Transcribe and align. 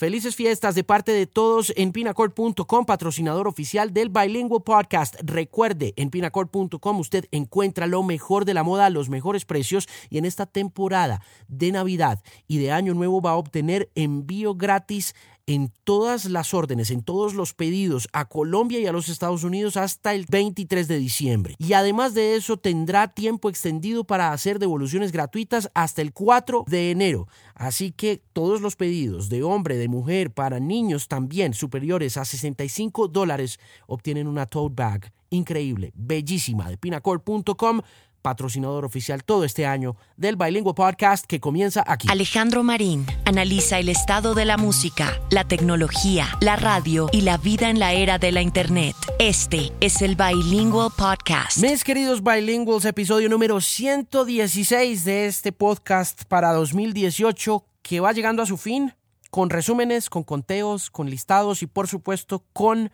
Felices 0.00 0.34
fiestas 0.34 0.74
de 0.74 0.82
parte 0.82 1.12
de 1.12 1.26
todos 1.26 1.74
en 1.76 1.92
pinacord.com, 1.92 2.86
patrocinador 2.86 3.46
oficial 3.46 3.92
del 3.92 4.08
Bilingual 4.08 4.62
Podcast. 4.62 5.16
Recuerde, 5.22 5.92
en 5.98 6.08
pinacord.com 6.08 7.00
usted 7.00 7.26
encuentra 7.32 7.86
lo 7.86 8.02
mejor 8.02 8.46
de 8.46 8.54
la 8.54 8.62
moda 8.62 8.86
a 8.86 8.90
los 8.90 9.10
mejores 9.10 9.44
precios 9.44 9.90
y 10.08 10.16
en 10.16 10.24
esta 10.24 10.46
temporada 10.46 11.20
de 11.48 11.70
Navidad 11.70 12.22
y 12.48 12.56
de 12.56 12.72
Año 12.72 12.94
Nuevo 12.94 13.20
va 13.20 13.32
a 13.32 13.36
obtener 13.36 13.90
envío 13.94 14.54
gratis 14.54 15.14
en 15.46 15.72
todas 15.84 16.26
las 16.26 16.54
órdenes, 16.54 16.90
en 16.90 17.02
todos 17.02 17.34
los 17.34 17.54
pedidos 17.54 18.08
a 18.12 18.26
Colombia 18.26 18.78
y 18.78 18.86
a 18.86 18.92
los 18.92 19.08
Estados 19.08 19.44
Unidos 19.44 19.76
hasta 19.76 20.14
el 20.14 20.26
23 20.28 20.88
de 20.88 20.98
diciembre. 20.98 21.54
Y 21.58 21.72
además 21.72 22.14
de 22.14 22.36
eso 22.36 22.56
tendrá 22.56 23.08
tiempo 23.08 23.48
extendido 23.48 24.04
para 24.04 24.32
hacer 24.32 24.58
devoluciones 24.58 25.12
gratuitas 25.12 25.70
hasta 25.74 26.02
el 26.02 26.12
4 26.12 26.64
de 26.68 26.90
enero. 26.90 27.28
Así 27.54 27.92
que 27.92 28.22
todos 28.32 28.60
los 28.60 28.76
pedidos 28.76 29.28
de 29.28 29.42
hombre, 29.42 29.76
de 29.76 29.88
mujer, 29.88 30.30
para 30.32 30.60
niños 30.60 31.08
también 31.08 31.54
superiores 31.54 32.16
a 32.16 32.24
65 32.24 33.08
dólares 33.08 33.58
obtienen 33.86 34.26
una 34.26 34.46
tote 34.46 34.74
bag 34.74 35.12
increíble, 35.30 35.92
bellísima 35.94 36.68
de 36.68 36.76
pinacord.com 36.76 37.80
patrocinador 38.20 38.84
oficial 38.84 39.24
todo 39.24 39.44
este 39.44 39.66
año 39.66 39.96
del 40.16 40.36
Bilingüe 40.36 40.74
Podcast 40.74 41.26
que 41.26 41.40
comienza 41.40 41.82
aquí. 41.86 42.08
Alejandro 42.10 42.62
Marín 42.62 43.06
analiza 43.24 43.78
el 43.78 43.88
estado 43.88 44.34
de 44.34 44.44
la 44.44 44.56
música, 44.56 45.20
la 45.30 45.44
tecnología, 45.44 46.28
la 46.40 46.56
radio 46.56 47.08
y 47.12 47.22
la 47.22 47.36
vida 47.36 47.70
en 47.70 47.78
la 47.78 47.92
era 47.92 48.18
de 48.18 48.32
la 48.32 48.42
Internet. 48.42 48.94
Este 49.18 49.72
es 49.80 50.02
el 50.02 50.16
Bilingual 50.16 50.90
Podcast. 50.96 51.58
Mis 51.58 51.84
queridos 51.84 52.22
Bilinguals, 52.22 52.84
episodio 52.84 53.28
número 53.28 53.60
116 53.60 55.04
de 55.04 55.26
este 55.26 55.52
podcast 55.52 56.24
para 56.24 56.52
2018 56.52 57.64
que 57.82 58.00
va 58.00 58.12
llegando 58.12 58.42
a 58.42 58.46
su 58.46 58.56
fin 58.56 58.94
con 59.30 59.48
resúmenes, 59.48 60.10
con 60.10 60.24
conteos, 60.24 60.90
con 60.90 61.08
listados 61.08 61.62
y 61.62 61.66
por 61.66 61.88
supuesto 61.88 62.44
con 62.52 62.90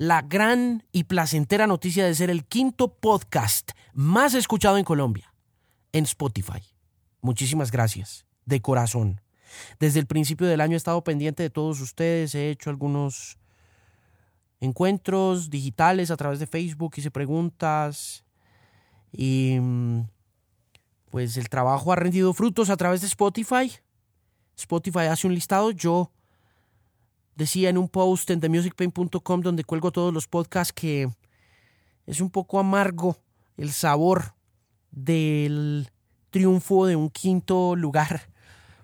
la 0.00 0.22
gran 0.22 0.82
y 0.92 1.04
placentera 1.04 1.66
noticia 1.66 2.06
de 2.06 2.14
ser 2.14 2.30
el 2.30 2.46
quinto 2.46 2.88
podcast 2.88 3.72
más 3.92 4.32
escuchado 4.32 4.78
en 4.78 4.84
Colombia, 4.84 5.34
en 5.92 6.04
Spotify. 6.04 6.62
Muchísimas 7.20 7.70
gracias, 7.70 8.24
de 8.46 8.62
corazón. 8.62 9.20
Desde 9.78 10.00
el 10.00 10.06
principio 10.06 10.46
del 10.46 10.62
año 10.62 10.72
he 10.72 10.78
estado 10.78 11.04
pendiente 11.04 11.42
de 11.42 11.50
todos 11.50 11.82
ustedes, 11.82 12.34
he 12.34 12.48
hecho 12.48 12.70
algunos 12.70 13.36
encuentros 14.58 15.50
digitales 15.50 16.10
a 16.10 16.16
través 16.16 16.38
de 16.38 16.46
Facebook, 16.46 16.94
hice 16.96 17.10
preguntas 17.10 18.24
y 19.12 19.58
mm, 19.60 20.08
pues 21.10 21.36
el 21.36 21.50
trabajo 21.50 21.92
ha 21.92 21.96
rendido 21.96 22.32
frutos 22.32 22.70
a 22.70 22.78
través 22.78 23.02
de 23.02 23.06
Spotify. 23.06 23.70
Spotify 24.56 25.08
hace 25.10 25.26
un 25.26 25.34
listado, 25.34 25.72
yo 25.72 26.10
decía 27.40 27.70
en 27.70 27.78
un 27.78 27.88
post 27.88 28.28
en 28.30 28.38
themusicpain.com 28.38 29.40
donde 29.40 29.64
cuelgo 29.64 29.90
todos 29.90 30.12
los 30.12 30.28
podcasts 30.28 30.74
que 30.74 31.08
es 32.04 32.20
un 32.20 32.28
poco 32.28 32.58
amargo 32.58 33.16
el 33.56 33.72
sabor 33.72 34.34
del 34.90 35.88
triunfo 36.28 36.84
de 36.84 36.96
un 36.96 37.08
quinto 37.08 37.76
lugar, 37.76 38.28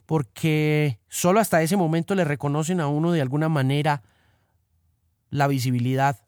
porque 0.07 0.99
solo 1.09 1.39
hasta 1.39 1.63
ese 1.63 1.77
momento 1.77 2.15
le 2.15 2.25
reconocen 2.25 2.81
a 2.81 2.89
uno 2.89 3.13
de 3.13 3.21
alguna 3.21 3.51
manera 3.51 4.03
la 5.29 5.49
visibilidad 5.49 6.19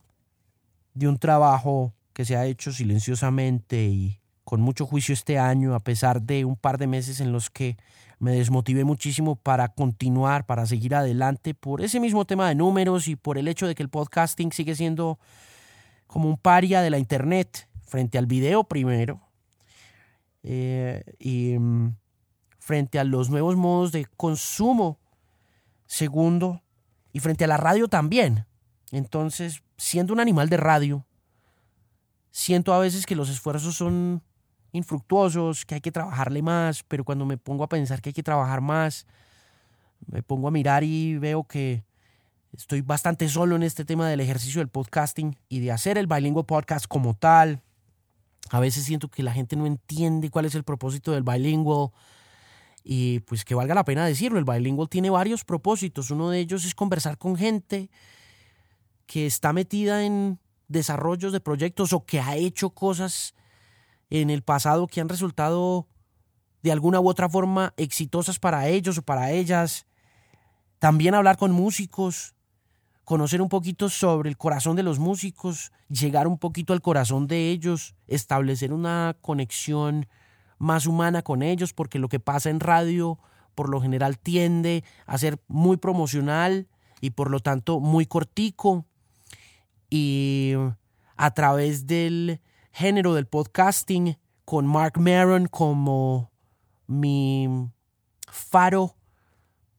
de 0.93 1.09
un 1.09 1.19
trabajo 1.19 1.95
que 2.13 2.27
se 2.27 2.37
ha 2.37 2.45
hecho 2.45 2.73
silenciosamente 2.73 3.87
y 3.87 4.21
con 4.45 4.61
mucho 4.61 4.85
juicio 4.85 5.15
este 5.15 5.39
año, 5.39 5.75
a 5.75 5.81
pesar 5.81 6.21
de 6.21 6.45
un 6.45 6.57
par 6.57 6.77
de 6.77 6.89
meses 6.89 7.21
en 7.21 7.33
los 7.33 7.49
que 7.49 7.79
me 8.19 8.33
desmotivé 8.33 8.85
muchísimo 8.85 9.37
para 9.37 9.69
continuar, 9.69 10.47
para 10.47 10.67
seguir 10.67 10.95
adelante, 10.95 11.55
por 11.55 11.83
ese 11.83 12.01
mismo 12.01 12.25
tema 12.25 12.49
de 12.49 12.55
números 12.55 13.09
y 13.09 13.17
por 13.17 13.39
el 13.39 13.49
hecho 13.49 13.67
de 13.67 13.75
que 13.75 13.83
el 13.83 13.89
podcasting 13.89 14.53
sigue 14.53 14.75
siendo 14.75 15.19
como 16.07 16.29
un 16.29 16.37
paria 16.37 16.81
de 16.81 16.91
la 16.91 16.99
internet 16.99 17.69
frente 17.83 18.19
al 18.19 18.27
video 18.27 18.65
primero 18.65 19.21
eh, 20.43 21.05
y 21.19 21.59
mm, 21.59 21.97
frente 22.59 22.99
a 22.99 23.05
los 23.05 23.31
nuevos 23.31 23.57
modos 23.57 23.93
de 23.93 24.07
consumo 24.17 24.99
segundo 25.87 26.63
y 27.13 27.21
frente 27.21 27.45
a 27.45 27.49
la 27.49 27.57
radio 27.57 27.89
también. 27.89 28.47
Entonces, 28.91 29.63
siendo 29.77 30.13
un 30.13 30.21
animal 30.21 30.49
de 30.49 30.57
radio, 30.57 31.07
siento 32.31 32.73
a 32.75 32.79
veces 32.79 33.07
que 33.07 33.17
los 33.17 33.29
esfuerzos 33.29 33.77
son 33.77 34.23
infructuosos, 34.79 35.67
que 35.67 35.75
hay 35.75 35.81
que 35.81 35.93
trabajarle 35.93 36.43
más, 36.43 36.83
pero 36.85 37.05
cuando 37.05 37.27
me 37.27 37.37
pongo 37.37 37.65
a 37.65 37.69
pensar 37.69 38.01
que 38.01 38.11
hay 38.11 38.15
que 38.15 38.23
trabajar 38.23 38.61
más, 38.61 39.07
me 40.07 40.23
pongo 40.23 40.49
a 40.49 40.51
mirar 40.51 40.85
y 40.85 41.19
veo 41.19 41.45
que 41.45 41.85
estoy 42.57 42.81
bastante 42.81 43.29
solo 43.29 43.57
en 43.57 43.63
este 43.63 43.85
tema 43.85 44.09
del 44.09 44.21
ejercicio 44.21 44.61
del 44.61 44.69
podcasting 44.69 45.37
y 45.49 45.61
de 45.61 45.73
hacer 45.73 45.99
el 45.99 46.07
bilingüe 46.07 46.45
podcast 46.45 46.87
como 46.87 47.15
tal. 47.15 47.61
A 48.51 48.61
veces 48.61 48.85
siento 48.85 49.09
que 49.09 49.23
la 49.23 49.33
gente 49.33 49.57
no 49.57 49.67
entiende 49.67 50.31
cuál 50.31 50.47
es 50.47 50.55
el 50.55 50.65
propósito 50.65 51.13
del 51.13 51.23
bilingual 51.23 51.91
y 52.83 53.21
pues 53.21 53.45
que 53.45 53.55
valga 53.55 53.75
la 53.75 53.85
pena 53.85 54.07
decirlo, 54.07 54.39
el 54.39 54.45
bilingual 54.45 54.89
tiene 54.89 55.11
varios 55.11 55.45
propósitos. 55.45 56.11
Uno 56.11 56.31
de 56.31 56.39
ellos 56.39 56.65
es 56.65 56.75
conversar 56.75 57.19
con 57.19 57.37
gente 57.37 57.91
que 59.07 59.27
está 59.27 59.53
metida 59.53 60.05
en 60.05 60.39
desarrollos 60.69 61.33
de 61.33 61.41
proyectos 61.41 61.93
o 61.93 62.05
que 62.05 62.21
ha 62.21 62.37
hecho 62.37 62.71
cosas 62.71 63.35
en 64.11 64.31
el 64.31 64.43
pasado 64.43 64.87
que 64.87 65.01
han 65.01 65.09
resultado 65.09 65.87
de 66.63 66.73
alguna 66.73 67.01
u 67.01 67.09
otra 67.09 67.29
forma 67.29 67.75
exitosas 67.77 68.39
para 68.39 68.69
ellos 68.69 68.99
o 68.99 69.03
para 69.03 69.31
ellas. 69.31 69.87
También 70.79 71.15
hablar 71.15 71.37
con 71.37 71.53
músicos, 71.53 72.35
conocer 73.05 73.43
un 73.43 73.49
poquito 73.49 73.89
sobre 73.89 74.29
el 74.29 74.37
corazón 74.37 74.77
de 74.77 74.83
los 74.83 74.99
músicos, 74.99 75.73
llegar 75.89 76.27
un 76.27 76.39
poquito 76.39 76.73
al 76.73 76.83
corazón 76.83 77.27
de 77.27 77.51
ellos, 77.51 77.95
establecer 78.07 78.73
una 78.73 79.17
conexión 79.21 80.07
más 80.59 80.87
humana 80.87 81.23
con 81.23 81.43
ellos, 81.43 81.73
porque 81.73 81.99
lo 81.99 82.09
que 82.09 82.21
pasa 82.21 82.51
en 82.51 82.61
radio 82.61 83.19
por 83.55 83.69
lo 83.71 83.81
general 83.81 84.19
tiende 84.19 84.85
a 85.07 85.19
ser 85.19 85.41
muy 85.49 85.79
promocional 85.79 86.69
y 87.01 87.11
por 87.11 87.31
lo 87.31 87.41
tanto 87.41 87.81
muy 87.81 88.07
cortico. 88.07 88.85
Y 89.91 90.53
a 91.17 91.31
través 91.33 91.87
del 91.87 92.41
género 92.79 93.15
del 93.15 93.27
podcasting 93.27 94.19
con 94.45 94.65
Mark 94.65 95.01
Maron 95.01 95.49
como 95.49 96.31
mi 96.87 97.49
faro 98.31 98.95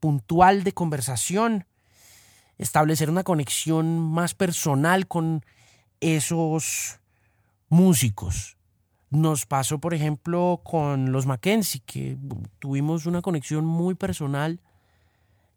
puntual 0.01 0.65
de 0.65 0.73
conversación, 0.73 1.65
establecer 2.57 3.09
una 3.09 3.23
conexión 3.23 3.99
más 3.99 4.33
personal 4.33 5.07
con 5.07 5.45
esos 6.01 6.99
músicos. 7.69 8.57
Nos 9.09 9.45
pasó, 9.45 9.79
por 9.79 9.93
ejemplo, 9.93 10.59
con 10.65 11.13
los 11.13 11.25
Mackenzie, 11.25 11.81
que 11.85 12.17
tuvimos 12.59 13.05
una 13.05 13.21
conexión 13.21 13.65
muy 13.65 13.95
personal 13.95 14.59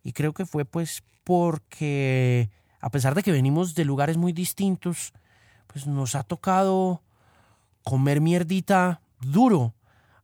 y 0.05 0.13
creo 0.13 0.33
que 0.33 0.47
fue 0.47 0.65
pues 0.65 1.03
porque 1.25 2.51
a 2.81 2.91
pesar 2.91 3.17
de 3.17 3.25
que 3.25 3.33
venimos 3.33 3.75
de 3.75 3.85
lugares 3.85 4.17
muy 4.17 4.33
distintos, 4.33 5.13
pues 5.67 5.89
nos 5.89 6.15
ha 6.15 6.23
tocado 6.23 7.03
comer 7.85 8.21
mierdita 8.21 9.01
duro 9.21 9.75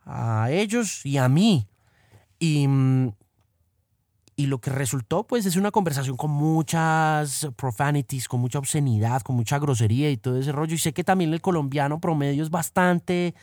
a 0.04 0.50
ellos 0.50 1.04
y 1.04 1.18
a 1.18 1.28
mí. 1.28 1.66
Y, 2.40 2.66
y 4.36 4.46
lo 4.46 4.60
que 4.60 4.70
resultó, 4.70 5.26
pues, 5.26 5.46
es 5.46 5.56
una 5.56 5.70
conversación 5.70 6.16
con 6.16 6.30
muchas 6.30 7.48
profanities, 7.56 8.28
con 8.28 8.40
mucha 8.40 8.58
obscenidad, 8.58 9.22
con 9.22 9.36
mucha 9.36 9.58
grosería 9.58 10.10
y 10.10 10.16
todo 10.16 10.38
ese 10.38 10.52
rollo. 10.52 10.74
Y 10.74 10.78
sé 10.78 10.92
que 10.92 11.04
también 11.04 11.32
el 11.32 11.40
colombiano 11.40 12.00
promedio 12.00 12.42
es 12.42 12.50
bastante 12.50 13.34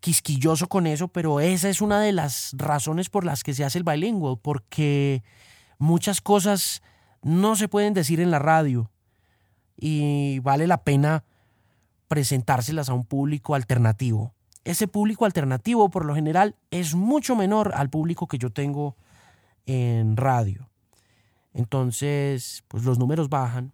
quisquilloso 0.00 0.68
con 0.68 0.86
eso, 0.86 1.08
pero 1.08 1.40
esa 1.40 1.68
es 1.68 1.80
una 1.80 2.00
de 2.00 2.12
las 2.12 2.52
razones 2.56 3.10
por 3.10 3.24
las 3.24 3.42
que 3.42 3.54
se 3.54 3.64
hace 3.64 3.78
el 3.78 3.84
bilingüe, 3.84 4.36
porque 4.36 5.22
muchas 5.78 6.20
cosas 6.20 6.82
no 7.22 7.56
se 7.56 7.68
pueden 7.68 7.92
decir 7.92 8.20
en 8.20 8.30
la 8.30 8.38
radio 8.38 8.90
y 9.76 10.38
vale 10.40 10.66
la 10.66 10.82
pena 10.82 11.24
presentárselas 12.08 12.88
a 12.88 12.94
un 12.94 13.04
público 13.04 13.54
alternativo. 13.54 14.34
Ese 14.64 14.88
público 14.88 15.24
alternativo 15.24 15.88
por 15.90 16.04
lo 16.04 16.14
general 16.14 16.56
es 16.70 16.94
mucho 16.94 17.36
menor 17.36 17.72
al 17.74 17.90
público 17.90 18.26
que 18.26 18.38
yo 18.38 18.50
tengo 18.50 18.96
en 19.64 20.16
radio. 20.16 20.68
Entonces, 21.54 22.64
pues 22.68 22.84
los 22.84 22.98
números 22.98 23.28
bajan 23.28 23.72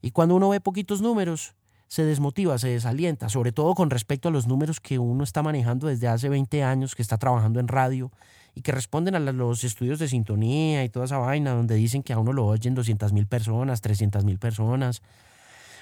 y 0.00 0.10
cuando 0.10 0.34
uno 0.34 0.48
ve 0.48 0.60
poquitos 0.60 1.00
números, 1.00 1.54
se 1.92 2.04
desmotiva, 2.04 2.58
se 2.58 2.68
desalienta, 2.68 3.28
sobre 3.28 3.52
todo 3.52 3.74
con 3.74 3.90
respecto 3.90 4.28
a 4.28 4.32
los 4.32 4.46
números 4.46 4.80
que 4.80 4.98
uno 4.98 5.22
está 5.24 5.42
manejando 5.42 5.88
desde 5.88 6.08
hace 6.08 6.30
20 6.30 6.62
años, 6.62 6.94
que 6.94 7.02
está 7.02 7.18
trabajando 7.18 7.60
en 7.60 7.68
radio 7.68 8.10
y 8.54 8.62
que 8.62 8.72
responden 8.72 9.14
a 9.14 9.20
los 9.20 9.62
estudios 9.62 9.98
de 9.98 10.08
sintonía 10.08 10.84
y 10.84 10.88
toda 10.88 11.04
esa 11.04 11.18
vaina 11.18 11.52
donde 11.52 11.74
dicen 11.74 12.02
que 12.02 12.14
a 12.14 12.18
uno 12.18 12.32
lo 12.32 12.46
oyen 12.46 12.74
200 12.74 13.12
mil 13.12 13.26
personas, 13.26 13.82
300 13.82 14.24
mil 14.24 14.38
personas. 14.38 15.02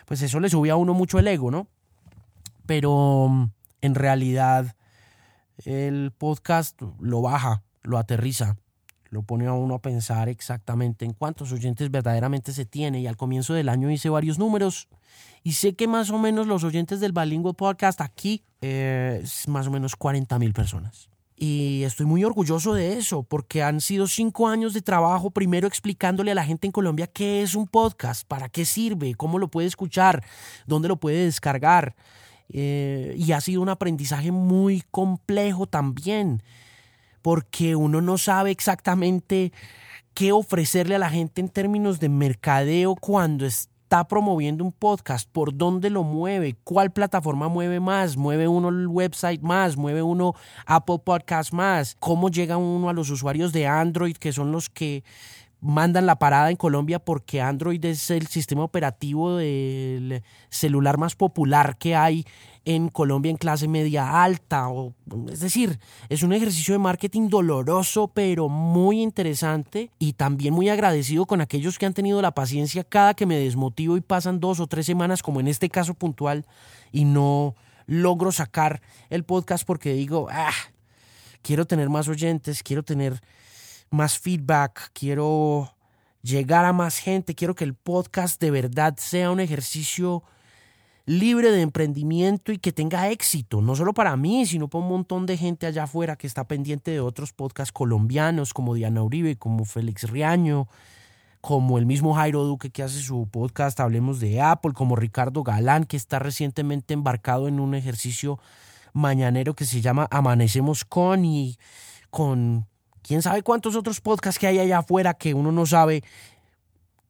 Pues 0.05 0.20
eso 0.23 0.41
le 0.41 0.50
sube 0.50 0.70
a 0.70 0.76
uno 0.76 0.94
mucho 0.94 1.20
el 1.20 1.29
ego, 1.29 1.53
¿no? 1.53 1.69
Pero 2.70 3.26
mm, 3.28 3.50
en 3.82 3.94
realidad 3.96 4.76
el 5.64 6.12
podcast 6.17 6.81
lo 7.00 7.20
baja, 7.20 7.64
lo 7.82 7.99
aterriza, 7.99 8.58
lo 9.08 9.25
pone 9.25 9.49
a 9.49 9.55
uno 9.55 9.75
a 9.75 9.82
pensar 9.82 10.28
exactamente 10.28 11.05
en 11.05 11.12
cuántos 11.12 11.50
oyentes 11.50 11.90
verdaderamente 11.90 12.52
se 12.52 12.67
tiene. 12.67 13.00
Y 13.00 13.08
al 13.08 13.17
comienzo 13.17 13.55
del 13.55 13.69
año 13.69 13.90
hice 13.90 14.08
varios 14.08 14.38
números 14.38 14.87
y 15.43 15.55
sé 15.55 15.75
que 15.75 15.88
más 15.88 16.11
o 16.11 16.19
menos 16.20 16.46
los 16.46 16.62
oyentes 16.62 17.00
del 17.00 17.11
Bilingual 17.11 17.56
Podcast 17.56 18.00
aquí 18.00 18.44
eh, 18.61 19.19
es 19.25 19.49
más 19.49 19.67
o 19.67 19.72
menos 19.72 19.96
40 19.96 20.38
mil 20.38 20.52
personas. 20.52 21.08
Y 21.34 21.82
estoy 21.82 22.06
muy 22.06 22.22
orgulloso 22.22 22.72
de 22.72 22.99
eso, 22.99 23.25
porque 23.25 23.64
han 23.64 23.81
sido 23.81 24.06
cinco 24.06 24.46
años 24.46 24.75
de 24.75 24.82
trabajo, 24.82 25.32
primero 25.32 25.67
explicándole 25.67 26.31
a 26.31 26.37
la 26.37 26.44
gente 26.44 26.69
en 26.69 26.72
Colombia 26.72 27.08
qué 27.08 27.43
es 27.43 27.56
un 27.56 27.67
podcast, 27.67 28.25
para 28.28 28.49
qué 28.49 28.64
sirve, 28.64 29.17
cómo 29.17 29.40
lo 29.40 29.49
puede 29.49 29.67
escuchar, 29.67 30.22
dónde 30.69 30.87
lo 30.87 30.99
puede 30.99 31.25
descargar. 31.25 31.96
Eh, 32.52 33.14
y 33.17 33.32
ha 33.32 33.41
sido 33.41 33.62
un 33.62 33.69
aprendizaje 33.69 34.32
muy 34.32 34.82
complejo 34.91 35.67
también, 35.67 36.43
porque 37.23 37.76
uno 37.76 38.00
no 38.00 38.19
sabe 38.19 38.50
exactamente 38.50 39.52
qué 40.14 40.32
ofrecerle 40.32 40.97
a 40.97 40.99
la 40.99 41.11
gente 41.11 41.41
en 41.41 41.49
términos 41.49 42.00
de 42.00 42.08
mercadeo 42.08 42.97
cuando 42.97 43.47
está 43.47 44.05
promoviendo 44.06 44.64
un 44.64 44.73
podcast, 44.73 45.29
por 45.31 45.56
dónde 45.56 45.91
lo 45.91 46.02
mueve, 46.02 46.56
cuál 46.64 46.93
plataforma 46.93 47.49
mueve 47.49 47.81
más, 47.81 48.17
mueve 48.17 48.47
uno 48.47 48.69
el 48.69 48.87
website 48.87 49.43
más, 49.43 49.76
mueve 49.76 50.03
uno 50.03 50.35
Apple 50.67 51.00
Podcast 51.05 51.53
más, 51.53 51.96
cómo 51.99 52.31
llega 52.31 52.56
uno 52.56 52.88
a 52.88 52.93
los 52.93 53.11
usuarios 53.11 53.53
de 53.53 53.67
Android, 53.67 54.17
que 54.17 54.32
son 54.32 54.53
los 54.53 54.69
que 54.69 55.03
mandan 55.60 56.06
la 56.06 56.18
parada 56.18 56.50
en 56.50 56.56
Colombia 56.56 56.98
porque 56.98 57.40
Android 57.40 57.84
es 57.84 58.10
el 58.10 58.26
sistema 58.26 58.64
operativo 58.64 59.36
del 59.36 60.22
celular 60.48 60.98
más 60.98 61.14
popular 61.14 61.76
que 61.78 61.94
hay 61.94 62.24
en 62.64 62.88
Colombia 62.88 63.30
en 63.30 63.36
clase 63.36 63.68
media 63.68 64.22
alta. 64.22 64.68
O, 64.68 64.94
es 65.30 65.40
decir, 65.40 65.78
es 66.08 66.22
un 66.22 66.32
ejercicio 66.32 66.74
de 66.74 66.78
marketing 66.78 67.28
doloroso, 67.28 68.08
pero 68.08 68.48
muy 68.48 69.02
interesante 69.02 69.90
y 69.98 70.14
también 70.14 70.54
muy 70.54 70.68
agradecido 70.68 71.26
con 71.26 71.40
aquellos 71.40 71.78
que 71.78 71.86
han 71.86 71.94
tenido 71.94 72.22
la 72.22 72.32
paciencia 72.32 72.84
cada 72.84 73.14
que 73.14 73.26
me 73.26 73.38
desmotivo 73.38 73.96
y 73.96 74.00
pasan 74.00 74.40
dos 74.40 74.60
o 74.60 74.66
tres 74.66 74.86
semanas, 74.86 75.22
como 75.22 75.40
en 75.40 75.48
este 75.48 75.68
caso 75.68 75.94
puntual, 75.94 76.46
y 76.92 77.04
no 77.04 77.54
logro 77.86 78.30
sacar 78.30 78.82
el 79.08 79.24
podcast 79.24 79.64
porque 79.66 79.92
digo, 79.94 80.28
ah, 80.30 80.52
quiero 81.42 81.66
tener 81.66 81.88
más 81.88 82.08
oyentes, 82.08 82.62
quiero 82.62 82.82
tener 82.82 83.20
más 83.90 84.19
feedback, 84.19 84.90
quiero 84.92 85.75
llegar 86.22 86.64
a 86.64 86.72
más 86.72 86.98
gente, 86.98 87.34
quiero 87.34 87.54
que 87.54 87.64
el 87.64 87.75
podcast 87.75 88.40
de 88.40 88.50
verdad 88.50 88.94
sea 88.98 89.31
un 89.31 89.40
ejercicio 89.40 90.22
libre 91.06 91.50
de 91.50 91.62
emprendimiento 91.62 92.52
y 92.52 92.58
que 92.58 92.72
tenga 92.72 93.10
éxito, 93.10 93.60
no 93.60 93.75
solo 93.75 93.92
para 93.92 94.16
mí, 94.16 94.46
sino 94.46 94.69
para 94.69 94.84
un 94.84 94.90
montón 94.90 95.26
de 95.26 95.37
gente 95.37 95.66
allá 95.66 95.84
afuera 95.84 96.16
que 96.16 96.26
está 96.26 96.46
pendiente 96.46 96.92
de 96.92 97.00
otros 97.00 97.32
podcasts 97.32 97.72
colombianos 97.72 98.54
como 98.54 98.75
Diana 98.75 99.02
Uribe, 99.02 99.37
como 99.37 99.64
Félix 99.64 100.08
Riaño, 100.08 100.69
como 101.40 101.78
el 101.78 101.86
mismo 101.86 102.14
Jairo 102.14 102.44
Duque 102.44 102.70
que 102.70 102.84
hace 102.84 103.00
su 103.00 103.26
podcast 103.28 103.81
Hablemos 103.81 104.20
de 104.20 104.40
Apple, 104.40 104.72
como 104.72 104.94
Ricardo 104.94 105.43
Galán 105.43 105.84
que 105.84 105.96
está 105.96 106.20
recientemente 106.20 106.94
embarcado 106.94 107.48
en 107.48 107.58
un 107.58 107.75
ejercicio 107.75 108.38
mañanero 108.93 109.54
que 109.54 109.64
se 109.64 109.81
llama 109.81 110.06
Amanecemos 110.12 110.84
con 110.84 111.25
y 111.25 111.58
con 112.10 112.69
quién 113.02 113.23
sabe 113.23 113.43
cuántos 113.43 113.76
otros 113.76 114.00
podcasts 114.00 114.38
que 114.38 114.47
hay 114.47 114.58
allá 114.58 114.79
afuera 114.79 115.14
que 115.14 115.35
uno 115.35 115.52
no 115.52 115.67
sabe 115.67 116.02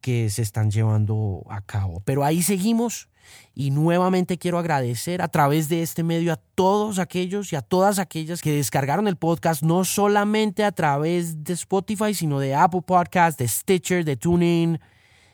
que 0.00 0.30
se 0.30 0.42
están 0.42 0.70
llevando 0.70 1.44
a 1.48 1.60
cabo. 1.60 2.00
Pero 2.04 2.24
ahí 2.24 2.42
seguimos 2.42 3.08
y 3.54 3.70
nuevamente 3.70 4.38
quiero 4.38 4.58
agradecer 4.58 5.22
a 5.22 5.28
través 5.28 5.68
de 5.68 5.82
este 5.82 6.02
medio 6.02 6.32
a 6.32 6.36
todos 6.36 6.98
aquellos 6.98 7.52
y 7.52 7.56
a 7.56 7.62
todas 7.62 7.98
aquellas 7.98 8.40
que 8.40 8.52
descargaron 8.52 9.08
el 9.08 9.16
podcast, 9.16 9.62
no 9.62 9.84
solamente 9.84 10.64
a 10.64 10.72
través 10.72 11.44
de 11.44 11.52
Spotify, 11.52 12.14
sino 12.14 12.40
de 12.40 12.54
Apple 12.54 12.82
Podcast, 12.82 13.38
de 13.38 13.46
Stitcher, 13.46 14.04
de 14.04 14.16
TuneIn 14.16 14.80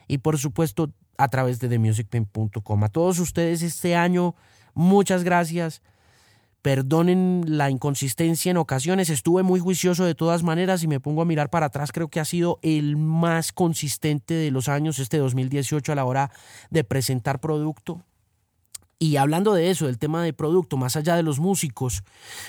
y 0.08 0.18
por 0.18 0.38
supuesto 0.38 0.90
a 1.18 1.28
través 1.28 1.60
de 1.60 1.68
TheMusicPen.com. 1.68 2.84
A 2.84 2.88
todos 2.88 3.18
ustedes 3.18 3.62
este 3.62 3.96
año, 3.96 4.34
muchas 4.74 5.24
gracias. 5.24 5.82
Perdonen 6.66 7.44
la 7.46 7.70
inconsistencia 7.70 8.50
en 8.50 8.56
ocasiones, 8.56 9.08
estuve 9.08 9.44
muy 9.44 9.60
juicioso 9.60 10.04
de 10.04 10.16
todas 10.16 10.42
maneras 10.42 10.82
y 10.82 10.88
me 10.88 10.98
pongo 10.98 11.22
a 11.22 11.24
mirar 11.24 11.48
para 11.48 11.66
atrás, 11.66 11.92
creo 11.92 12.08
que 12.08 12.18
ha 12.18 12.24
sido 12.24 12.58
el 12.60 12.96
más 12.96 13.52
consistente 13.52 14.34
de 14.34 14.50
los 14.50 14.68
años, 14.68 14.98
este 14.98 15.18
2018, 15.18 15.92
a 15.92 15.94
la 15.94 16.04
hora 16.04 16.32
de 16.70 16.82
presentar 16.82 17.38
producto. 17.38 18.02
Y 18.98 19.14
hablando 19.14 19.54
de 19.54 19.70
eso, 19.70 19.86
del 19.86 20.00
tema 20.00 20.24
de 20.24 20.32
producto, 20.32 20.76
más 20.76 20.96
allá 20.96 21.14
de 21.14 21.22
los 21.22 21.38
músicos, 21.38 22.02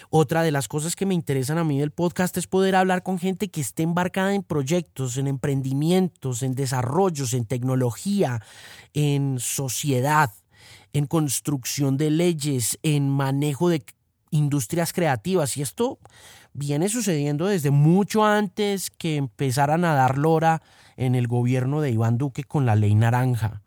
otra 0.10 0.42
de 0.42 0.50
las 0.50 0.68
cosas 0.68 0.96
que 0.96 1.06
me 1.06 1.14
interesan 1.14 1.60
a 1.60 1.64
mí 1.64 1.78
del 1.78 1.92
podcast 1.92 2.36
es 2.38 2.48
poder 2.48 2.76
hablar 2.76 3.04
con 3.04 3.20
gente 3.20 3.50
que 3.50 3.62
esté 3.62 3.84
embarcada 3.84 4.34
en 4.34 4.42
proyectos, 4.42 5.18
en 5.18 5.28
emprendimientos, 5.28 6.42
en 6.42 6.56
desarrollos, 6.56 7.34
en 7.34 7.46
tecnología, 7.46 8.42
en 8.96 9.38
sociedad, 9.38 10.32
en 10.92 11.06
construcción 11.06 11.98
de 11.98 12.10
leyes, 12.10 12.80
en 12.82 13.10
manejo 13.12 13.70
de 13.70 13.86
industrias 14.38 14.94
creativas 14.94 15.58
y 15.58 15.62
esto 15.62 16.00
viene 16.54 16.90
sucediendo 16.90 17.46
desde 17.48 17.72
mucho 17.72 18.26
antes 18.26 18.90
que 18.90 19.18
empezaran 19.18 19.86
a 19.86 19.94
dar 19.94 20.18
lora 20.18 20.62
en 20.96 21.16
el 21.16 21.28
gobierno 21.28 21.82
de 21.82 21.92
Iván 21.92 22.18
Duque 22.18 22.44
con 22.44 22.66
la 22.66 22.76
ley 22.76 22.96
naranja. 22.96 23.62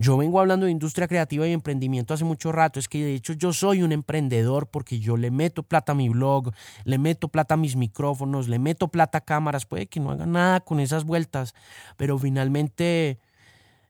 Yo 0.00 0.16
vengo 0.16 0.38
hablando 0.38 0.66
de 0.66 0.72
industria 0.72 1.08
creativa 1.08 1.48
y 1.48 1.52
emprendimiento 1.52 2.14
hace 2.14 2.24
mucho 2.24 2.52
rato, 2.52 2.78
es 2.78 2.88
que 2.88 3.04
de 3.04 3.14
hecho 3.14 3.32
yo 3.32 3.52
soy 3.52 3.82
un 3.82 3.90
emprendedor 3.90 4.68
porque 4.68 5.00
yo 5.00 5.16
le 5.16 5.32
meto 5.32 5.64
plata 5.64 5.90
a 5.90 5.94
mi 5.96 6.08
blog, 6.08 6.52
le 6.84 6.98
meto 6.98 7.26
plata 7.26 7.54
a 7.54 7.56
mis 7.56 7.74
micrófonos, 7.74 8.46
le 8.46 8.60
meto 8.60 8.86
plata 8.88 9.18
a 9.18 9.22
cámaras, 9.22 9.66
puede 9.66 9.86
que 9.86 9.98
no 9.98 10.12
haga 10.12 10.24
nada 10.24 10.60
con 10.60 10.78
esas 10.78 11.02
vueltas, 11.02 11.52
pero 11.96 12.16
finalmente 12.16 13.18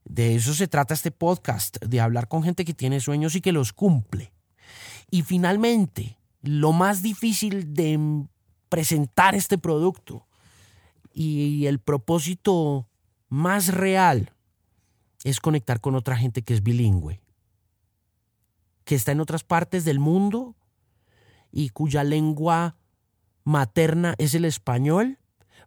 de 0.07 0.35
eso 0.35 0.55
se 0.55 0.67
trata 0.67 0.95
este 0.95 1.11
podcast, 1.11 1.77
de 1.85 2.01
hablar 2.01 2.29
con 2.29 2.43
gente 2.43 2.65
que 2.65 2.73
tiene 2.73 3.01
sueños 3.01 3.37
y 3.37 3.43
que 3.43 3.53
los 3.53 3.75
cumple. 3.75 4.33
Y 5.11 5.23
finalmente, 5.23 6.18
lo 6.43 6.73
más 6.73 7.03
difícil 7.03 7.75
de 7.75 8.27
presentar 8.69 9.35
este 9.35 9.59
producto 9.59 10.27
y 11.13 11.67
el 11.67 11.81
propósito 11.81 12.89
más 13.29 13.75
real 13.75 14.33
es 15.25 15.41
conectar 15.41 15.81
con 15.81 15.95
otra 15.95 16.17
gente 16.17 16.43
que 16.43 16.55
es 16.55 16.63
bilingüe, 16.63 17.21
que 18.85 18.95
está 18.95 19.13
en 19.13 19.21
otras 19.21 19.45
partes 19.45 19.85
del 19.85 19.99
mundo 19.99 20.55
y 21.51 21.71
cuya 21.71 22.05
lengua 22.05 22.77
materna 23.45 24.15
es 24.19 24.35
el 24.35 24.45
español, 24.45 25.19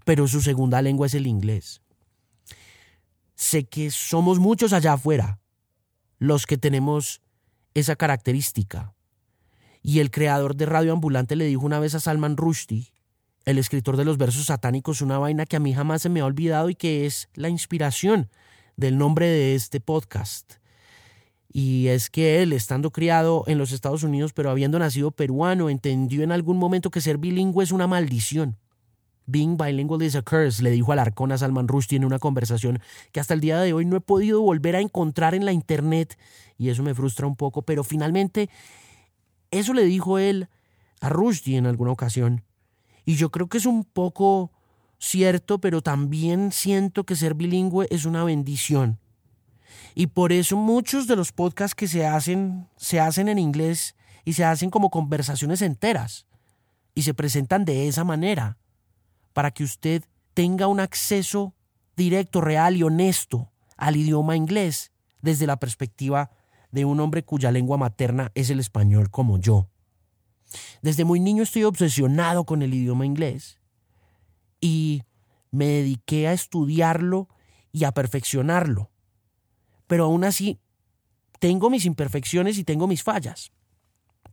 pero 0.05 0.27
su 0.27 0.41
segunda 0.41 0.81
lengua 0.81 1.07
es 1.07 1.13
el 1.13 1.27
inglés. 1.27 1.81
Sé 3.35 3.65
que 3.65 3.91
somos 3.91 4.39
muchos 4.39 4.71
allá 4.71 4.93
afuera 4.93 5.39
los 6.19 6.45
que 6.45 6.57
tenemos 6.57 7.21
esa 7.73 7.95
característica. 7.95 8.93
Y 9.83 9.99
el 9.99 10.11
creador 10.11 10.55
de 10.55 10.65
Radio 10.65 10.93
Ambulante 10.93 11.35
le 11.35 11.45
dijo 11.45 11.65
una 11.65 11.79
vez 11.79 11.95
a 11.95 11.99
Salman 11.99 12.37
Rushdie, 12.37 12.93
el 13.45 13.57
escritor 13.57 13.97
de 13.97 14.05
los 14.05 14.17
versos 14.17 14.45
satánicos, 14.45 15.01
una 15.01 15.17
vaina 15.17 15.45
que 15.45 15.55
a 15.55 15.59
mí 15.59 15.73
jamás 15.73 16.03
se 16.03 16.09
me 16.09 16.19
ha 16.19 16.25
olvidado 16.25 16.69
y 16.69 16.75
que 16.75 17.05
es 17.05 17.29
la 17.33 17.49
inspiración 17.49 18.29
del 18.77 18.97
nombre 18.97 19.25
de 19.27 19.55
este 19.55 19.79
podcast. 19.79 20.53
Y 21.53 21.87
es 21.87 22.09
que 22.09 22.41
él, 22.41 22.53
estando 22.53 22.91
criado 22.91 23.43
en 23.47 23.57
los 23.57 23.71
Estados 23.71 24.03
Unidos, 24.03 24.31
pero 24.33 24.51
habiendo 24.51 24.79
nacido 24.79 25.11
peruano, 25.11 25.69
entendió 25.69 26.23
en 26.23 26.31
algún 26.31 26.57
momento 26.57 26.91
que 26.91 27.01
ser 27.01 27.17
bilingüe 27.17 27.63
es 27.63 27.71
una 27.71 27.87
maldición. 27.87 28.57
Being 29.25 29.57
bilingual 29.57 30.01
is 30.01 30.15
a 30.15 30.21
curse, 30.21 30.63
le 30.63 30.71
dijo 30.71 30.91
al 30.91 30.99
arcón 30.99 31.31
a 31.31 31.37
Salman 31.37 31.67
Rushdie 31.67 31.97
en 31.97 32.05
una 32.05 32.19
conversación 32.19 32.79
que 33.11 33.19
hasta 33.19 33.33
el 33.33 33.41
día 33.41 33.59
de 33.59 33.73
hoy 33.73 33.85
no 33.85 33.97
he 33.97 34.01
podido 34.01 34.41
volver 34.41 34.75
a 34.75 34.81
encontrar 34.81 35.35
en 35.35 35.45
la 35.45 35.51
internet 35.51 36.17
y 36.57 36.69
eso 36.69 36.83
me 36.83 36.95
frustra 36.95 37.27
un 37.27 37.35
poco, 37.35 37.61
pero 37.61 37.83
finalmente 37.83 38.49
eso 39.51 39.73
le 39.73 39.83
dijo 39.85 40.17
él 40.17 40.49
a 41.01 41.09
Rushdie 41.09 41.57
en 41.57 41.67
alguna 41.67 41.91
ocasión. 41.91 42.43
Y 43.05 43.15
yo 43.15 43.29
creo 43.31 43.47
que 43.47 43.57
es 43.57 43.65
un 43.65 43.83
poco 43.83 44.51
cierto, 44.97 45.59
pero 45.59 45.81
también 45.81 46.51
siento 46.51 47.03
que 47.05 47.15
ser 47.15 47.33
bilingüe 47.33 47.87
es 47.89 48.05
una 48.05 48.23
bendición. 48.23 48.99
Y 49.95 50.07
por 50.07 50.31
eso 50.31 50.55
muchos 50.55 51.07
de 51.07 51.15
los 51.15 51.31
podcasts 51.31 51.75
que 51.75 51.87
se 51.87 52.05
hacen 52.05 52.67
se 52.77 52.99
hacen 52.99 53.27
en 53.27 53.39
inglés 53.39 53.95
y 54.23 54.33
se 54.33 54.45
hacen 54.45 54.69
como 54.69 54.89
conversaciones 54.89 55.61
enteras 55.61 56.27
y 56.93 57.01
se 57.01 57.13
presentan 57.13 57.65
de 57.65 57.87
esa 57.87 58.03
manera 58.03 58.57
para 59.33 59.51
que 59.51 59.63
usted 59.63 60.03
tenga 60.33 60.67
un 60.67 60.79
acceso 60.79 61.53
directo, 61.95 62.41
real 62.41 62.77
y 62.77 62.83
honesto 62.83 63.51
al 63.77 63.95
idioma 63.95 64.35
inglés 64.35 64.91
desde 65.21 65.47
la 65.47 65.57
perspectiva 65.57 66.31
de 66.71 66.85
un 66.85 66.99
hombre 66.99 67.23
cuya 67.23 67.51
lengua 67.51 67.77
materna 67.77 68.31
es 68.35 68.49
el 68.49 68.59
español 68.59 69.09
como 69.09 69.37
yo. 69.37 69.67
Desde 70.81 71.05
muy 71.05 71.19
niño 71.19 71.43
estoy 71.43 71.63
obsesionado 71.63 72.45
con 72.45 72.61
el 72.61 72.73
idioma 72.73 73.05
inglés 73.05 73.59
y 74.59 75.03
me 75.51 75.65
dediqué 75.67 76.27
a 76.27 76.33
estudiarlo 76.33 77.27
y 77.71 77.83
a 77.83 77.91
perfeccionarlo. 77.91 78.91
Pero 79.87 80.05
aún 80.05 80.23
así, 80.23 80.59
tengo 81.39 81.69
mis 81.69 81.85
imperfecciones 81.85 82.57
y 82.57 82.63
tengo 82.63 82.87
mis 82.87 83.03
fallas, 83.03 83.51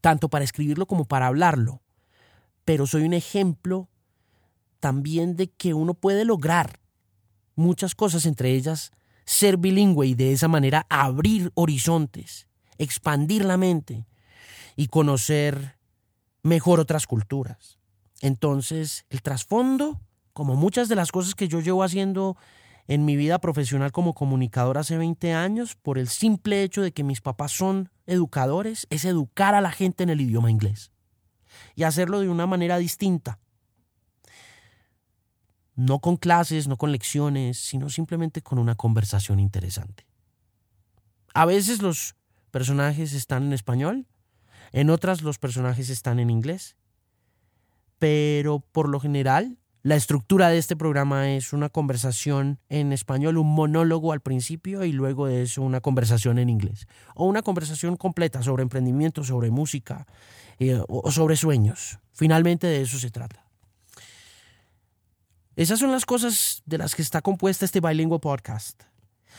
tanto 0.00 0.28
para 0.28 0.45
escribirlo 0.45 0.87
como 0.87 1.07
para 1.07 1.26
hablarlo. 1.26 1.83
Pero 2.64 2.87
soy 2.87 3.02
un 3.02 3.14
ejemplo 3.14 3.88
también 4.80 5.35
de 5.37 5.49
que 5.50 5.75
uno 5.75 5.95
puede 5.95 6.25
lograr 6.25 6.80
muchas 7.57 7.95
cosas, 7.95 8.26
entre 8.26 8.52
ellas 8.52 8.92
ser 9.28 9.58
bilingüe 9.58 10.06
y 10.06 10.14
de 10.14 10.32
esa 10.32 10.49
manera 10.49 10.87
abrir 10.88 11.52
horizontes, 11.54 12.49
expandir 12.78 13.44
la 13.44 13.58
mente 13.58 14.06
y 14.75 14.87
conocer 14.87 15.76
mejor 16.42 16.80
otras 16.80 17.06
culturas. 17.06 17.78
Entonces, 18.23 19.04
el 19.11 19.20
trasfondo, 19.20 20.00
como 20.32 20.56
muchas 20.56 20.88
de 20.88 20.94
las 20.94 21.12
cosas 21.12 21.35
que 21.35 21.47
yo 21.47 21.61
llevo 21.61 21.85
haciendo 21.85 22.38
en 22.87 23.04
mi 23.04 23.16
vida 23.16 23.38
profesional 23.38 23.92
como 23.92 24.14
comunicador 24.14 24.78
hace 24.78 24.97
20 24.97 25.35
años, 25.35 25.76
por 25.76 25.99
el 25.99 26.08
simple 26.08 26.62
hecho 26.62 26.80
de 26.80 26.92
que 26.92 27.04
mis 27.04 27.20
papás 27.20 27.52
son 27.52 27.90
educadores, 28.06 28.87
es 28.88 29.04
educar 29.04 29.54
a 29.54 29.61
la 29.61 29.73
gente 29.73 30.04
en 30.04 30.08
el 30.08 30.23
idioma 30.23 30.50
inglés 30.50 30.90
y 31.75 31.82
hacerlo 31.82 32.20
de 32.20 32.30
una 32.30 32.47
manera 32.47 32.78
distinta. 32.78 33.40
No 35.78 36.00
con 36.00 36.16
clases, 36.16 36.66
no 36.66 36.76
con 36.76 36.90
lecciones, 36.90 37.56
sino 37.56 37.88
simplemente 37.88 38.42
con 38.42 38.58
una 38.58 38.75
conversación 38.75 39.38
interesante. 39.38 40.04
A 41.35 41.47
veces 41.47 41.82
los 41.82 42.16
personajes 42.50 43.12
están 43.12 43.44
en 43.44 43.52
español, 43.52 44.08
en 44.73 44.90
otras 44.90 45.23
los 45.23 45.38
personajes 45.38 45.88
están 45.88 46.18
en 46.18 46.30
inglés, 46.30 46.76
pero 48.00 48.58
por 48.58 48.88
lo 48.88 48.99
general 48.99 49.56
la 49.85 49.94
estructura 49.94 50.49
de 50.49 50.58
este 50.58 50.75
programa 50.75 51.30
es 51.30 51.52
una 51.52 51.68
conversación 51.68 52.58
en 52.68 52.92
español, 52.92 53.38
un 53.38 53.54
monólogo 53.54 54.12
al 54.12 54.20
principio 54.20 54.82
y 54.82 54.90
luego 54.90 55.28
de 55.28 55.42
eso 55.42 55.62
una 55.62 55.80
conversación 55.80 56.40
en 56.40 56.49
inglés. 56.49 56.88
O 57.14 57.26
una 57.26 57.42
conversación 57.42 57.97
completa 57.97 58.42
sobre 58.42 58.64
emprendimiento, 58.64 59.23
sobre 59.23 59.52
música 59.52 60.08
eh, 60.58 60.82
o 60.88 61.12
sobre 61.12 61.37
sueños. 61.37 62.00
Finalmente 62.12 62.66
de 62.66 62.82
eso 62.82 62.99
se 62.99 63.12
trata. 63.12 63.47
Esas 65.58 65.80
son 65.80 65.90
las 65.90 66.06
cosas 66.06 66.62
de 66.66 66.78
las 66.78 66.94
que 66.94 67.02
está 67.02 67.20
compuesta 67.20 67.64
este 67.64 67.80
Bilingual 67.80 68.20
Podcast. 68.20 68.80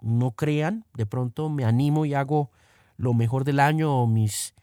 no 0.00 0.30
crean, 0.30 0.86
de 0.94 1.04
pronto 1.04 1.50
me 1.50 1.66
animo 1.66 2.06
y 2.06 2.14
hago 2.14 2.50
lo 2.96 3.12
mejor 3.12 3.44
del 3.44 3.60
año 3.60 3.94
o 3.94 4.06
mis 4.06 4.54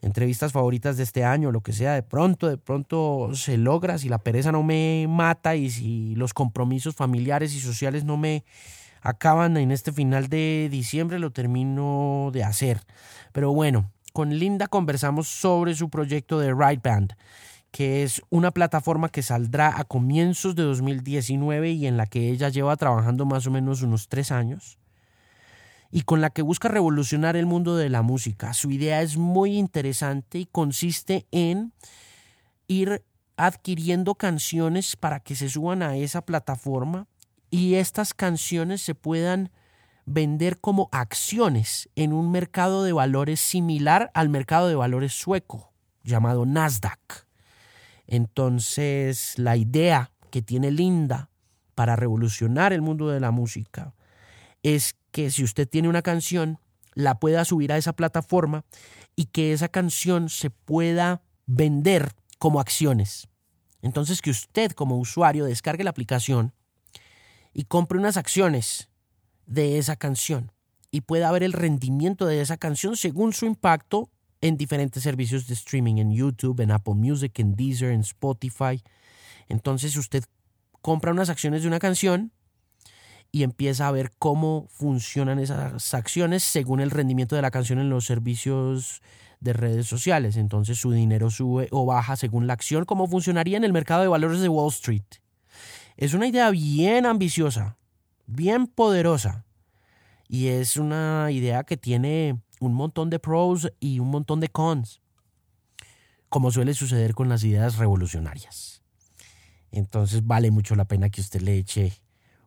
entrevistas 0.00 0.52
favoritas 0.52 0.96
de 0.96 1.02
este 1.02 1.22
año, 1.22 1.52
lo 1.52 1.60
que 1.60 1.74
sea, 1.74 1.92
de 1.92 2.02
pronto, 2.02 2.48
de 2.48 2.56
pronto 2.56 3.34
se 3.34 3.58
logra, 3.58 3.98
si 3.98 4.08
la 4.08 4.20
pereza 4.20 4.50
no 4.50 4.62
me 4.62 5.04
mata 5.10 5.56
y 5.56 5.68
si 5.68 6.14
los 6.14 6.32
compromisos 6.32 6.94
familiares 6.94 7.54
y 7.54 7.60
sociales 7.60 8.04
no 8.04 8.16
me 8.16 8.46
acaban 9.00 9.56
en 9.56 9.70
este 9.70 9.92
final 9.92 10.28
de 10.28 10.68
diciembre, 10.70 11.18
lo 11.18 11.30
termino 11.30 12.30
de 12.32 12.44
hacer. 12.44 12.82
Pero 13.32 13.52
bueno, 13.52 13.90
con 14.12 14.38
Linda 14.38 14.66
conversamos 14.66 15.28
sobre 15.28 15.74
su 15.74 15.90
proyecto 15.90 16.38
de 16.38 16.52
Ride 16.52 16.80
Band, 16.82 17.14
que 17.70 18.02
es 18.02 18.22
una 18.30 18.50
plataforma 18.50 19.08
que 19.08 19.22
saldrá 19.22 19.78
a 19.78 19.84
comienzos 19.84 20.56
de 20.56 20.64
2019 20.64 21.70
y 21.70 21.86
en 21.86 21.96
la 21.96 22.06
que 22.06 22.30
ella 22.30 22.48
lleva 22.48 22.76
trabajando 22.76 23.24
más 23.24 23.46
o 23.46 23.50
menos 23.50 23.82
unos 23.82 24.08
tres 24.08 24.32
años 24.32 24.78
y 25.92 26.02
con 26.02 26.20
la 26.20 26.30
que 26.30 26.42
busca 26.42 26.68
revolucionar 26.68 27.36
el 27.36 27.46
mundo 27.46 27.76
de 27.76 27.88
la 27.88 28.02
música. 28.02 28.54
Su 28.54 28.70
idea 28.70 29.02
es 29.02 29.16
muy 29.16 29.58
interesante 29.58 30.38
y 30.38 30.46
consiste 30.46 31.26
en 31.32 31.72
ir 32.68 33.04
adquiriendo 33.36 34.14
canciones 34.14 34.96
para 34.96 35.20
que 35.20 35.34
se 35.34 35.48
suban 35.48 35.82
a 35.82 35.96
esa 35.96 36.22
plataforma 36.22 37.06
y 37.50 37.74
estas 37.74 38.14
canciones 38.14 38.80
se 38.82 38.94
puedan 38.94 39.50
vender 40.06 40.58
como 40.60 40.88
acciones 40.92 41.88
en 41.94 42.12
un 42.12 42.30
mercado 42.30 42.82
de 42.84 42.92
valores 42.92 43.40
similar 43.40 44.10
al 44.14 44.28
mercado 44.28 44.68
de 44.68 44.74
valores 44.74 45.12
sueco, 45.12 45.72
llamado 46.02 46.46
Nasdaq. 46.46 47.26
Entonces, 48.06 49.38
la 49.38 49.56
idea 49.56 50.10
que 50.30 50.42
tiene 50.42 50.70
Linda 50.70 51.30
para 51.74 51.96
revolucionar 51.96 52.72
el 52.72 52.82
mundo 52.82 53.08
de 53.08 53.20
la 53.20 53.30
música 53.30 53.94
es 54.62 54.96
que 55.12 55.30
si 55.30 55.44
usted 55.44 55.68
tiene 55.68 55.88
una 55.88 56.02
canción, 56.02 56.58
la 56.94 57.18
pueda 57.18 57.44
subir 57.44 57.72
a 57.72 57.76
esa 57.76 57.92
plataforma 57.92 58.64
y 59.16 59.26
que 59.26 59.52
esa 59.52 59.68
canción 59.68 60.28
se 60.28 60.50
pueda 60.50 61.22
vender 61.46 62.12
como 62.38 62.60
acciones. 62.60 63.28
Entonces, 63.82 64.22
que 64.22 64.30
usted 64.30 64.72
como 64.72 64.98
usuario 64.98 65.44
descargue 65.44 65.84
la 65.84 65.90
aplicación 65.90 66.52
y 67.52 67.64
compre 67.64 67.98
unas 67.98 68.16
acciones 68.16 68.90
de 69.46 69.78
esa 69.78 69.96
canción 69.96 70.52
y 70.90 71.02
pueda 71.02 71.30
ver 71.32 71.42
el 71.42 71.52
rendimiento 71.52 72.26
de 72.26 72.40
esa 72.40 72.56
canción 72.56 72.96
según 72.96 73.32
su 73.32 73.46
impacto 73.46 74.10
en 74.40 74.56
diferentes 74.56 75.02
servicios 75.02 75.46
de 75.46 75.54
streaming, 75.54 75.96
en 75.96 76.12
YouTube, 76.12 76.60
en 76.60 76.70
Apple 76.70 76.94
Music, 76.94 77.38
en 77.38 77.54
Deezer, 77.54 77.90
en 77.90 78.00
Spotify. 78.00 78.82
Entonces 79.48 79.96
usted 79.96 80.24
compra 80.80 81.12
unas 81.12 81.28
acciones 81.28 81.62
de 81.62 81.68
una 81.68 81.78
canción 81.78 82.32
y 83.32 83.42
empieza 83.42 83.86
a 83.86 83.92
ver 83.92 84.10
cómo 84.18 84.66
funcionan 84.70 85.38
esas 85.38 85.94
acciones 85.94 86.42
según 86.42 86.80
el 86.80 86.90
rendimiento 86.90 87.36
de 87.36 87.42
la 87.42 87.50
canción 87.50 87.78
en 87.78 87.90
los 87.90 88.06
servicios 88.06 89.02
de 89.40 89.52
redes 89.52 89.86
sociales. 89.86 90.36
Entonces 90.36 90.78
su 90.78 90.90
dinero 90.90 91.30
sube 91.30 91.68
o 91.70 91.86
baja 91.86 92.16
según 92.16 92.46
la 92.46 92.54
acción, 92.54 92.84
como 92.84 93.06
funcionaría 93.06 93.56
en 93.56 93.64
el 93.64 93.72
mercado 93.72 94.02
de 94.02 94.08
valores 94.08 94.40
de 94.40 94.48
Wall 94.48 94.70
Street. 94.70 95.04
Es 96.00 96.14
una 96.14 96.26
idea 96.26 96.48
bien 96.48 97.04
ambiciosa, 97.04 97.76
bien 98.26 98.66
poderosa. 98.66 99.44
Y 100.28 100.46
es 100.46 100.78
una 100.78 101.30
idea 101.30 101.62
que 101.64 101.76
tiene 101.76 102.40
un 102.58 102.72
montón 102.72 103.10
de 103.10 103.18
pros 103.18 103.70
y 103.80 103.98
un 103.98 104.08
montón 104.10 104.40
de 104.40 104.48
cons, 104.48 105.02
como 106.30 106.50
suele 106.50 106.72
suceder 106.72 107.12
con 107.14 107.28
las 107.28 107.44
ideas 107.44 107.76
revolucionarias. 107.76 108.82
Entonces 109.72 110.26
vale 110.26 110.50
mucho 110.50 110.74
la 110.74 110.86
pena 110.86 111.10
que 111.10 111.20
usted 111.20 111.42
le 111.42 111.58
eche 111.58 111.92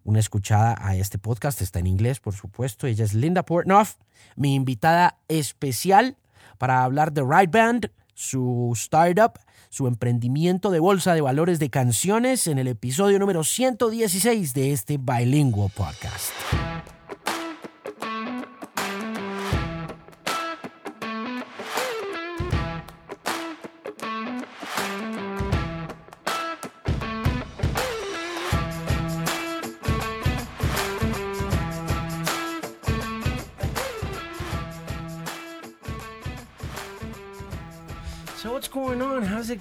una 0.04 0.20
escuchada 0.20 0.76
a 0.80 0.96
este 0.96 1.20
podcast. 1.20 1.62
Está 1.62 1.78
en 1.78 1.86
inglés, 1.86 2.20
por 2.20 2.34
supuesto. 2.34 2.88
Ella 2.88 3.06
es 3.06 3.14
Linda 3.14 3.46
Portnoff, 3.46 3.98
mi 4.36 4.56
invitada 4.56 5.20
especial 5.28 6.18
para 6.58 6.84
hablar 6.84 7.14
de 7.14 7.22
Right 7.22 7.52
Band, 7.52 7.92
su 8.14 8.72
startup 8.76 9.40
su 9.74 9.88
emprendimiento 9.88 10.70
de 10.70 10.80
bolsa 10.80 11.16
de 11.16 11.22
valores 11.22 11.58
de 11.58 11.72
canciones 11.72 12.46
en 12.46 12.60
el 12.60 12.68
episodio 12.68 13.18
número 13.18 13.44
116 13.44 14.54
de 14.54 14.72
este 14.72 15.00
Bilingual 15.00 15.72
Podcast. 15.76 16.32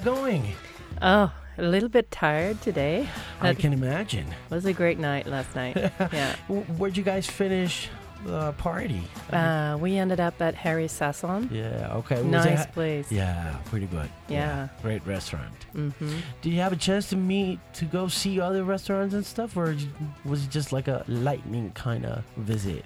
It 0.03 0.05
going? 0.05 0.53
Oh, 1.01 1.33
a 1.59 1.63
little 1.63 1.89
bit 1.89 2.11
tired 2.11 2.61
today. 2.61 3.09
I 3.41 3.55
can 3.55 3.73
imagine. 3.73 4.27
It 4.27 4.55
was 4.55 4.65
a 4.67 4.73
great 4.73 4.99
night 4.99 5.27
last 5.27 5.55
night. 5.55 5.77
yeah. 6.13 6.37
Where'd 6.49 6.97
you 6.97 7.03
guys 7.03 7.27
finish 7.27 7.89
the 8.25 8.53
party? 8.53 9.03
Uh, 9.33 9.77
we 9.81 9.97
ended 9.97 10.21
up 10.21 10.41
at 10.41 10.55
Harry 10.55 10.87
Sasson. 10.87 11.51
Yeah. 11.51 11.95
Okay. 11.97 12.23
nice 12.23 12.67
place. 12.67 13.11
Yeah, 13.11 13.57
pretty 13.67 13.87
good. 13.87 14.09
Yeah. 14.29 14.37
yeah. 14.39 14.69
Great 14.83 15.07
restaurant. 15.07 15.55
Mm-hmm. 15.75 16.19
Did 16.41 16.53
you 16.53 16.61
have 16.61 16.73
a 16.73 16.77
chance 16.77 17.09
to 17.11 17.17
meet 17.17 17.59
to 17.75 17.85
go 17.85 18.09
see 18.09 18.41
other 18.41 18.65
restaurants 18.65 19.15
and 19.15 19.25
stuff, 19.25 19.57
or 19.57 19.77
was 20.25 20.45
it 20.45 20.51
just 20.51 20.73
like 20.73 20.89
a 20.89 21.05
lightning 21.09 21.73
kind 21.73 22.07
of 22.07 22.25
visit? 22.37 22.85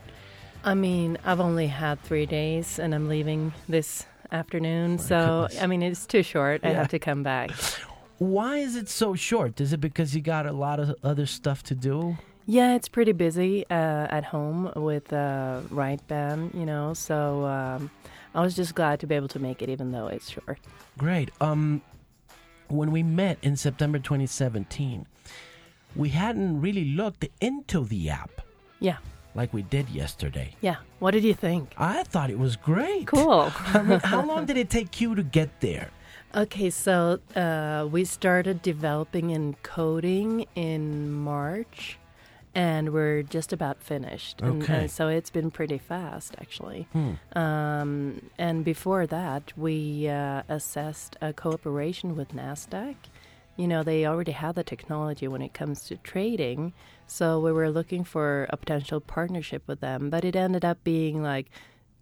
I 0.64 0.74
mean, 0.74 1.16
I've 1.24 1.40
only 1.40 1.68
had 1.68 2.02
three 2.02 2.26
days, 2.26 2.78
and 2.78 2.94
I'm 2.94 3.08
leaving 3.08 3.52
this 3.68 4.04
afternoon. 4.32 4.98
so, 4.98 5.46
goodness. 5.48 5.62
I 5.62 5.66
mean, 5.66 5.82
it's 5.82 6.06
too 6.06 6.22
short. 6.22 6.60
Yeah. 6.62 6.70
I 6.70 6.72
have 6.74 6.88
to 6.88 6.98
come 6.98 7.22
back. 7.22 7.50
why 8.18 8.58
is 8.58 8.76
it 8.76 8.88
so 8.88 9.14
short? 9.14 9.60
Is 9.60 9.72
it 9.72 9.80
because 9.80 10.14
you 10.14 10.22
got 10.22 10.46
a 10.46 10.52
lot 10.52 10.80
of 10.80 10.94
other 11.02 11.26
stuff 11.26 11.62
to 11.64 11.74
do? 11.74 12.16
Yeah, 12.46 12.76
it's 12.76 12.88
pretty 12.88 13.12
busy 13.12 13.64
uh, 13.70 14.06
at 14.08 14.24
home 14.24 14.72
with 14.76 15.12
uh, 15.12 15.62
Right 15.70 16.06
Band, 16.06 16.52
you 16.54 16.64
know. 16.64 16.94
So 16.94 17.44
um, 17.44 17.90
I 18.34 18.40
was 18.40 18.54
just 18.54 18.74
glad 18.74 19.00
to 19.00 19.06
be 19.06 19.14
able 19.16 19.28
to 19.28 19.38
make 19.40 19.62
it, 19.62 19.68
even 19.68 19.90
though 19.90 20.06
it's 20.06 20.30
short. 20.30 20.58
Great. 20.96 21.30
Um, 21.40 21.82
when 22.68 22.92
we 22.92 23.02
met 23.02 23.38
in 23.42 23.56
September 23.56 23.98
2017, 23.98 25.06
we 25.96 26.08
hadn't 26.10 26.60
really 26.60 26.84
looked 26.84 27.26
into 27.40 27.84
the 27.84 28.10
app 28.10 28.30
Yeah, 28.80 28.98
like 29.36 29.52
we 29.52 29.62
did 29.62 29.88
yesterday. 29.90 30.48
yeah. 30.60 30.76
What 30.98 31.10
did 31.12 31.24
you 31.24 31.34
think? 31.34 31.74
I 31.76 32.02
thought 32.04 32.30
it 32.30 32.38
was 32.38 32.56
great. 32.56 33.06
Cool. 33.06 33.52
I 33.74 33.82
mean, 33.82 34.00
how 34.00 34.24
long 34.24 34.46
did 34.46 34.56
it 34.56 34.70
take 34.70 35.00
you 35.00 35.14
to 35.14 35.22
get 35.22 35.60
there? 35.60 35.90
okay, 36.34 36.70
so 36.70 37.20
uh, 37.36 37.86
we 37.90 38.04
started 38.04 38.62
developing 38.62 39.30
and 39.32 39.62
coding 39.62 40.46
in 40.54 41.12
March, 41.12 41.98
and 42.54 42.92
we're 42.94 43.22
just 43.22 43.52
about 43.52 43.82
finished. 43.82 44.40
And, 44.40 44.62
Okay. 44.62 44.74
and 44.80 44.90
so 44.90 45.08
it's 45.08 45.30
been 45.30 45.50
pretty 45.50 45.78
fast, 45.78 46.34
actually. 46.40 46.88
Hmm. 46.94 47.12
Um, 47.38 48.30
and 48.38 48.64
before 48.64 49.06
that, 49.06 49.52
we 49.56 50.08
uh, 50.08 50.42
assessed 50.48 51.16
a 51.20 51.32
cooperation 51.34 52.16
with 52.16 52.28
NASDAQ. 52.34 52.96
You 53.58 53.68
know, 53.68 53.82
they 53.82 54.06
already 54.06 54.32
have 54.32 54.54
the 54.54 54.64
technology 54.64 55.28
when 55.28 55.42
it 55.42 55.52
comes 55.54 55.82
to 55.88 55.96
trading. 55.96 56.72
So 57.06 57.40
we 57.40 57.52
were 57.52 57.70
looking 57.70 58.04
for 58.04 58.46
a 58.50 58.56
potential 58.56 59.00
partnership 59.00 59.62
with 59.66 59.80
them, 59.80 60.10
but 60.10 60.24
it 60.24 60.36
ended 60.36 60.64
up 60.64 60.82
being 60.84 61.22
like 61.22 61.46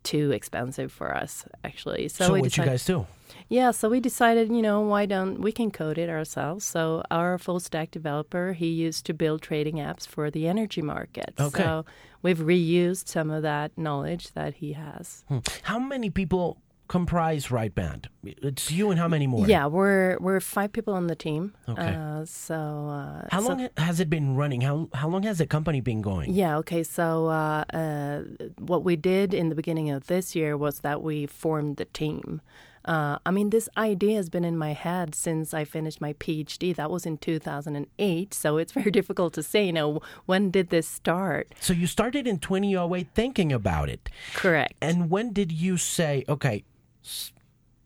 too 0.03 0.33
expensive 0.33 0.93
for 0.93 1.17
us, 1.17 1.45
actually. 1.65 2.09
So, 2.09 2.27
So, 2.27 2.33
we 2.35 2.41
what 2.41 2.45
you 2.57 2.63
decided, 2.63 2.71
guys 2.71 2.85
do? 2.85 3.07
yeah, 3.49 3.71
so 3.71 3.89
we 3.89 4.01
decided, 4.01 4.51
you 4.51 4.61
know, 4.61 4.83
why 4.83 5.07
don't 5.07 5.41
we 5.41 5.51
can 5.51 5.71
code 5.71 5.97
it 5.97 6.11
ourselves? 6.11 6.65
So 6.67 7.03
our 7.11 7.39
full 7.39 7.59
stack 7.59 7.91
developer, 7.91 8.53
he 8.53 8.67
used 8.69 9.07
to 9.07 9.15
build 9.15 9.41
trading 9.41 9.77
apps 9.77 10.07
for 10.07 10.31
the 10.31 10.47
energy 10.47 10.83
market. 10.83 11.33
Okay. 11.41 11.63
So 11.63 11.87
we've 12.23 12.39
reused 12.39 13.09
some 13.09 13.31
of 13.31 13.43
that 13.43 13.77
knowledge 13.79 14.33
that 14.33 14.55
he 14.57 14.75
has. 14.75 15.25
Hmm. 15.29 15.39
How 15.63 15.79
many 15.79 16.11
people 16.11 16.59
comprise 16.89 17.51
Right 17.51 17.75
Band? 17.75 18.09
It's 18.23 18.71
you 18.71 18.91
and 18.91 18.99
how 18.99 19.09
many 19.09 19.27
more? 19.27 19.47
Yeah, 19.47 19.67
we're 19.67 20.17
we're 20.21 20.41
five 20.41 20.73
people 20.73 20.95
on 20.95 21.07
the 21.07 21.15
team. 21.17 21.55
Okay. 21.69 21.95
Uh, 21.95 22.25
so 22.25 22.55
uh, 22.89 23.29
How 23.31 23.41
so- 23.41 23.49
long 23.49 23.69
has 23.77 24.01
it 24.01 24.09
been 24.11 24.37
running? 24.37 24.61
How 24.63 24.89
how 24.95 25.09
long 25.09 25.23
has 25.25 25.39
the 25.39 25.47
company 25.47 25.81
been 25.81 26.03
going? 26.03 26.33
Yeah. 26.33 26.59
Okay. 26.59 26.83
So 26.83 27.27
uh, 27.29 27.65
uh, 27.73 28.23
what 28.59 28.85
we 28.85 28.97
did 28.97 29.35
in 29.35 29.49
the 29.49 29.55
beginning 29.55 29.91
of 29.91 30.07
this 30.07 30.35
year 30.35 30.57
was 30.57 30.81
that 30.81 31.03
we 31.03 31.27
formed 31.27 31.77
the 31.77 31.87
team. 31.87 32.41
Uh, 32.87 33.17
I 33.25 33.31
mean, 33.31 33.49
this 33.49 33.67
idea 33.79 34.17
has 34.17 34.29
been 34.29 34.45
in 34.45 34.59
my 34.59 34.75
head 34.75 35.15
since 35.15 35.55
I 35.55 35.65
finished 35.65 36.03
my 36.03 36.13
PhD. 36.13 36.77
That 36.77 36.91
was 36.91 37.07
in 37.07 37.17
2008. 37.17 38.35
So 38.35 38.59
it's 38.59 38.73
very 38.73 38.91
difficult 39.01 39.33
to 39.35 39.43
say, 39.43 39.65
you 39.65 39.73
know, 39.73 40.01
when 40.27 40.51
did 40.51 40.69
this 40.69 40.87
start? 40.87 41.49
So 41.61 41.73
you 41.73 41.87
started 41.87 42.27
in 42.27 42.39
2008 42.41 43.09
thinking 43.15 43.53
about 43.55 43.89
it. 43.89 44.11
Correct. 44.35 44.75
And 44.83 45.09
when 45.09 45.33
did 45.33 45.51
you 45.51 45.79
say, 45.79 46.25
okay, 46.29 46.63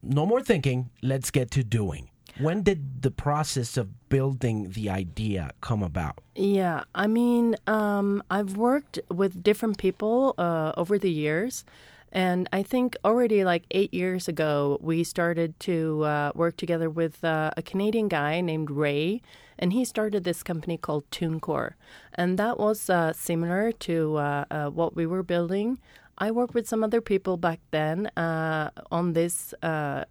no 0.02 0.26
more 0.26 0.42
thinking, 0.42 0.90
let's 1.02 1.30
get 1.30 1.50
to 1.52 1.64
doing? 1.64 2.10
When 2.38 2.62
did 2.62 3.02
the 3.02 3.10
process 3.10 3.76
of 3.76 4.08
building 4.08 4.70
the 4.70 4.90
idea 4.90 5.50
come 5.60 5.82
about? 5.82 6.18
Yeah, 6.36 6.84
I 6.94 7.08
mean, 7.08 7.56
um, 7.66 8.22
I've 8.30 8.56
worked 8.56 9.00
with 9.10 9.42
different 9.42 9.76
people 9.78 10.34
uh, 10.38 10.72
over 10.76 10.98
the 10.98 11.10
years, 11.10 11.64
and 12.12 12.48
I 12.52 12.62
think 12.62 12.96
already 13.04 13.42
like 13.42 13.64
eight 13.72 13.92
years 13.92 14.28
ago, 14.28 14.78
we 14.80 15.02
started 15.02 15.58
to 15.60 16.04
uh, 16.04 16.32
work 16.34 16.56
together 16.56 16.88
with 16.88 17.24
uh, 17.24 17.50
a 17.56 17.62
Canadian 17.62 18.06
guy 18.06 18.40
named 18.40 18.70
Ray, 18.70 19.20
and 19.58 19.72
he 19.72 19.84
started 19.84 20.22
this 20.22 20.44
company 20.44 20.76
called 20.76 21.10
TuneCore, 21.10 21.72
and 22.14 22.38
that 22.38 22.58
was 22.58 22.88
uh, 22.88 23.12
similar 23.12 23.72
to 23.72 24.16
uh, 24.16 24.44
uh, 24.48 24.70
what 24.70 24.94
we 24.94 25.06
were 25.06 25.24
building. 25.24 25.78
I 26.18 26.30
worked 26.30 26.54
with 26.54 26.68
some 26.68 26.82
other 26.84 27.00
people 27.00 27.36
back 27.36 27.60
then 27.70 28.06
uh, 28.16 28.70
on 28.90 29.12
this 29.12 29.54
uh, 29.62 30.04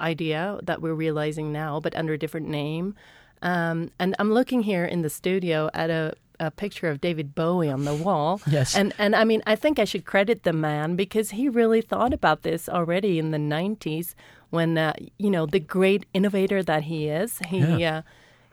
idea 0.00 0.58
that 0.62 0.82
we're 0.82 0.94
realizing 0.94 1.52
now, 1.52 1.80
but 1.80 1.94
under 1.96 2.12
a 2.12 2.18
different 2.18 2.48
name. 2.48 2.94
Um, 3.42 3.90
and 3.98 4.14
I'm 4.18 4.32
looking 4.32 4.62
here 4.62 4.84
in 4.84 5.02
the 5.02 5.10
studio 5.10 5.70
at 5.74 5.90
a, 5.90 6.14
a 6.38 6.50
picture 6.50 6.88
of 6.88 7.00
David 7.00 7.34
Bowie 7.34 7.70
on 7.70 7.84
the 7.84 7.94
wall. 7.94 8.40
Yes. 8.46 8.76
And 8.76 8.92
and 8.98 9.14
I 9.16 9.24
mean, 9.24 9.42
I 9.46 9.56
think 9.56 9.78
I 9.78 9.84
should 9.84 10.04
credit 10.04 10.42
the 10.42 10.52
man 10.52 10.96
because 10.96 11.30
he 11.30 11.48
really 11.48 11.80
thought 11.80 12.12
about 12.12 12.42
this 12.42 12.68
already 12.68 13.18
in 13.18 13.30
the 13.30 13.38
90s 13.38 14.14
when 14.50 14.78
uh, 14.78 14.92
you 15.18 15.30
know 15.30 15.46
the 15.46 15.60
great 15.60 16.06
innovator 16.12 16.62
that 16.62 16.84
he 16.84 17.08
is. 17.08 17.38
He 17.46 17.58
Yeah. 17.58 18.02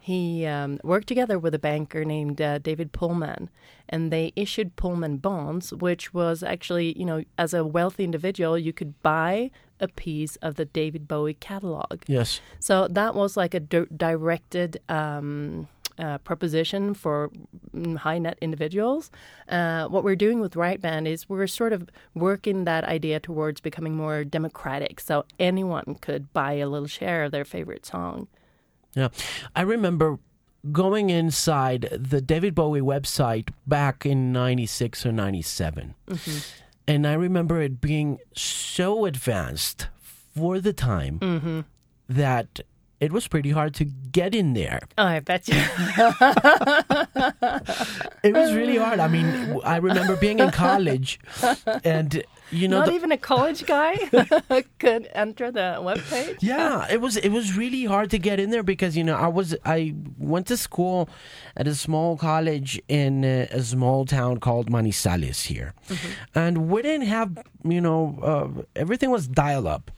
He 0.01 0.45
um, 0.45 0.79
worked 0.83 1.07
together 1.07 1.37
with 1.37 1.53
a 1.53 1.59
banker 1.59 2.05
named 2.05 2.41
uh, 2.41 2.57
David 2.59 2.91
Pullman, 2.91 3.49
and 3.87 4.11
they 4.11 4.33
issued 4.35 4.75
Pullman 4.75 5.17
bonds, 5.17 5.73
which 5.73 6.13
was 6.13 6.43
actually, 6.43 6.97
you 6.97 7.05
know, 7.05 7.23
as 7.37 7.53
a 7.53 7.65
wealthy 7.65 8.03
individual, 8.03 8.57
you 8.57 8.73
could 8.73 9.01
buy 9.01 9.51
a 9.79 9.87
piece 9.87 10.35
of 10.37 10.55
the 10.55 10.65
David 10.65 11.07
Bowie 11.07 11.33
catalog. 11.33 12.01
Yes. 12.07 12.41
So 12.59 12.87
that 12.89 13.15
was 13.15 13.37
like 13.37 13.53
a 13.53 13.59
di- 13.59 13.85
directed 13.95 14.81
um, 14.89 15.67
uh, 15.97 16.17
proposition 16.19 16.93
for 16.93 17.29
high 17.97 18.19
net 18.19 18.37
individuals. 18.41 19.11
Uh, 19.47 19.87
what 19.87 20.03
we're 20.03 20.15
doing 20.15 20.39
with 20.39 20.55
Right 20.55 20.81
Band 20.81 21.07
is 21.07 21.27
we're 21.27 21.47
sort 21.47 21.73
of 21.73 21.89
working 22.13 22.63
that 22.65 22.83
idea 22.83 23.19
towards 23.19 23.61
becoming 23.61 23.95
more 23.95 24.23
democratic. 24.23 24.99
So 24.99 25.25
anyone 25.39 25.97
could 26.01 26.31
buy 26.33 26.53
a 26.53 26.69
little 26.69 26.87
share 26.87 27.25
of 27.25 27.31
their 27.31 27.45
favorite 27.45 27.85
song. 27.85 28.27
Yeah. 28.95 29.09
I 29.55 29.61
remember 29.61 30.19
going 30.71 31.09
inside 31.09 31.87
the 31.91 32.21
David 32.21 32.53
Bowie 32.53 32.81
website 32.81 33.49
back 33.65 34.05
in 34.05 34.31
96 34.31 35.05
or 35.05 35.11
97. 35.11 35.95
Mm-hmm. 36.07 36.37
And 36.87 37.07
I 37.07 37.13
remember 37.13 37.61
it 37.61 37.79
being 37.79 38.19
so 38.35 39.05
advanced 39.05 39.87
for 40.01 40.59
the 40.59 40.73
time 40.73 41.19
mm-hmm. 41.19 41.59
that 42.09 42.61
it 42.99 43.13
was 43.13 43.27
pretty 43.27 43.51
hard 43.51 43.73
to 43.75 43.85
get 43.85 44.35
in 44.35 44.53
there. 44.53 44.81
Oh, 44.97 45.05
I 45.05 45.19
bet 45.19 45.47
you. 45.47 45.55
It 48.21 48.33
was 48.33 48.53
really 48.53 48.75
hard. 48.75 48.99
I 48.99 49.07
mean, 49.07 49.61
I 49.63 49.77
remember 49.77 50.17
being 50.17 50.39
in 50.39 50.51
college 50.51 51.21
and 51.85 52.21
you 52.51 52.67
know 52.67 52.79
Not 52.79 52.87
the- 52.87 52.93
even 52.93 53.11
a 53.11 53.17
college 53.17 53.65
guy 53.65 53.95
could 54.79 55.09
enter 55.13 55.51
the 55.51 55.77
webpage. 55.79 56.37
Yeah, 56.41 56.85
it 56.91 57.01
was 57.01 57.17
it 57.17 57.29
was 57.29 57.55
really 57.57 57.85
hard 57.85 58.09
to 58.11 58.17
get 58.17 58.39
in 58.39 58.49
there 58.49 58.63
because 58.63 58.95
you 58.97 59.03
know 59.03 59.15
I 59.15 59.27
was 59.27 59.55
I 59.65 59.93
went 60.17 60.47
to 60.47 60.57
school 60.57 61.09
at 61.55 61.67
a 61.67 61.75
small 61.75 62.17
college 62.17 62.81
in 62.87 63.23
a, 63.23 63.47
a 63.51 63.61
small 63.61 64.05
town 64.05 64.39
called 64.39 64.71
Manizales 64.71 65.45
here, 65.45 65.73
and 66.35 66.69
we 66.69 66.81
didn't 66.81 67.07
have 67.07 67.37
you 67.63 67.81
know 67.81 68.19
uh, 68.21 68.61
everything 68.75 69.09
was 69.11 69.27
dial 69.27 69.67
up, 69.67 69.91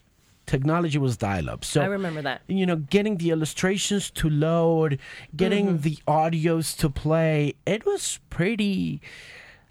technology 0.46 0.98
was 0.98 1.18
dial 1.18 1.50
up. 1.50 1.64
So 1.64 1.82
I 1.82 1.86
remember 1.86 2.22
that. 2.24 2.42
you 2.48 2.66
know, 2.66 2.76
getting 2.78 3.18
the 3.18 3.30
illustrations 3.32 4.10
to 4.12 4.30
load, 4.30 5.00
getting 5.36 5.80
the 5.80 5.98
audios 6.08 6.76
to 6.80 6.90
play, 6.90 7.54
it 7.66 7.86
was 7.86 8.20
pretty 8.30 9.02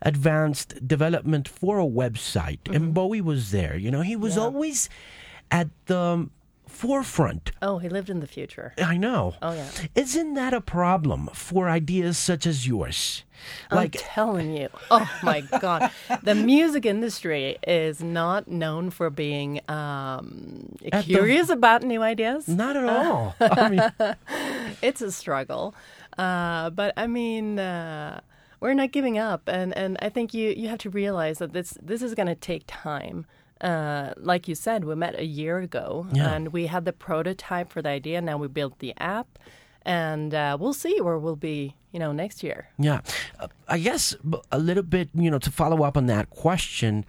advanced 0.02 0.86
development 0.86 1.46
for 1.48 1.78
a 1.78 1.84
website. 1.86 2.60
And 2.74 2.94
Bowie 2.94 3.20
was 3.20 3.50
there. 3.50 3.76
You 3.76 3.90
know, 3.90 4.00
he 4.02 4.16
was 4.16 4.36
Yeah. 4.36 4.42
always 4.42 4.88
at 5.50 5.68
the 5.86 6.28
forefront. 6.66 7.50
Oh, 7.60 7.78
he 7.78 7.88
lived 7.88 8.08
in 8.08 8.20
the 8.20 8.26
future. 8.26 8.72
I 8.78 8.96
know. 8.96 9.34
Oh, 9.42 9.52
yeah. 9.52 9.68
Isn't 9.94 10.34
that 10.34 10.54
a 10.54 10.60
problem 10.60 11.28
for 11.34 11.68
ideas 11.68 12.16
such 12.16 12.46
as 12.46 12.66
yours? 12.66 13.24
I'm 13.70 13.90
telling 13.90 14.54
you. 14.56 14.68
Oh 14.90 15.10
my 15.22 15.40
God. 15.60 15.90
The 16.22 16.34
music 16.34 16.84
industry 16.86 17.58
is 17.66 18.02
not 18.02 18.48
known 18.48 18.90
for 18.90 19.08
being 19.10 19.60
um, 19.68 20.76
At 20.92 21.06
the- 21.06 21.14
curious 21.14 21.48
about 21.48 21.82
new 21.82 22.02
ideas. 22.02 22.46
not 22.48 22.76
at 22.76 22.84
all. 22.84 23.34
I 23.40 23.68
mean, 23.68 24.16
It's 24.82 25.00
a 25.02 25.10
struggle. 25.10 25.74
Uh, 26.18 26.70
but 26.70 26.92
I 26.96 27.06
mean, 27.06 27.58
uh, 27.58 28.20
we're 28.60 28.74
not 28.74 28.92
giving 28.92 29.18
up. 29.18 29.42
And, 29.48 29.76
and 29.76 29.96
I 30.02 30.08
think 30.10 30.32
you, 30.34 30.50
you 30.50 30.68
have 30.68 30.78
to 30.80 30.90
realize 30.90 31.38
that 31.38 31.52
this, 31.52 31.76
this 31.82 32.02
is 32.02 32.14
going 32.14 32.28
to 32.28 32.34
take 32.34 32.64
time. 32.66 33.26
Uh, 33.60 34.12
like 34.16 34.48
you 34.48 34.54
said, 34.54 34.84
we 34.84 34.94
met 34.94 35.18
a 35.18 35.24
year 35.24 35.58
ago 35.58 36.06
Yeah. 36.12 36.32
and 36.32 36.52
we 36.52 36.66
had 36.66 36.84
the 36.84 36.92
prototype 36.92 37.70
for 37.70 37.82
the 37.82 37.88
idea. 37.90 38.20
Now 38.20 38.38
we 38.38 38.48
built 38.48 38.78
the 38.78 38.94
app. 38.98 39.38
And 39.82 40.34
uh, 40.34 40.58
we'll 40.60 40.74
see 40.74 41.00
where 41.00 41.18
we'll 41.18 41.36
be, 41.36 41.74
you 41.90 41.98
know, 41.98 42.12
next 42.12 42.42
year. 42.42 42.68
Yeah. 42.78 43.00
Uh, 43.38 43.48
I 43.66 43.78
guess 43.78 44.14
a 44.52 44.58
little 44.58 44.82
bit, 44.82 45.08
you 45.14 45.30
know, 45.30 45.38
to 45.38 45.50
follow 45.50 45.82
up 45.84 45.96
on 45.96 46.06
that 46.06 46.28
question 46.30 47.04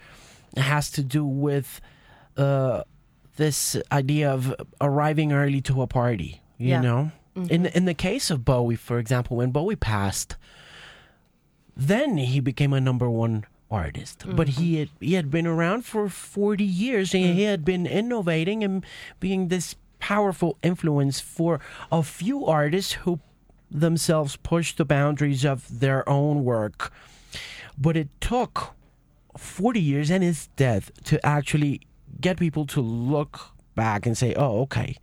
has 0.58 0.90
to 0.92 1.04
do 1.04 1.26
with 1.26 1.82
uh, 2.38 2.84
this 3.36 3.76
idea 3.92 4.32
of 4.32 4.54
arriving 4.80 5.34
early 5.34 5.60
to 5.62 5.82
a 5.82 5.88
party, 5.88 6.42
you 6.58 6.70
Yeah. 6.70 6.82
know? 6.82 7.12
In, 7.36 7.66
in 7.68 7.86
the 7.86 7.94
case 7.94 8.30
of 8.30 8.44
Bowie, 8.44 8.76
for 8.76 9.00
example, 9.00 9.38
when 9.38 9.52
Bowie 9.52 9.78
passed, 9.78 10.36
then 11.76 12.18
he 12.18 12.40
became 12.40 12.74
a 12.74 12.82
number 12.82 13.10
one 13.10 13.46
artist. 13.70 14.26
But 14.28 14.50
he 14.50 14.74
mm-hmm. 14.74 14.80
had, 14.80 14.90
he 15.00 15.14
had 15.14 15.32
been 15.32 15.48
around 15.48 15.86
for 15.86 16.10
40 16.10 16.64
years 16.64 17.14
and 17.14 17.24
he 17.24 17.44
mm. 17.44 17.50
had 17.50 17.64
been 17.64 17.88
innovating 17.88 18.64
and 18.64 18.86
being 19.20 19.48
this 19.48 19.76
powerful 20.00 20.58
influence 20.62 21.20
for 21.22 21.60
a 21.92 22.04
few 22.04 22.46
artists 22.46 22.94
who 22.94 23.20
themselves 23.70 24.36
pushed 24.36 24.78
the 24.78 24.86
boundaries 24.86 25.46
of 25.46 25.80
their 25.80 26.08
own 26.10 26.44
work. 26.44 26.92
But 27.78 27.96
it 27.96 28.10
took 28.20 28.74
40 29.38 29.80
years 29.80 30.12
and 30.12 30.24
his 30.24 30.48
death 30.58 30.92
to 31.06 31.26
actually 31.26 31.82
get 32.20 32.38
people 32.38 32.66
to 32.68 32.82
look 32.82 33.40
back 33.76 34.06
and 34.06 34.18
say, 34.18 34.34
oh, 34.36 34.62
okay, 34.64 34.98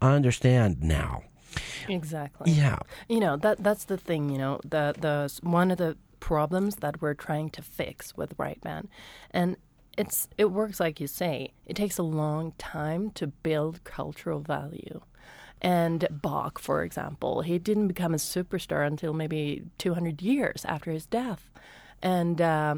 I 0.00 0.12
understand 0.12 0.82
now. 0.82 1.24
Exactly. 1.88 2.52
Yeah. 2.52 2.78
You 3.08 3.20
know 3.20 3.36
that 3.36 3.62
that's 3.62 3.84
the 3.84 3.98
thing. 3.98 4.30
You 4.30 4.38
know 4.38 4.60
the 4.64 4.94
the 4.98 5.38
one 5.42 5.70
of 5.70 5.76
the 5.76 5.96
problems 6.22 6.76
that 6.76 7.02
we're 7.02 7.14
trying 7.14 7.50
to 7.50 7.60
fix 7.60 8.16
with 8.16 8.32
Right 8.38 8.60
Band, 8.60 8.86
and 9.32 9.56
it's 9.98 10.28
it 10.38 10.52
works 10.52 10.78
like 10.78 11.00
you 11.00 11.08
say. 11.08 11.52
It 11.66 11.74
takes 11.74 11.98
a 11.98 12.04
long 12.04 12.52
time 12.58 13.10
to 13.18 13.26
build 13.26 13.82
cultural 13.82 14.38
value. 14.38 15.00
And 15.60 16.06
Bach, 16.10 16.60
for 16.60 16.84
example, 16.84 17.42
he 17.42 17.58
didn't 17.58 17.88
become 17.88 18.14
a 18.14 18.18
superstar 18.18 18.86
until 18.86 19.12
maybe 19.12 19.64
200 19.78 20.22
years 20.22 20.64
after 20.64 20.92
his 20.92 21.06
death. 21.06 21.50
And 22.00 22.40
uh, 22.40 22.76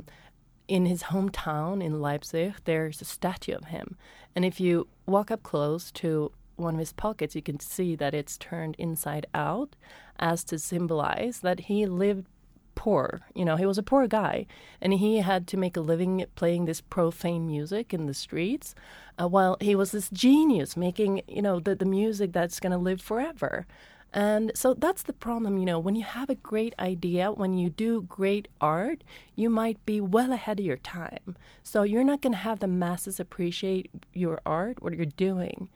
in 0.67 0.87
his 0.87 1.05
hometown 1.05 1.85
in 1.85 2.01
Leipzig, 2.01 2.55
there's 2.65 3.03
a 3.03 3.07
statue 3.07 3.55
of 3.55 3.67
him. 3.67 3.97
And 4.35 4.45
if 4.45 4.59
you 4.59 4.89
walk 5.07 5.31
up 5.31 5.43
close 5.43 5.93
to 5.93 6.33
one 6.57 6.75
of 6.75 6.81
his 6.81 6.93
pockets, 6.95 7.35
you 7.35 7.43
can 7.43 7.61
see 7.61 7.95
that 7.97 8.15
it's 8.15 8.39
turned 8.39 8.77
inside 8.79 9.27
out 9.35 9.77
as 10.19 10.45
to 10.45 10.59
symbolize 10.59 11.41
that 11.41 11.61
he 11.61 11.87
lived 11.87 12.27
poor. 12.75 13.23
You 13.35 13.45
know, 13.45 13.57
he 13.57 13.67
was 13.67 13.79
a 13.79 13.83
poor 13.83 14.07
guy 14.07 14.47
and 14.81 14.95
he 14.95 15.19
had 15.19 15.47
to 15.49 15.57
make 15.57 15.77
a 15.77 15.81
living 15.81 16.25
playing 16.35 16.65
this 16.65 16.81
profane 16.81 17.47
music 17.47 17.95
in 17.95 18.07
the 18.07 18.15
streets 18.15 18.75
uh, 19.21 19.29
while 19.29 19.57
he 19.61 19.75
was 19.75 19.93
this 19.93 20.11
genius 20.11 20.77
making, 20.77 21.23
you 21.29 21.43
know, 21.43 21.61
the, 21.61 21.75
the 21.75 21.85
music 21.85 22.33
that's 22.33 22.61
going 22.61 22.73
to 22.73 22.79
live 22.79 23.01
forever. 23.01 23.67
And 24.13 24.53
so 24.55 24.75
that's 24.75 25.03
the 25.03 25.13
problem, 25.13 25.59
you 25.59 25.65
know, 25.65 25.81
when 25.81 25.97
you 25.97 26.05
have 26.05 26.31
a 26.31 26.37
great 26.37 26.73
idea, 26.79 27.33
when 27.33 27.55
you 27.55 27.69
do 27.69 28.03
great 28.03 28.47
art, 28.61 29.03
you 29.35 29.51
might 29.51 29.85
be 29.85 30.01
well 30.01 30.33
ahead 30.33 30.61
of 30.61 30.65
your 30.65 30.77
time. 30.77 31.37
So 31.65 31.83
you're 31.83 32.05
not 32.05 32.23
going 32.23 32.33
to 32.33 32.39
have 32.39 32.61
the 32.61 32.69
masses 32.69 33.19
appreciate 33.19 33.91
your 34.13 34.41
art, 34.47 34.81
what 34.81 34.95
you're 34.95 35.07
doing. 35.07 35.69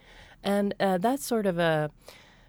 And 0.45 0.73
uh, 0.79 0.99
that's 0.99 1.27
sort 1.27 1.47
of 1.47 1.59
a 1.59 1.91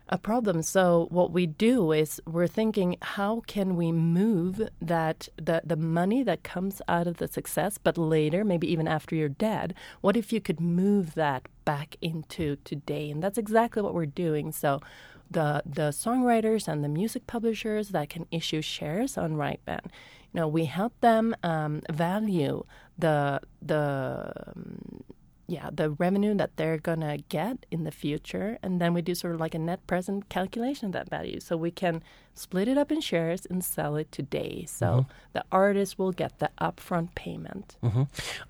a 0.09 0.17
problem. 0.17 0.63
So 0.63 1.07
what 1.11 1.31
we 1.31 1.45
do 1.45 1.91
is 1.91 2.19
we're 2.25 2.47
thinking, 2.47 2.97
how 3.01 3.43
can 3.45 3.75
we 3.75 3.91
move 3.91 4.67
that 4.81 5.29
the 5.37 5.61
the 5.63 5.75
money 5.75 6.23
that 6.23 6.43
comes 6.43 6.81
out 6.87 7.07
of 7.07 7.17
the 7.17 7.27
success, 7.27 7.77
but 7.77 7.97
later, 7.97 8.43
maybe 8.43 8.71
even 8.71 8.87
after 8.87 9.15
you're 9.15 9.29
dead, 9.29 9.75
what 10.01 10.17
if 10.17 10.33
you 10.33 10.41
could 10.41 10.59
move 10.59 11.13
that 11.13 11.47
back 11.63 11.95
into 12.01 12.57
today? 12.63 13.11
And 13.11 13.21
that's 13.23 13.37
exactly 13.37 13.81
what 13.83 13.93
we're 13.93 14.07
doing. 14.07 14.51
So 14.51 14.81
the 15.29 15.61
the 15.65 15.89
songwriters 15.91 16.67
and 16.67 16.83
the 16.83 16.89
music 16.89 17.27
publishers 17.27 17.89
that 17.89 18.09
can 18.09 18.25
issue 18.31 18.61
shares 18.61 19.15
on 19.17 19.35
Right 19.35 19.63
Band, 19.65 19.91
you 20.33 20.39
know, 20.39 20.47
we 20.47 20.65
help 20.65 20.99
them 21.01 21.35
um, 21.43 21.81
value 21.89 22.63
the 22.97 23.41
the 23.61 24.33
um, 24.47 25.03
yeah, 25.49 25.69
the 25.73 25.89
revenue 25.89 26.35
that 26.35 26.57
they're 26.57 26.77
going 26.77 26.99
to 26.99 27.17
get 27.27 27.65
in 27.71 27.83
the 27.83 27.91
future. 27.91 28.59
And 28.61 28.79
then 28.79 28.93
we 28.93 29.01
do 29.01 29.15
sort 29.15 29.33
of 29.33 29.39
like 29.39 29.55
a 29.55 29.59
net 29.59 29.85
present 29.87 30.29
calculation 30.29 30.87
of 30.87 30.91
that 30.93 31.09
value. 31.09 31.39
So 31.39 31.57
we 31.57 31.71
can 31.71 32.03
split 32.35 32.67
it 32.67 32.77
up 32.77 32.91
in 32.91 33.01
shares 33.01 33.47
and 33.47 33.63
sell 33.63 33.95
it 33.95 34.11
today. 34.11 34.65
So 34.67 34.85
mm-hmm. 34.85 35.11
the 35.33 35.43
artist 35.51 35.97
will 35.97 36.11
get 36.11 36.37
the 36.37 36.51
upfront 36.61 37.15
payment. 37.15 37.77
Mm-hmm. 37.83 38.03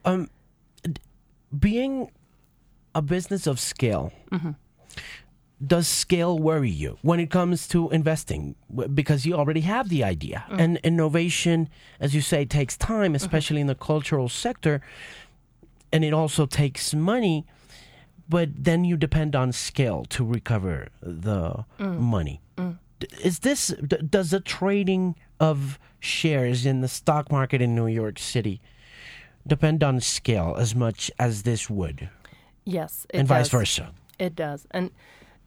Um, 0.04 0.30
being 1.58 2.12
a 2.94 3.02
business 3.02 3.48
of 3.48 3.60
scale, 3.60 4.12
mm-hmm. 4.30 4.52
does 5.66 5.88
scale 5.88 6.38
worry 6.38 6.70
you 6.70 6.98
when 7.02 7.22
it 7.22 7.32
comes 7.32 7.66
to 7.70 7.90
investing? 7.92 8.56
Because 8.94 9.26
you 9.26 9.36
already 9.36 9.62
have 9.62 9.88
the 9.88 10.04
idea. 10.04 10.44
Mm. 10.50 10.60
And 10.60 10.78
innovation, 10.84 11.70
as 12.00 12.14
you 12.14 12.22
say, 12.22 12.44
takes 12.44 12.76
time, 12.76 13.14
mm-hmm. 13.14 13.16
especially 13.16 13.62
in 13.62 13.68
the 13.68 13.76
cultural 13.76 14.28
sector 14.28 14.82
and 15.92 16.04
it 16.04 16.14
also 16.14 16.46
takes 16.46 16.94
money 16.94 17.46
but 18.28 18.50
then 18.56 18.84
you 18.84 18.96
depend 18.96 19.36
on 19.36 19.52
scale 19.52 20.06
to 20.06 20.24
recover 20.24 20.90
the 21.02 21.66
mm. 21.80 22.00
money 22.00 22.42
mm. 22.58 22.78
is 23.22 23.40
this 23.40 23.68
does 24.10 24.32
the 24.32 24.40
trading 24.40 25.16
of 25.40 25.80
shares 26.00 26.66
in 26.66 26.82
the 26.82 26.88
stock 26.88 27.32
market 27.32 27.62
in 27.62 27.76
new 27.76 27.88
york 27.88 28.20
city 28.20 28.62
depend 29.48 29.84
on 29.84 30.00
scale 30.00 30.56
as 30.58 30.76
much 30.76 31.12
as 31.20 31.44
this 31.44 31.70
would 31.70 32.10
yes 32.66 33.06
and 33.12 33.28
does. 33.28 33.38
vice 33.38 33.50
versa 33.50 33.92
it 34.20 34.36
does 34.36 34.68
and 34.72 34.92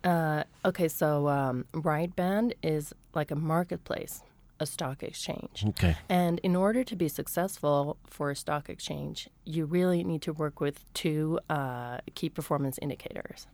uh, 0.05 0.43
okay 0.65 0.89
so 0.89 1.29
um, 1.29 1.65
right 1.73 2.17
band 2.17 2.55
is 2.63 2.93
like 3.15 3.31
a 3.31 3.37
marketplace 3.37 4.23
a 4.63 4.67
stock 4.67 5.03
exchange. 5.03 5.65
Okay. 5.69 5.97
And 6.09 6.39
in 6.43 6.57
order 6.57 6.83
to 6.85 6.97
be 6.97 7.09
successful 7.09 7.99
for 8.07 8.31
a 8.31 8.37
stock 8.37 8.69
exchange, 8.69 9.29
you 9.45 9.67
really 9.67 10.03
need 10.05 10.23
to 10.23 10.33
work 10.33 10.61
with 10.61 10.77
two 10.95 11.39
uh, 11.51 11.99
key 12.15 12.29
performance 12.29 12.79
indicators. 12.81 13.47